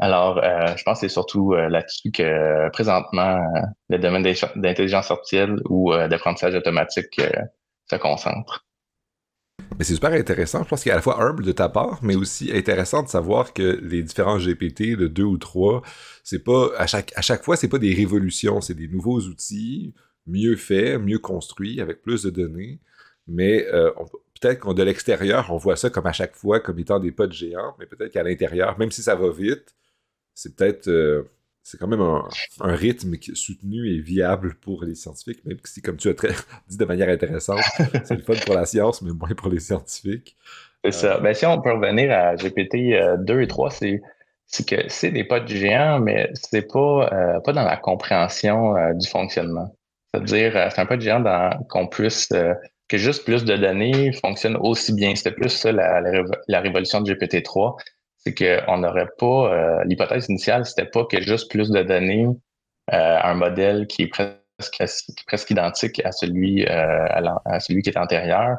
Alors, 0.00 0.38
euh, 0.38 0.76
je 0.76 0.82
pense 0.82 1.00
que 1.00 1.08
c'est 1.08 1.12
surtout 1.12 1.54
euh, 1.54 1.68
là-dessus 1.68 2.10
que 2.10 2.68
présentement, 2.70 3.36
euh, 3.36 3.60
le 3.88 3.98
domaine 3.98 4.22
d'intelligence 4.22 5.10
artificielle 5.10 5.56
ou 5.70 5.92
d'apprentissage 5.92 6.54
automatique 6.54 7.20
se 7.90 7.96
concentre. 7.96 8.66
Mais 9.78 9.84
c'est 9.84 9.94
super 9.94 10.12
intéressant. 10.12 10.62
Je 10.64 10.68
pense 10.68 10.82
qu'il 10.82 10.90
est 10.90 10.92
à 10.92 10.96
la 10.96 11.02
fois 11.02 11.22
humble 11.22 11.44
de 11.44 11.52
ta 11.52 11.68
part, 11.68 11.98
mais 12.02 12.14
aussi 12.14 12.50
intéressant 12.54 13.02
de 13.02 13.08
savoir 13.08 13.52
que 13.52 13.80
les 13.82 14.02
différents 14.02 14.38
GPT 14.38 14.96
de 14.96 15.06
deux 15.06 15.24
ou 15.24 15.38
trois, 15.38 15.82
c'est 16.24 16.44
pas 16.44 16.68
à 16.78 16.86
chaque 16.86 17.12
à 17.16 17.22
chaque 17.22 17.42
fois, 17.42 17.56
c'est 17.56 17.68
pas 17.68 17.78
des 17.78 17.94
révolutions, 17.94 18.60
c'est 18.60 18.74
des 18.74 18.88
nouveaux 18.88 19.20
outils 19.20 19.94
mieux 20.26 20.56
faits, 20.56 21.00
mieux 21.00 21.18
construits, 21.18 21.80
avec 21.80 22.02
plus 22.02 22.22
de 22.22 22.30
données. 22.30 22.80
Mais 23.28 23.66
peut-être 24.40 24.60
qu'on 24.60 24.74
de 24.74 24.82
l'extérieur, 24.82 25.50
on 25.50 25.56
voit 25.56 25.76
ça 25.76 25.90
comme 25.90 26.06
à 26.06 26.12
chaque 26.12 26.34
fois 26.34 26.60
comme 26.60 26.78
étant 26.78 27.00
des 27.00 27.12
pas 27.12 27.26
de 27.26 27.32
géants, 27.32 27.74
mais 27.78 27.86
peut-être 27.86 28.12
qu'à 28.12 28.22
l'intérieur, 28.22 28.78
même 28.78 28.90
si 28.90 29.02
ça 29.02 29.14
va 29.14 29.30
vite, 29.30 29.74
c'est 30.34 30.54
peut-être 30.56 30.88
euh, 30.88 31.24
c'est 31.62 31.78
quand 31.78 31.88
même 31.88 32.00
un, 32.00 32.22
rythme 32.60 33.16
soutenu 33.34 33.90
et 33.92 33.98
viable 33.98 34.54
pour 34.54 34.84
les 34.84 34.94
scientifiques, 34.94 35.44
même 35.44 35.58
si, 35.64 35.82
comme 35.82 35.96
tu 35.96 36.08
as 36.08 36.14
très, 36.14 36.28
dit 36.68 36.76
de 36.76 36.84
manière 36.84 37.08
intéressante, 37.08 37.60
c'est 38.04 38.14
le 38.14 38.22
fun 38.22 38.34
pour 38.44 38.54
la 38.54 38.66
science, 38.66 39.02
mais 39.02 39.10
moins 39.12 39.34
pour 39.36 39.48
les 39.48 39.58
scientifiques. 39.58 40.36
C'est 40.84 40.92
ça. 40.92 41.18
Ben, 41.18 41.34
si 41.34 41.44
on 41.44 41.60
peut 41.60 41.72
revenir 41.72 42.12
à 42.12 42.36
GPT 42.36 43.18
2 43.18 43.34
euh, 43.34 43.40
et 43.40 43.48
3, 43.48 43.70
c'est 43.70 44.00
que 44.64 44.76
c'est 44.88 45.10
des 45.10 45.24
pas 45.24 45.40
de 45.40 45.48
géant, 45.48 45.98
mais 45.98 46.30
c'est 46.34 46.70
pas, 46.70 47.10
euh, 47.12 47.40
pas 47.40 47.52
dans 47.52 47.64
la 47.64 47.76
compréhension 47.76 48.74
du 48.94 49.08
fonctionnement. 49.08 49.75
C'est-à-dire, 50.16 50.70
c'est 50.72 50.80
un 50.80 50.96
de 50.96 51.00
géant 51.00 51.50
qu'on 51.68 51.86
puisse 51.86 52.28
que 52.88 52.98
juste 52.98 53.24
plus 53.24 53.44
de 53.44 53.56
données 53.56 54.12
fonctionnent 54.12 54.56
aussi 54.56 54.92
bien. 54.92 55.14
C'était 55.14 55.32
plus 55.32 55.50
ça 55.50 55.72
la, 55.72 56.60
révolution 56.60 57.00
de 57.00 57.12
GPT-3 57.12 57.76
c'est 58.26 58.34
qu'on 58.34 58.78
n'aurait 58.78 59.08
pas, 59.18 59.52
euh, 59.54 59.84
l'hypothèse 59.84 60.28
initiale, 60.28 60.66
c'était 60.66 60.86
pas 60.86 61.04
que 61.04 61.20
juste 61.20 61.48
plus 61.48 61.70
de 61.70 61.82
données, 61.82 62.26
euh, 62.26 63.18
un 63.22 63.34
modèle 63.34 63.86
qui 63.86 64.02
est 64.02 64.08
presque, 64.08 64.82
presque 65.28 65.50
identique 65.50 66.04
à 66.04 66.10
celui, 66.10 66.66
euh, 66.66 67.06
à, 67.44 67.60
celui 67.60 67.82
qui 67.82 67.90
est 67.90 67.96
antérieur, 67.96 68.56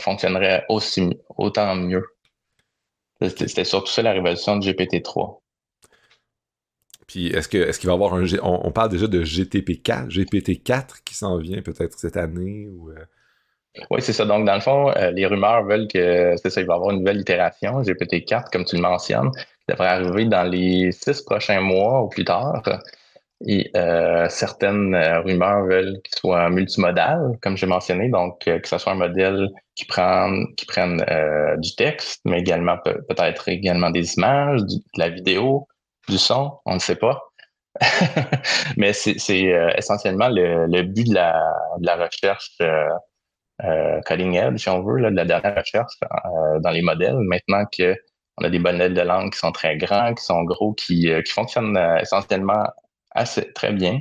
fonctionnerait 0.00 0.64
aussi, 0.68 1.08
autant 1.36 1.76
mieux. 1.76 2.04
C'était 3.22 3.64
surtout 3.64 3.92
ça 3.92 4.02
la 4.02 4.10
révolution 4.10 4.56
de 4.56 4.64
GPT-3. 4.64 5.38
Puis 7.10 7.26
est-ce 7.28 7.56
est-ce 7.56 7.80
qu'il 7.80 7.88
va 7.88 7.94
y 7.94 7.96
avoir 7.96 8.14
un 8.14 8.24
on, 8.42 8.66
on, 8.66 8.70
parle 8.70 8.90
déjà 8.90 9.08
de 9.08 9.24
GTP4, 9.24 10.08
GPT-4 10.08 11.02
qui 11.04 11.14
s'en 11.16 11.38
vient 11.38 11.60
peut-être 11.60 11.98
cette 11.98 12.16
année 12.16 12.68
ou 12.68 12.92
oui, 13.90 14.02
c'est 14.02 14.12
ça. 14.12 14.24
Donc, 14.24 14.46
dans 14.46 14.54
le 14.54 14.60
fond, 14.60 14.90
euh, 14.96 15.10
les 15.12 15.26
rumeurs 15.26 15.64
veulent 15.64 15.88
que 15.88 16.34
c'est 16.42 16.50
ça, 16.50 16.60
il 16.60 16.66
va 16.66 16.74
y 16.74 16.76
avoir 16.76 16.90
une 16.90 16.98
nouvelle 17.00 17.20
itération, 17.20 17.82
GPT-4, 17.82 18.50
comme 18.52 18.64
tu 18.64 18.76
le 18.76 18.82
mentionnes, 18.82 19.30
qui 19.30 19.66
devrait 19.68 19.88
arriver 19.88 20.24
dans 20.24 20.42
les 20.42 20.90
six 20.92 21.22
prochains 21.22 21.60
mois 21.60 22.02
ou 22.02 22.08
plus 22.08 22.24
tard. 22.24 22.62
Et 23.46 23.70
euh, 23.76 24.26
certaines 24.28 24.94
euh, 24.94 25.20
rumeurs 25.20 25.64
veulent 25.64 26.00
qu'il 26.02 26.18
soit 26.18 26.50
multimodal, 26.50 27.38
comme 27.40 27.56
j'ai 27.56 27.66
mentionné, 27.66 28.08
donc 28.10 28.40
que 28.40 28.68
ce 28.68 28.76
soit 28.76 28.92
un 28.92 28.96
modèle 28.96 29.48
qui 29.76 29.86
prenne, 29.86 30.46
qui 30.56 30.66
prenne 30.66 31.02
du 31.58 31.74
texte, 31.74 32.20
mais 32.26 32.40
également 32.40 32.76
peut-être 32.78 33.48
également 33.48 33.90
des 33.90 34.14
images, 34.14 34.62
de 34.62 34.78
la 34.98 35.08
vidéo, 35.08 35.66
du 36.10 36.18
son, 36.18 36.58
on 36.66 36.74
ne 36.74 36.80
sait 36.80 36.96
pas. 36.96 37.22
mais 38.76 38.92
c'est 38.92 39.16
essentiellement 39.76 40.28
le, 40.28 40.82
but 40.82 41.08
de 41.08 41.14
la, 41.14 41.96
recherche 41.96 42.58
euh, 43.64 44.00
cutting 44.06 44.34
edge, 44.36 44.58
si 44.58 44.68
on 44.68 44.82
veut, 44.82 45.00
de 45.00 45.16
la 45.16 45.24
dernière 45.24 45.54
recherche 45.54 45.92
euh, 46.02 46.60
dans 46.60 46.70
les 46.70 46.82
modèles. 46.82 47.16
Maintenant 47.18 47.64
qu'on 47.66 48.44
a 48.44 48.48
des 48.48 48.58
modèles 48.58 48.94
de 48.94 49.00
langue 49.02 49.32
qui 49.32 49.38
sont 49.38 49.52
très 49.52 49.76
grands, 49.76 50.14
qui 50.14 50.24
sont 50.24 50.42
gros, 50.44 50.72
qui, 50.72 51.10
euh, 51.10 51.22
fonctionnent 51.28 51.78
essentiellement 52.00 52.64
assez 53.10 53.52
très 53.52 53.72
bien 53.72 54.00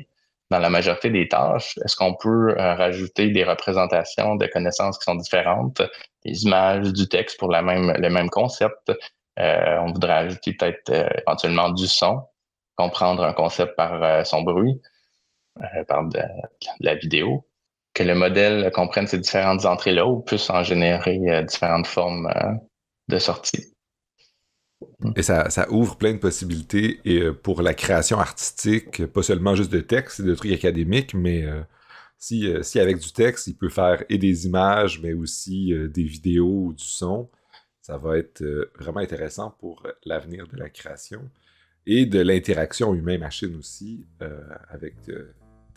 dans 0.49 0.59
la 0.59 0.69
majorité 0.69 1.09
des 1.11 1.27
tâches, 1.27 1.77
est-ce 1.85 1.95
qu'on 1.95 2.15
peut 2.15 2.55
rajouter 2.57 3.29
des 3.29 3.43
représentations 3.43 4.35
de 4.35 4.47
connaissances 4.47 4.97
qui 4.97 5.03
sont 5.03 5.13
différentes, 5.13 5.83
des 6.25 6.43
images, 6.43 6.91
du 6.91 7.07
texte 7.07 7.37
pour 7.37 7.49
le 7.51 8.09
même 8.09 8.29
concept? 8.31 8.91
On 9.39 9.91
voudrait 9.91 10.13
ajouter 10.13 10.53
peut-être 10.53 10.91
éventuellement 11.21 11.69
du 11.69 11.87
son, 11.87 12.21
comprendre 12.75 13.23
un 13.23 13.33
concept 13.33 13.75
par 13.75 14.25
son 14.25 14.41
bruit, 14.43 14.81
par 15.87 16.07
de, 16.07 16.19
la 16.79 16.95
vidéo. 16.95 17.45
Que 17.93 18.03
le 18.03 18.15
modèle 18.15 18.71
comprenne 18.71 19.07
ces 19.07 19.17
différentes 19.17 19.65
entrées-là 19.65 20.05
ou 20.05 20.21
puisse 20.21 20.49
en 20.49 20.63
générer 20.63 21.19
euh, 21.27 21.43
différentes 21.43 21.87
formes 21.87 22.27
euh, 22.27 22.53
de 23.07 23.17
sortie. 23.17 23.73
Et 25.15 25.23
ça, 25.23 25.49
ouvre 25.69 25.97
plein 25.97 26.13
de 26.13 26.19
possibilités 26.19 27.01
et, 27.03 27.19
euh, 27.19 27.33
pour 27.33 27.61
la 27.61 27.73
création 27.73 28.19
artistique, 28.19 29.05
pas 29.07 29.23
seulement 29.23 29.55
juste 29.55 29.71
de 29.71 29.81
texte 29.81 30.19
et 30.19 30.23
de 30.23 30.35
trucs 30.35 30.53
académiques, 30.53 31.13
mais 31.13 31.45
si, 32.17 32.49
si, 32.61 32.79
avec 32.79 32.99
du 32.99 33.11
texte, 33.11 33.47
il 33.47 33.55
peut 33.55 33.69
faire 33.69 34.03
et 34.09 34.17
des 34.17 34.45
images, 34.45 35.01
mais 35.01 35.13
aussi 35.13 35.73
des 35.89 36.03
vidéos 36.03 36.67
ou 36.67 36.73
du 36.73 36.83
son, 36.83 37.29
ça 37.89 37.97
va 37.97 38.17
être 38.19 38.43
vraiment 38.77 38.99
intéressant 38.99 39.55
pour 39.59 39.81
l'avenir 40.05 40.47
de 40.47 40.57
la 40.57 40.69
création 40.69 41.21
et 41.87 42.05
de 42.05 42.19
l'interaction 42.19 42.93
humain-machine 42.93 43.55
aussi, 43.55 44.05
avec 44.69 44.95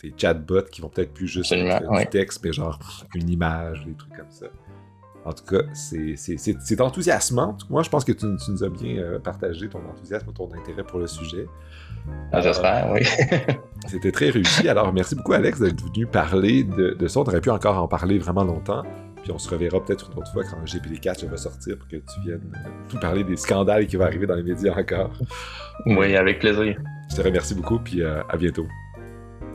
des 0.03 0.13
chatbots 0.15 0.69
qui 0.71 0.81
vont 0.81 0.89
peut-être 0.89 1.13
plus 1.13 1.27
juste 1.27 1.53
du 1.53 2.05
texte, 2.11 2.43
mais 2.43 2.53
genre 2.53 2.77
une 3.15 3.29
image, 3.29 3.83
des 3.85 3.95
trucs 3.95 4.15
comme 4.15 4.29
ça. 4.29 4.45
En 5.25 5.31
tout 5.31 5.45
cas, 5.45 5.63
c'est 5.73 6.81
enthousiasmant. 6.81 7.57
Moi, 7.69 7.81
je 7.81 7.89
pense 7.89 8.03
que 8.03 8.11
tu, 8.11 8.25
nous 8.25 8.63
as 8.63 8.69
bien 8.69 8.97
euh, 8.97 9.19
partagé 9.19 9.69
ton 9.69 9.79
enthousiasme, 9.89 10.33
ton 10.33 10.53
intérêt 10.53 10.83
pour 10.83 10.99
le 10.99 11.07
sujet. 11.07 11.47
Ah, 12.33 12.41
j'espère, 12.41 12.91
oui. 12.91 13.01
C'était 13.87 14.11
très 14.11 14.29
réussi. 14.31 14.67
Alors, 14.67 14.91
merci 14.91 15.15
beaucoup, 15.15 15.31
Alex, 15.31 15.61
d'être 15.61 15.81
venu 15.81 16.05
parler 16.05 16.65
de, 16.65 17.07
ça. 17.07 17.21
On 17.21 17.23
aurait 17.23 17.39
pu 17.39 17.51
encore 17.51 17.77
en 17.77 17.87
parler 17.87 18.19
vraiment 18.19 18.43
longtemps. 18.43 18.83
Puis 19.23 19.31
on 19.31 19.39
se 19.39 19.49
reverra 19.49 19.83
peut-être 19.83 20.11
une 20.11 20.19
autre 20.19 20.31
fois 20.33 20.43
quand 20.43 20.61
GPT-4 20.65 21.25
va 21.27 21.37
sortir 21.37 21.77
pour 21.77 21.87
que 21.87 21.95
tu 21.95 22.21
viennes 22.25 22.51
euh, 22.53 22.69
tout 22.89 22.99
parler 22.99 23.23
des 23.23 23.37
scandales 23.37 23.87
qui 23.87 23.95
vont 23.95 24.03
arriver 24.03 24.27
dans 24.27 24.35
les 24.35 24.43
médias 24.43 24.77
encore. 24.77 25.13
Oui, 25.85 26.15
avec 26.15 26.39
plaisir. 26.39 26.77
Je 27.09 27.15
te 27.15 27.21
remercie 27.21 27.55
beaucoup, 27.55 27.79
puis 27.79 28.03
euh, 28.03 28.21
à 28.29 28.37
bientôt. 28.37 28.67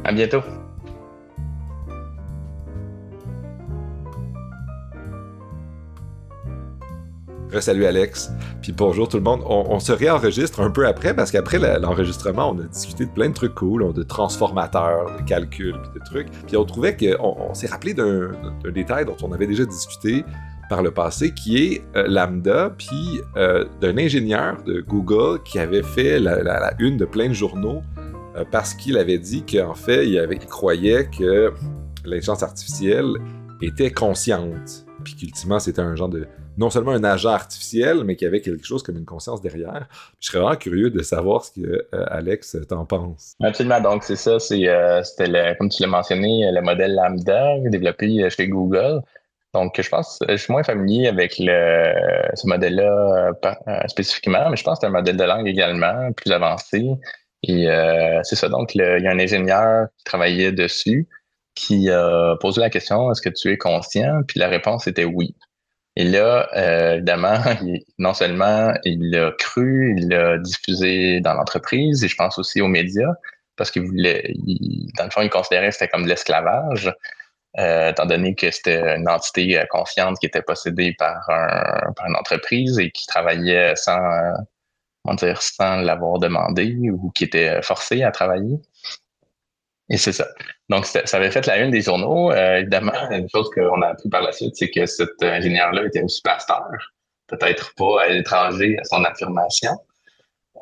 À 0.05 0.13
bientôt. 0.13 0.41
Salut 7.61 7.87
Alex, 7.87 8.31
puis 8.63 8.73
bonjour 8.73 9.09
tout 9.09 9.17
le 9.17 9.23
monde. 9.23 9.41
On, 9.45 9.81
se 9.81 9.91
réenregistre 9.91 10.61
un 10.61 10.71
peu 10.71 10.87
après 10.87 11.15
parce 11.15 11.31
qu'après 11.31 11.59
l'enregistrement, 11.59 12.51
on 12.51 12.59
a 12.61 12.65
discuté 12.65 13.07
de 13.07 13.11
plein 13.11 13.31
de 13.31 13.35
trucs 13.35 13.55
cool, 13.55 13.93
de 13.93 14.03
transformateurs, 14.03 15.17
de 15.19 15.23
calcul, 15.25 15.75
puis 15.83 15.91
de 15.99 16.05
trucs. 16.05 16.29
Puis 16.47 16.57
on 16.57 16.65
trouvait 16.65 16.97
qu'on 16.97 17.37
on, 17.51 17.55
s'est 17.55 17.67
rappelé 17.67 17.95
d'un 17.95 18.31
détail 18.73 19.07
dont 19.07 19.17
on 19.23 19.33
avait 19.33 19.47
déjà 19.47 19.65
discuté 19.65 20.25
par 20.69 20.83
le 20.83 20.91
passé, 20.91 21.33
qui 21.33 21.57
est 21.57 21.83
euh, 21.97 22.07
Lambda, 22.07 22.75
puis 22.77 23.21
euh, 23.37 23.65
d'un 23.81 23.97
ingénieur 23.97 24.63
de 24.65 24.81
Google 24.81 25.43
qui 25.43 25.59
avait 25.59 25.83
fait 25.83 26.21
la, 26.21 26.75
une 26.79 26.99
de 26.99 27.07
plein 27.07 27.29
de 27.29 27.35
journaux 27.35 27.83
euh, 28.37 28.45
parce 28.51 28.75
qu'il 28.75 28.99
avait 28.99 29.19
dit 29.19 29.43
qu'en 29.45 29.75
fait, 29.75 30.07
il, 30.07 30.19
avait, 30.19 30.37
croyait 30.37 31.09
que 31.09 31.53
l'intelligence 32.05 32.43
artificielle 32.43 33.15
était 33.63 33.91
consciente, 33.91 34.85
puis 35.09 35.27
qu'ultimement, 35.27 35.59
c'était 35.59 35.81
un 35.81 35.97
genre 35.97 36.09
de 36.09 36.27
non 36.57 36.71
seulement 36.71 36.93
un 36.93 37.05
agent 37.05 37.31
artificiel, 37.31 38.05
mais 38.05 38.17
qu'il 38.17 38.27
y 38.27 38.29
avait 38.29 38.41
quelque 38.41 38.65
chose 38.67 38.83
comme 38.83 38.97
une 38.97 39.05
conscience 39.05 39.41
derrière. 39.41 39.89
je 40.21 40.29
serais 40.29 40.41
vraiment 40.41 40.57
curieux 40.57 40.91
de 40.91 41.03
savoir 41.03 41.45
ce 41.45 41.61
que 41.61 41.87
euh, 41.95 42.05
Alex 42.09 42.57
t'en 42.69 42.85
pense. 42.85 43.35
Absolument. 43.43 43.81
Donc, 43.81 44.05
c'est 44.05 44.17
ça. 44.17 44.39
Euh, 44.51 45.03
c'était, 45.03 45.57
comme 45.59 45.69
tu 45.69 45.83
l'as 45.83 45.89
mentionné, 45.89 46.51
le 46.53 46.61
modèle 46.61 46.95
Lambda 46.95 47.59
développé 47.67 48.29
chez 48.31 48.49
Google. 48.49 49.01
Donc, 49.55 49.81
je 49.81 49.89
pense, 49.89 50.19
je 50.29 50.37
suis 50.37 50.53
moins 50.53 50.63
familier 50.63 51.09
avec 51.09 51.35
ce 51.35 52.47
modèle-là 52.47 53.33
spécifiquement, 53.87 54.51
mais 54.51 54.57
je 54.57 54.63
pense 54.63 54.79
que 54.79 54.81
c'est 54.83 54.87
un 54.87 54.91
modèle 54.91 55.17
de 55.17 55.25
langue 55.25 55.49
également 55.49 56.13
plus 56.13 56.31
avancé 56.33 56.85
et 57.43 57.69
euh, 57.69 58.21
c'est 58.23 58.37
ça. 58.37 58.49
Donc, 58.49 58.75
il 58.75 58.81
y 58.81 59.07
a 59.07 59.11
un 59.11 59.19
ingénieur 59.19 59.89
qui 59.99 60.05
travaillait 60.05 60.53
dessus. 60.53 61.09
Qui 61.59 61.91
a 61.91 62.37
posé 62.41 62.61
la 62.61 62.71
question 62.71 63.11
est-ce 63.11 63.21
que 63.21 63.29
tu 63.29 63.51
es 63.51 63.59
conscient? 63.59 64.23
Puis 64.27 64.39
la 64.39 64.49
réponse 64.49 64.87
était 64.87 65.05
oui. 65.05 65.35
Et 65.97 66.05
là, 66.05 66.49
euh, 66.57 66.95
évidemment, 66.95 67.39
non 67.99 68.15
seulement 68.15 68.73
il 68.85 69.11
l'a 69.11 69.33
cru, 69.33 69.97
il 69.99 70.09
l'a 70.09 70.39
diffusé 70.39 71.21
dans 71.21 71.35
l'entreprise 71.35 72.05
et 72.05 72.09
je 72.09 72.17
pense 72.17 72.39
aussi 72.39 72.61
aux 72.61 72.69
médias 72.69 73.13
parce 73.57 73.73
qu'il 73.73 73.83
voulait, 73.83 74.33
dans 74.97 75.05
le 75.05 75.11
fond, 75.11 75.23
il 75.23 75.31
considérait 75.31 75.71
que 75.71 75.75
c'était 75.75 75.89
comme 75.89 76.05
de 76.05 76.09
l'esclavage. 76.09 76.95
Euh, 77.59 77.91
étant 77.91 78.07
donné 78.07 78.37
que 78.37 78.49
c'était 78.53 78.97
une 78.97 79.09
entité 79.09 79.59
euh, 79.59 79.65
consciente 79.69 80.19
qui 80.21 80.27
était 80.27 80.43
possédée 80.43 80.95
par, 80.97 81.29
un, 81.29 81.93
par 81.95 82.07
une 82.07 82.15
entreprise 82.15 82.79
et 82.79 82.93
qui 82.93 83.07
travaillait 83.07 83.75
sans, 83.75 83.99
euh, 83.99 85.15
dire, 85.15 85.43
sans 85.43 85.77
l'avoir 85.81 86.21
demandé 86.21 86.77
ou 86.93 87.11
qui 87.11 87.25
était 87.25 87.61
forcé 87.63 88.05
à 88.05 88.13
travailler. 88.13 88.61
Et 89.91 89.97
c'est 89.97 90.13
ça. 90.13 90.27
Donc, 90.69 90.85
ça 90.85 91.17
avait 91.17 91.31
fait 91.31 91.47
la 91.47 91.59
une 91.59 91.71
des 91.71 91.81
journaux. 91.81 92.31
Euh, 92.31 92.59
évidemment, 92.59 92.93
une 93.11 93.29
chose 93.31 93.49
qu'on 93.55 93.81
a 93.83 93.89
appris 93.89 94.09
par 94.11 94.23
la 94.23 94.33
suite, 94.33 94.55
c'est 94.55 94.71
que 94.71 94.85
cet 94.85 95.23
ingénieur-là 95.23 95.87
était 95.87 96.03
aussi 96.03 96.21
pasteur. 96.23 96.67
Peut-être 97.27 97.73
pas 97.77 98.03
à 98.03 98.09
l'étranger 98.09 98.77
à 98.79 98.85
son 98.85 99.03
affirmation. 99.05 99.73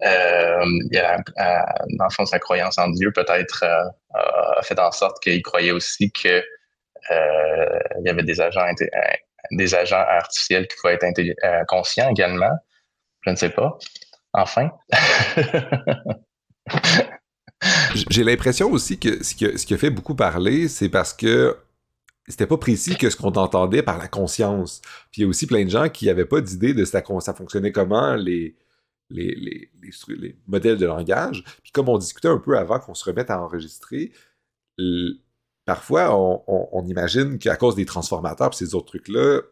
Euh, 0.04 0.64
il 0.90 0.98
a, 0.98 1.16
dans 1.98 2.04
le 2.04 2.10
fond, 2.10 2.26
sa 2.26 2.38
croyance 2.38 2.78
en 2.78 2.90
Dieu 2.90 3.10
peut-être 3.12 3.64
euh, 3.64 3.88
a 4.58 4.62
fait 4.62 4.78
en 4.78 4.92
sorte 4.92 5.22
qu'il 5.22 5.42
croyait 5.42 5.70
aussi 5.70 6.12
que 6.12 6.44
euh, 7.10 7.78
il 8.00 8.06
y 8.06 8.10
avait 8.10 8.22
des 8.22 8.40
agents 8.40 8.66
des 9.52 9.74
agents 9.74 10.04
artificiels 10.08 10.66
qui 10.66 10.76
pouvaient 10.76 10.98
être 11.00 11.66
conscients 11.66 12.10
également. 12.10 12.52
Je 13.22 13.30
ne 13.30 13.36
sais 13.36 13.50
pas. 13.50 13.78
Enfin. 14.32 14.70
J'ai 18.10 18.24
l'impression 18.24 18.70
aussi 18.70 18.98
que 18.98 19.22
ce, 19.22 19.34
qui 19.34 19.74
a, 19.74 19.78
fait 19.78 19.90
beaucoup 19.90 20.14
parler, 20.14 20.68
c'est 20.68 20.88
parce 20.88 21.12
que 21.12 21.56
c'était 22.28 22.46
pas 22.46 22.58
précis 22.58 22.96
que 22.96 23.08
ce 23.10 23.16
qu'on 23.16 23.32
entendait 23.32 23.82
par 23.82 23.98
la 23.98 24.08
conscience. 24.08 24.82
Puis 25.10 25.20
il 25.20 25.22
y 25.22 25.24
a 25.24 25.28
aussi 25.28 25.46
plein 25.46 25.64
de 25.64 25.70
gens 25.70 25.88
qui 25.88 26.06
n'avaient 26.06 26.24
pas 26.24 26.40
d'idée 26.40 26.74
de 26.74 26.84
ça, 26.84 27.02
ça 27.20 27.34
fonctionnait 27.34 27.72
comment, 27.72 28.14
les, 28.14 28.56
les, 29.10 29.70
modèles 30.46 30.78
de 30.78 30.86
langage. 30.86 31.44
Puis 31.62 31.72
comme 31.72 31.88
on 31.88 31.98
discutait 31.98 32.28
un 32.28 32.38
peu 32.38 32.58
avant 32.58 32.78
qu'on 32.78 32.94
se 32.94 33.04
remette 33.04 33.30
à 33.30 33.40
enregistrer, 33.40 34.12
parfois 35.64 36.14
on, 36.16 36.84
imagine 36.86 37.38
qu'à 37.38 37.56
cause 37.56 37.74
des 37.76 37.86
transformateurs 37.86 38.50
et 38.52 38.56
ces 38.56 38.74
autres 38.74 38.86
trucs-là, 38.86 39.42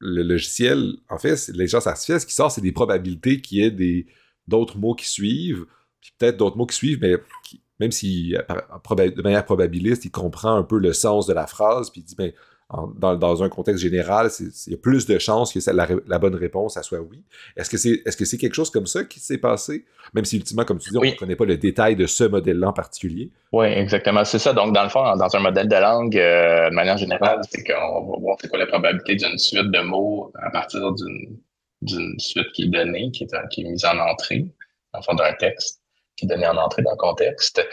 le 0.00 0.22
logiciel, 0.22 0.94
en 1.08 1.18
fait, 1.18 1.48
l'intelligence 1.48 1.88
artificielle, 1.88 2.20
ce 2.20 2.26
qui 2.26 2.34
sort, 2.34 2.52
c'est 2.52 2.60
des 2.60 2.72
probabilités 2.72 3.40
qu'il 3.40 3.58
y 3.58 3.64
ait 3.64 4.06
d'autres 4.46 4.78
mots 4.78 4.94
qui 4.94 5.08
suivent 5.08 5.66
puis 6.00 6.12
peut-être 6.18 6.36
d'autres 6.36 6.56
mots 6.56 6.66
qui 6.66 6.76
suivent, 6.76 6.98
mais 7.00 7.14
même 7.80 7.92
si 7.92 8.34
de 8.34 9.22
manière 9.22 9.44
probabiliste, 9.44 10.04
il 10.04 10.10
comprend 10.10 10.54
un 10.54 10.62
peu 10.62 10.78
le 10.78 10.92
sens 10.92 11.26
de 11.26 11.32
la 11.32 11.46
phrase, 11.46 11.90
puis 11.90 12.00
il 12.00 12.04
dit, 12.04 12.16
ben, 12.16 12.32
dans, 12.98 13.42
un 13.42 13.48
contexte 13.48 13.82
général, 13.82 14.28
il 14.40 14.72
y 14.72 14.74
a 14.74 14.78
plus 14.78 15.06
de 15.06 15.18
chances 15.18 15.54
que 15.54 15.58
la, 15.70 16.18
bonne 16.18 16.34
réponse, 16.34 16.74
ça 16.74 16.82
soit 16.82 17.00
oui. 17.00 17.24
Est-ce 17.56 17.70
que 17.70 17.78
c'est 17.78 18.02
est 18.04 18.08
-ce 18.08 18.24
c'est 18.26 18.36
quelque 18.36 18.54
chose 18.54 18.70
comme 18.70 18.86
ça 18.86 19.04
qui 19.04 19.20
s'est 19.20 19.38
passé? 19.38 19.86
Même 20.12 20.26
si, 20.26 20.36
ultimement, 20.36 20.64
comme 20.64 20.78
tu 20.78 20.90
dis, 20.90 20.98
on 20.98 21.02
ne 21.02 21.12
connaît 21.12 21.36
pas 21.36 21.46
le 21.46 21.56
détail 21.56 21.96
de 21.96 22.06
ce 22.06 22.24
modèle-là 22.24 22.68
en 22.68 22.72
particulier. 22.74 23.30
Oui, 23.52 23.66
exactement. 23.68 24.22
C'est 24.24 24.38
ça. 24.38 24.52
Donc, 24.52 24.74
dans 24.74 24.82
le 24.82 24.90
fond, 24.90 25.02
dans 25.16 25.34
un 25.34 25.40
modèle 25.40 25.68
de 25.68 25.76
langue, 25.76 26.18
euh, 26.18 26.68
de 26.68 26.74
manière 26.74 26.98
générale, 26.98 27.40
c'est 27.50 27.64
qu'on 27.64 28.10
va 28.10 28.18
voir 28.20 28.36
c'est 28.40 28.48
quoi 28.48 28.58
la 28.58 28.66
probabilité 28.66 29.16
d'une 29.16 29.38
suite 29.38 29.70
de 29.70 29.80
mots 29.80 30.30
à 30.34 30.50
partir 30.50 30.92
d'une 31.80 32.18
suite 32.18 32.52
qui 32.52 32.64
est 32.64 32.68
donnée, 32.68 33.10
qui 33.12 33.24
est, 33.24 33.48
qui 33.50 33.62
est 33.62 33.70
mise 33.70 33.84
en 33.86 33.98
entrée, 33.98 34.44
en 34.92 35.00
fond, 35.00 35.14
d'un 35.14 35.32
texte 35.32 35.80
qui 36.18 36.26
donnait 36.26 36.48
en 36.48 36.56
entrée 36.56 36.82
dans 36.82 36.90
le 36.90 36.96
contexte. 36.96 37.64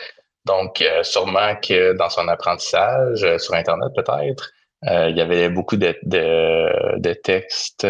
Donc, 0.46 0.82
euh, 0.82 1.04
sûrement 1.04 1.56
que 1.56 1.94
dans 1.94 2.10
son 2.10 2.28
apprentissage, 2.28 3.24
euh, 3.24 3.38
sur 3.40 3.56
Internet 3.56 3.90
peut-être, 3.96 4.52
euh, 4.88 5.10
il 5.10 5.18
y 5.18 5.22
avait 5.22 5.50
beaucoup 5.50 5.78
de, 5.78 5.96
de, 6.04 7.14
textes 7.14 7.88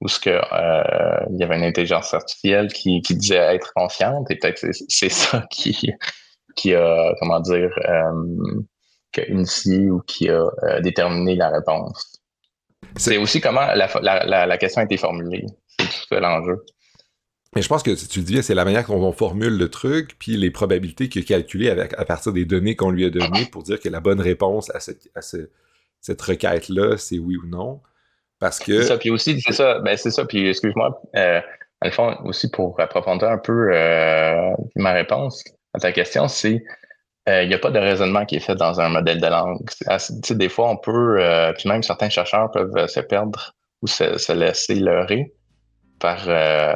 où 0.00 0.06
ce 0.06 0.20
que 0.20 0.38
il 1.30 1.40
y 1.40 1.42
avait 1.42 1.56
une 1.56 1.64
intelligence 1.64 2.14
artificielle 2.14 2.72
qui, 2.72 3.02
qui 3.02 3.16
disait 3.16 3.54
être 3.54 3.72
confiante 3.74 4.30
et 4.30 4.36
peut-être 4.36 4.64
c'est 4.88 5.08
ça 5.08 5.44
qui 5.50 5.92
qui 6.54 6.74
a 6.74 7.12
comment 7.18 7.40
dire 7.40 7.70
qui 9.12 9.20
a 9.22 9.26
initié 9.26 9.90
ou 9.90 10.02
qui 10.02 10.28
a 10.28 10.80
déterminé 10.82 11.34
la 11.34 11.48
réponse. 11.48 12.20
C'est 12.96 13.16
aussi 13.16 13.40
comment 13.40 13.66
la, 13.74 13.88
la, 14.02 14.46
la, 14.46 14.58
question 14.58 14.82
a 14.82 14.84
été 14.84 14.98
formulée. 14.98 15.46
C'est 15.66 15.86
tout 15.86 16.06
ça 16.08 16.20
l'enjeu. 16.20 16.62
Mais 17.56 17.62
je 17.62 17.68
pense 17.68 17.82
que 17.82 17.90
tu 17.92 18.18
le 18.18 18.24
dis, 18.26 18.42
c'est 18.42 18.54
la 18.54 18.66
manière 18.66 18.86
dont 18.86 19.02
on 19.02 19.12
formule 19.12 19.56
le 19.56 19.70
truc, 19.70 20.18
puis 20.18 20.36
les 20.36 20.50
probabilités 20.50 21.08
qu'il 21.08 21.22
a 21.22 21.24
calculées 21.24 21.70
à 21.70 22.04
partir 22.04 22.34
des 22.34 22.44
données 22.44 22.76
qu'on 22.76 22.90
lui 22.90 23.06
a 23.06 23.08
données 23.08 23.46
pour 23.50 23.62
dire 23.62 23.80
que 23.80 23.88
la 23.88 24.00
bonne 24.00 24.20
réponse 24.20 24.70
à 24.74 24.80
cette, 24.80 26.20
requête-là, 26.20 26.98
c'est 26.98 27.18
oui 27.18 27.36
ou 27.38 27.46
non. 27.46 27.80
Parce 28.40 28.58
que. 28.58 28.82
C'est 28.82 28.88
ça, 28.88 28.98
puis 28.98 29.08
aussi, 29.08 29.40
c'est 29.40 29.54
ça, 29.54 29.78
ben 29.78 29.96
c'est 29.96 30.10
ça, 30.10 30.26
puis 30.26 30.46
excuse-moi, 30.46 31.00
euh, 31.16 31.40
aussi 32.24 32.50
pour 32.50 32.78
approfondir 32.78 33.30
un 33.30 33.38
peu 33.38 33.70
euh, 33.72 34.50
ma 34.74 34.92
réponse 34.92 35.42
à 35.72 35.78
ta 35.78 35.92
question, 35.92 36.28
c'est 36.28 36.62
euh, 37.26 37.42
il 37.42 37.48
n'y 37.48 37.54
a 37.54 37.58
pas 37.58 37.70
de 37.70 37.78
raisonnement 37.78 38.26
qui 38.26 38.36
est 38.36 38.40
fait 38.40 38.54
dans 38.54 38.82
un 38.82 38.90
modèle 38.90 39.18
de 39.18 39.28
langue. 39.28 39.66
sais, 39.70 40.34
des 40.34 40.50
fois, 40.50 40.68
on 40.68 40.76
peut, 40.76 41.16
euh, 41.22 41.54
puis 41.54 41.70
même 41.70 41.82
certains 41.82 42.10
chercheurs 42.10 42.50
peuvent 42.50 42.86
se 42.86 43.00
perdre 43.00 43.54
ou 43.80 43.86
se 43.86 44.32
laisser 44.34 44.74
leurrer 44.74 45.32
par, 45.98 46.24
euh, 46.26 46.74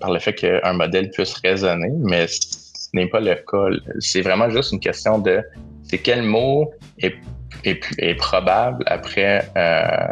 par 0.00 0.12
le 0.12 0.18
fait 0.18 0.34
qu'un 0.34 0.72
modèle 0.72 1.10
puisse 1.10 1.34
raisonner, 1.44 1.92
mais 1.98 2.26
ce 2.28 2.88
n'est 2.92 3.08
pas 3.08 3.20
le 3.20 3.34
cas. 3.34 3.76
C'est 3.98 4.22
vraiment 4.22 4.48
juste 4.50 4.72
une 4.72 4.80
question 4.80 5.18
de 5.18 5.42
c'est 5.82 5.98
quel 5.98 6.22
mot 6.22 6.70
est, 6.98 7.16
est, 7.64 8.14
probable 8.14 8.84
après 8.86 9.50
euh, 9.56 10.08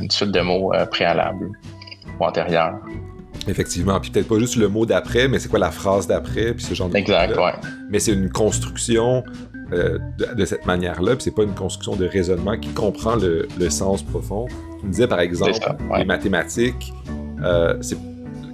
une 0.00 0.10
suite 0.10 0.30
de 0.30 0.40
mots 0.40 0.72
euh, 0.72 0.86
préalables 0.86 1.50
ou 2.18 2.24
antérieurs. 2.24 2.78
Effectivement, 3.48 4.00
puis 4.00 4.10
peut-être 4.10 4.28
pas 4.28 4.38
juste 4.38 4.56
le 4.56 4.68
mot 4.68 4.86
d'après, 4.86 5.28
mais 5.28 5.38
c'est 5.38 5.48
quoi 5.48 5.58
la 5.58 5.72
phrase 5.72 6.06
d'après, 6.06 6.54
puis 6.54 6.64
ce 6.64 6.74
genre 6.74 6.88
de 6.88 6.96
Exact, 6.96 7.36
ouais. 7.36 7.52
Mais 7.90 7.98
c'est 7.98 8.12
une 8.12 8.30
construction 8.30 9.24
de, 9.70 10.44
cette 10.44 10.66
manière-là, 10.66 11.16
puis 11.16 11.24
c'est 11.24 11.34
pas 11.34 11.44
une 11.44 11.54
construction 11.54 11.96
de 11.96 12.06
raisonnement 12.06 12.58
qui 12.58 12.68
comprend 12.70 13.16
le, 13.16 13.48
le 13.58 13.70
sens 13.70 14.02
profond. 14.02 14.46
Tu 14.80 14.86
me 14.86 14.90
disais 14.90 15.08
par 15.08 15.20
exemple 15.20 15.58
les 15.96 16.04
mathématiques, 16.04 16.92
euh, 17.44 17.74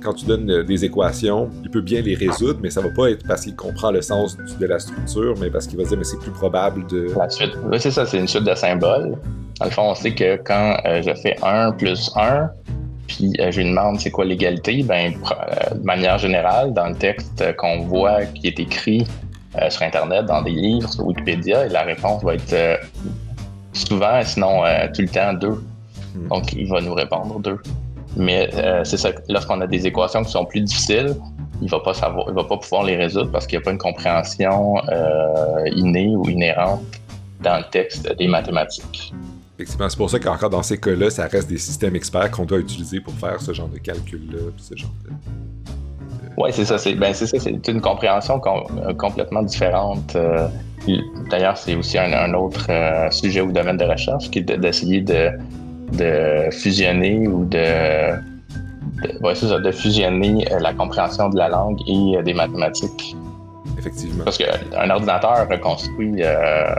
quand 0.03 0.15
tu 0.15 0.27
donnes 0.27 0.51
euh, 0.51 0.65
des 0.65 0.85
équations, 0.85 1.51
il 1.63 1.71
peut 1.71 1.81
bien 1.81 2.01
les 2.01 2.15
résoudre, 2.15 2.61
mais 2.63 2.71
ça 2.71 2.81
va 2.81 2.91
pas 2.91 3.11
être 3.11 3.27
parce 3.27 3.43
qu'il 3.43 3.57
comprend 3.57 3.91
le 3.91 4.03
sens 4.03 4.37
de 4.37 4.67
la 4.67 4.79
structure, 4.79 5.35
mais 5.41 5.51
parce 5.51 5.67
qu'il 5.67 5.79
va 5.79 5.85
dire 5.85 5.99
mais 5.99 6.05
c'est 6.05 6.19
plus 6.19 6.31
probable 6.31 6.87
de. 6.87 7.09
La 7.17 7.29
suite. 7.29 7.53
Oui, 7.71 7.79
c'est 7.81 7.91
ça, 7.91 8.07
c'est 8.07 8.19
une 8.19 8.29
suite 8.29 8.45
de 8.45 8.55
symboles. 8.55 9.17
Dans 9.59 9.65
le 9.65 9.71
fond, 9.71 9.91
on 9.91 9.95
sait 9.95 10.15
que 10.15 10.37
quand 10.37 10.77
euh, 10.87 11.03
je 11.03 11.15
fais 11.15 11.37
1 11.43 11.73
plus 11.73 12.11
1, 12.15 12.49
puis 13.09 13.33
je 13.39 13.61
lui 13.61 13.69
demande 13.69 13.99
c'est 13.99 14.11
quoi 14.11 14.25
l'égalité, 14.25 14.83
ben, 14.83 15.15
de 15.75 15.85
manière 15.85 16.19
générale, 16.19 16.73
dans 16.73 16.89
le 16.89 16.95
texte 16.95 17.45
qu'on 17.57 17.81
voit 17.81 18.25
qui 18.27 18.49
est 18.49 18.61
écrit 18.61 19.07
sur 19.71 19.83
Internet, 19.83 20.27
dans 20.27 20.43
des 20.43 20.51
livres, 20.51 20.89
sur 20.93 21.07
Wikipédia, 21.07 21.67
la 21.69 21.83
réponse 21.83 22.23
va 22.23 22.35
être 22.35 22.81
souvent, 23.73 24.21
sinon 24.23 24.63
tout 24.95 25.03
le 25.03 25.09
temps, 25.09 25.33
2. 25.33 25.49
Hmm. 25.49 26.29
Donc, 26.29 26.53
il 26.53 26.69
va 26.69 26.81
nous 26.81 26.95
répondre 26.95 27.41
2. 27.41 27.59
Mais 28.19 28.51
euh, 28.55 28.83
c'est 28.85 28.97
ça, 28.97 29.11
lorsqu'on 29.29 29.61
a 29.61 29.67
des 29.67 29.87
équations 29.87 30.25
qui 30.25 30.33
sont 30.33 30.45
plus 30.45 30.61
difficiles, 30.61 31.15
il 31.63 31.71
va 31.71 31.79
pas 31.79 31.95
savoir, 31.95 32.27
il 32.29 32.35
va 32.35 32.45
pas 32.45 32.57
pouvoir 32.57 32.83
les 32.83 32.97
résoudre 32.97 33.31
parce 33.31 33.47
qu'il 33.47 33.59
n'y 33.59 33.63
a 33.63 33.65
pas 33.65 33.71
une 33.71 33.79
compréhension 33.79 34.77
euh, 34.89 35.69
innée 35.77 36.15
ou 36.17 36.29
inhérente 36.29 36.83
dans 37.41 37.59
le 37.59 37.65
texte 37.71 38.13
des 38.19 38.27
mathématiques. 38.27 39.15
Effectivement, 39.57 39.89
c'est 39.89 39.97
pour 39.97 40.11
ça 40.11 40.19
qu'encore 40.19 40.51
dans 40.51 40.63
ces 40.63 40.79
cas-là, 40.79 41.11
ça 41.11 41.27
reste 41.27 41.49
des 41.49 41.59
systèmes 41.59 41.95
experts 41.95 42.31
qu'on 42.33 42.45
doit 42.45 42.59
utiliser 42.59 43.01
pour 43.01 43.15
faire 43.15 43.41
ce 43.41 43.53
genre 43.53 43.69
de 43.69 43.79
calcul-là, 43.79 44.39
ce 44.57 44.77
genre 44.77 44.91
de... 45.05 45.13
Oui, 46.37 46.51
c'est 46.53 46.65
ça. 46.65 46.79
C'est 46.79 46.95
ben, 46.95 47.13
ça. 47.13 47.27
C'est 47.27 47.69
une 47.69 47.81
compréhension 47.81 48.41
euh, 48.45 48.95
complètement 48.95 49.43
différente. 49.43 50.17
D'ailleurs, 51.31 51.57
c'est 51.57 51.75
aussi 51.75 51.99
un, 51.99 52.33
autre 52.35 52.67
sujet 53.11 53.41
ou 53.41 53.51
domaine 53.51 53.77
de 53.77 53.85
recherche 53.85 54.31
qui 54.31 54.39
est 54.39 54.43
d'essayer 54.43 55.01
de, 55.01 55.33
de 55.93 56.51
fusionner 56.51 57.27
ou 57.27 57.45
de, 57.45 58.17
de, 59.03 59.63
de 59.63 59.71
fusionner 59.73 60.47
euh, 60.53 60.59
la 60.61 60.73
compréhension 60.75 61.29
de 61.29 61.37
la 61.37 61.49
langue 61.49 61.79
et 61.87 62.17
euh, 62.17 62.23
des 62.23 62.35
mathématiques. 62.35 63.17
Effectivement. 63.79 64.25
Parce 64.25 64.39
qu'un 64.39 64.91
ordinateur 64.91 65.49
reconstruit, 65.49 66.23
euh, 66.23 66.75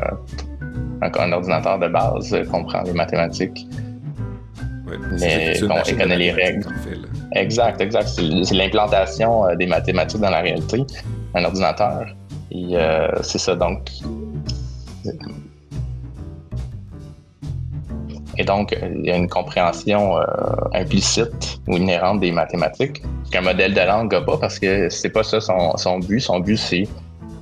un, 1.01 1.31
ordinateur 1.31 1.79
de 1.79 1.87
base 1.87 2.35
comprend 2.51 2.81
les 2.83 2.93
mathématiques. 2.93 3.67
mais 5.19 5.59
bon, 5.61 5.75
il 5.87 5.97
connaît 5.97 6.17
les 6.17 6.31
règles. 6.31 6.67
exact, 7.35 7.79
exact. 7.79 8.07
C'est 8.07 8.55
l'implantation 8.55 9.55
des 9.55 9.67
mathématiques 9.67 10.19
dans 10.19 10.31
la 10.31 10.41
réalité, 10.41 10.83
un 11.35 11.45
ordinateur. 11.45 12.07
Et 12.51 12.75
c'est 13.21 13.37
ça, 13.37 13.55
donc 13.55 13.89
Et 18.39 18.45
donc, 18.45 18.73
il 18.81 19.05
y 19.05 19.11
a 19.11 19.17
une 19.17 19.27
compréhension 19.27 20.17
euh, 20.17 20.23
implicite 20.73 21.59
ou 21.67 21.75
inhérente 21.75 22.21
des 22.21 22.31
mathématiques, 22.31 23.03
qu'un 23.31 23.41
modèle 23.41 23.73
de 23.73 23.81
langue 23.81 24.13
n'a 24.13 24.21
pas 24.21 24.37
parce 24.37 24.57
que 24.57 24.87
c'est 24.87 25.09
pas 25.09 25.23
ça 25.23 25.41
son, 25.41 25.99
but. 25.99 26.21
Son 26.21 26.39
but, 26.39 26.55
c'est 26.55 26.87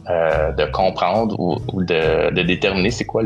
euh, 0.09 0.51
de 0.53 0.65
comprendre 0.65 1.39
ou, 1.39 1.83
de, 1.83 2.31
déterminer 2.41 2.89
c'est 2.89 3.05
quoi 3.05 3.21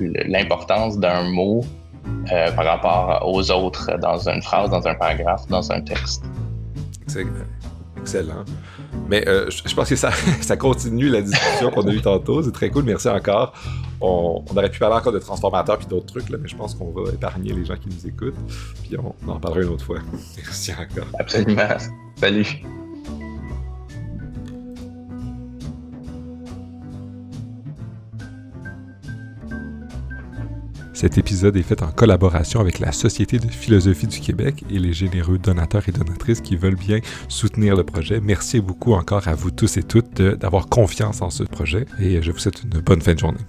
l'importance 0.00 0.98
d'un 0.98 1.30
mot 1.30 1.64
euh, 2.32 2.50
par 2.50 2.64
rapport 2.64 3.22
aux 3.24 3.48
autres 3.52 3.96
dans 3.98 4.28
une 4.28 4.42
phrase, 4.42 4.70
dans 4.70 4.84
un 4.84 4.94
paragraphe, 4.96 5.46
dans 5.48 5.70
un 5.70 5.80
texte. 5.82 6.24
Excellent. 7.96 8.44
Mais 9.08 9.24
je, 9.24 9.74
pense 9.74 9.88
que 9.88 9.96
ça, 9.96 10.10
ça 10.40 10.56
continue 10.56 11.08
la 11.08 11.22
discussion 11.22 11.70
qu'on 11.70 11.86
a 11.86 11.92
eue 11.92 12.02
tantôt. 12.02 12.42
C'est 12.42 12.52
très 12.52 12.70
cool. 12.70 12.82
Merci 12.82 13.08
encore. 13.08 13.52
On, 14.00 14.44
aurait 14.50 14.70
pu 14.70 14.78
parler 14.78 14.96
encore 14.96 15.12
de 15.12 15.18
transformateurs 15.18 15.78
puis 15.78 15.86
d'autres 15.86 16.06
trucs, 16.06 16.28
là, 16.28 16.38
mais 16.40 16.48
je 16.48 16.56
pense 16.56 16.74
qu'on 16.74 16.90
va 16.90 17.12
épargner 17.12 17.52
les 17.52 17.64
gens 17.64 17.76
qui 17.76 17.88
nous 17.88 18.06
écoutent. 18.06 18.34
Puis 18.82 18.98
on, 18.98 19.14
on 19.26 19.32
en 19.32 19.40
parlera 19.40 19.62
une 19.62 19.70
autre 19.70 19.84
fois. 19.84 19.98
Merci 20.36 20.72
encore. 20.72 21.08
Absolument. 21.18 21.78
Salut. 22.16 22.62
Cet 31.04 31.18
épisode 31.18 31.56
est 31.56 31.62
fait 31.62 31.82
en 31.82 31.90
collaboration 31.90 32.60
avec 32.60 32.78
la 32.78 32.90
Société 32.90 33.38
de 33.38 33.48
philosophie 33.48 34.06
du 34.06 34.20
Québec 34.20 34.64
et 34.70 34.78
les 34.78 34.94
généreux 34.94 35.36
donateurs 35.38 35.86
et 35.86 35.92
donatrices 35.92 36.40
qui 36.40 36.56
veulent 36.56 36.76
bien 36.76 37.00
soutenir 37.28 37.76
le 37.76 37.82
projet. 37.82 38.20
Merci 38.20 38.58
beaucoup 38.58 38.94
encore 38.94 39.28
à 39.28 39.34
vous 39.34 39.50
tous 39.50 39.76
et 39.76 39.82
toutes 39.82 40.22
d'avoir 40.22 40.68
confiance 40.68 41.20
en 41.20 41.28
ce 41.28 41.42
projet 41.42 41.84
et 42.00 42.22
je 42.22 42.30
vous 42.30 42.38
souhaite 42.38 42.62
une 42.62 42.80
bonne 42.80 43.02
fin 43.02 43.12
de 43.12 43.18
journée. 43.18 43.40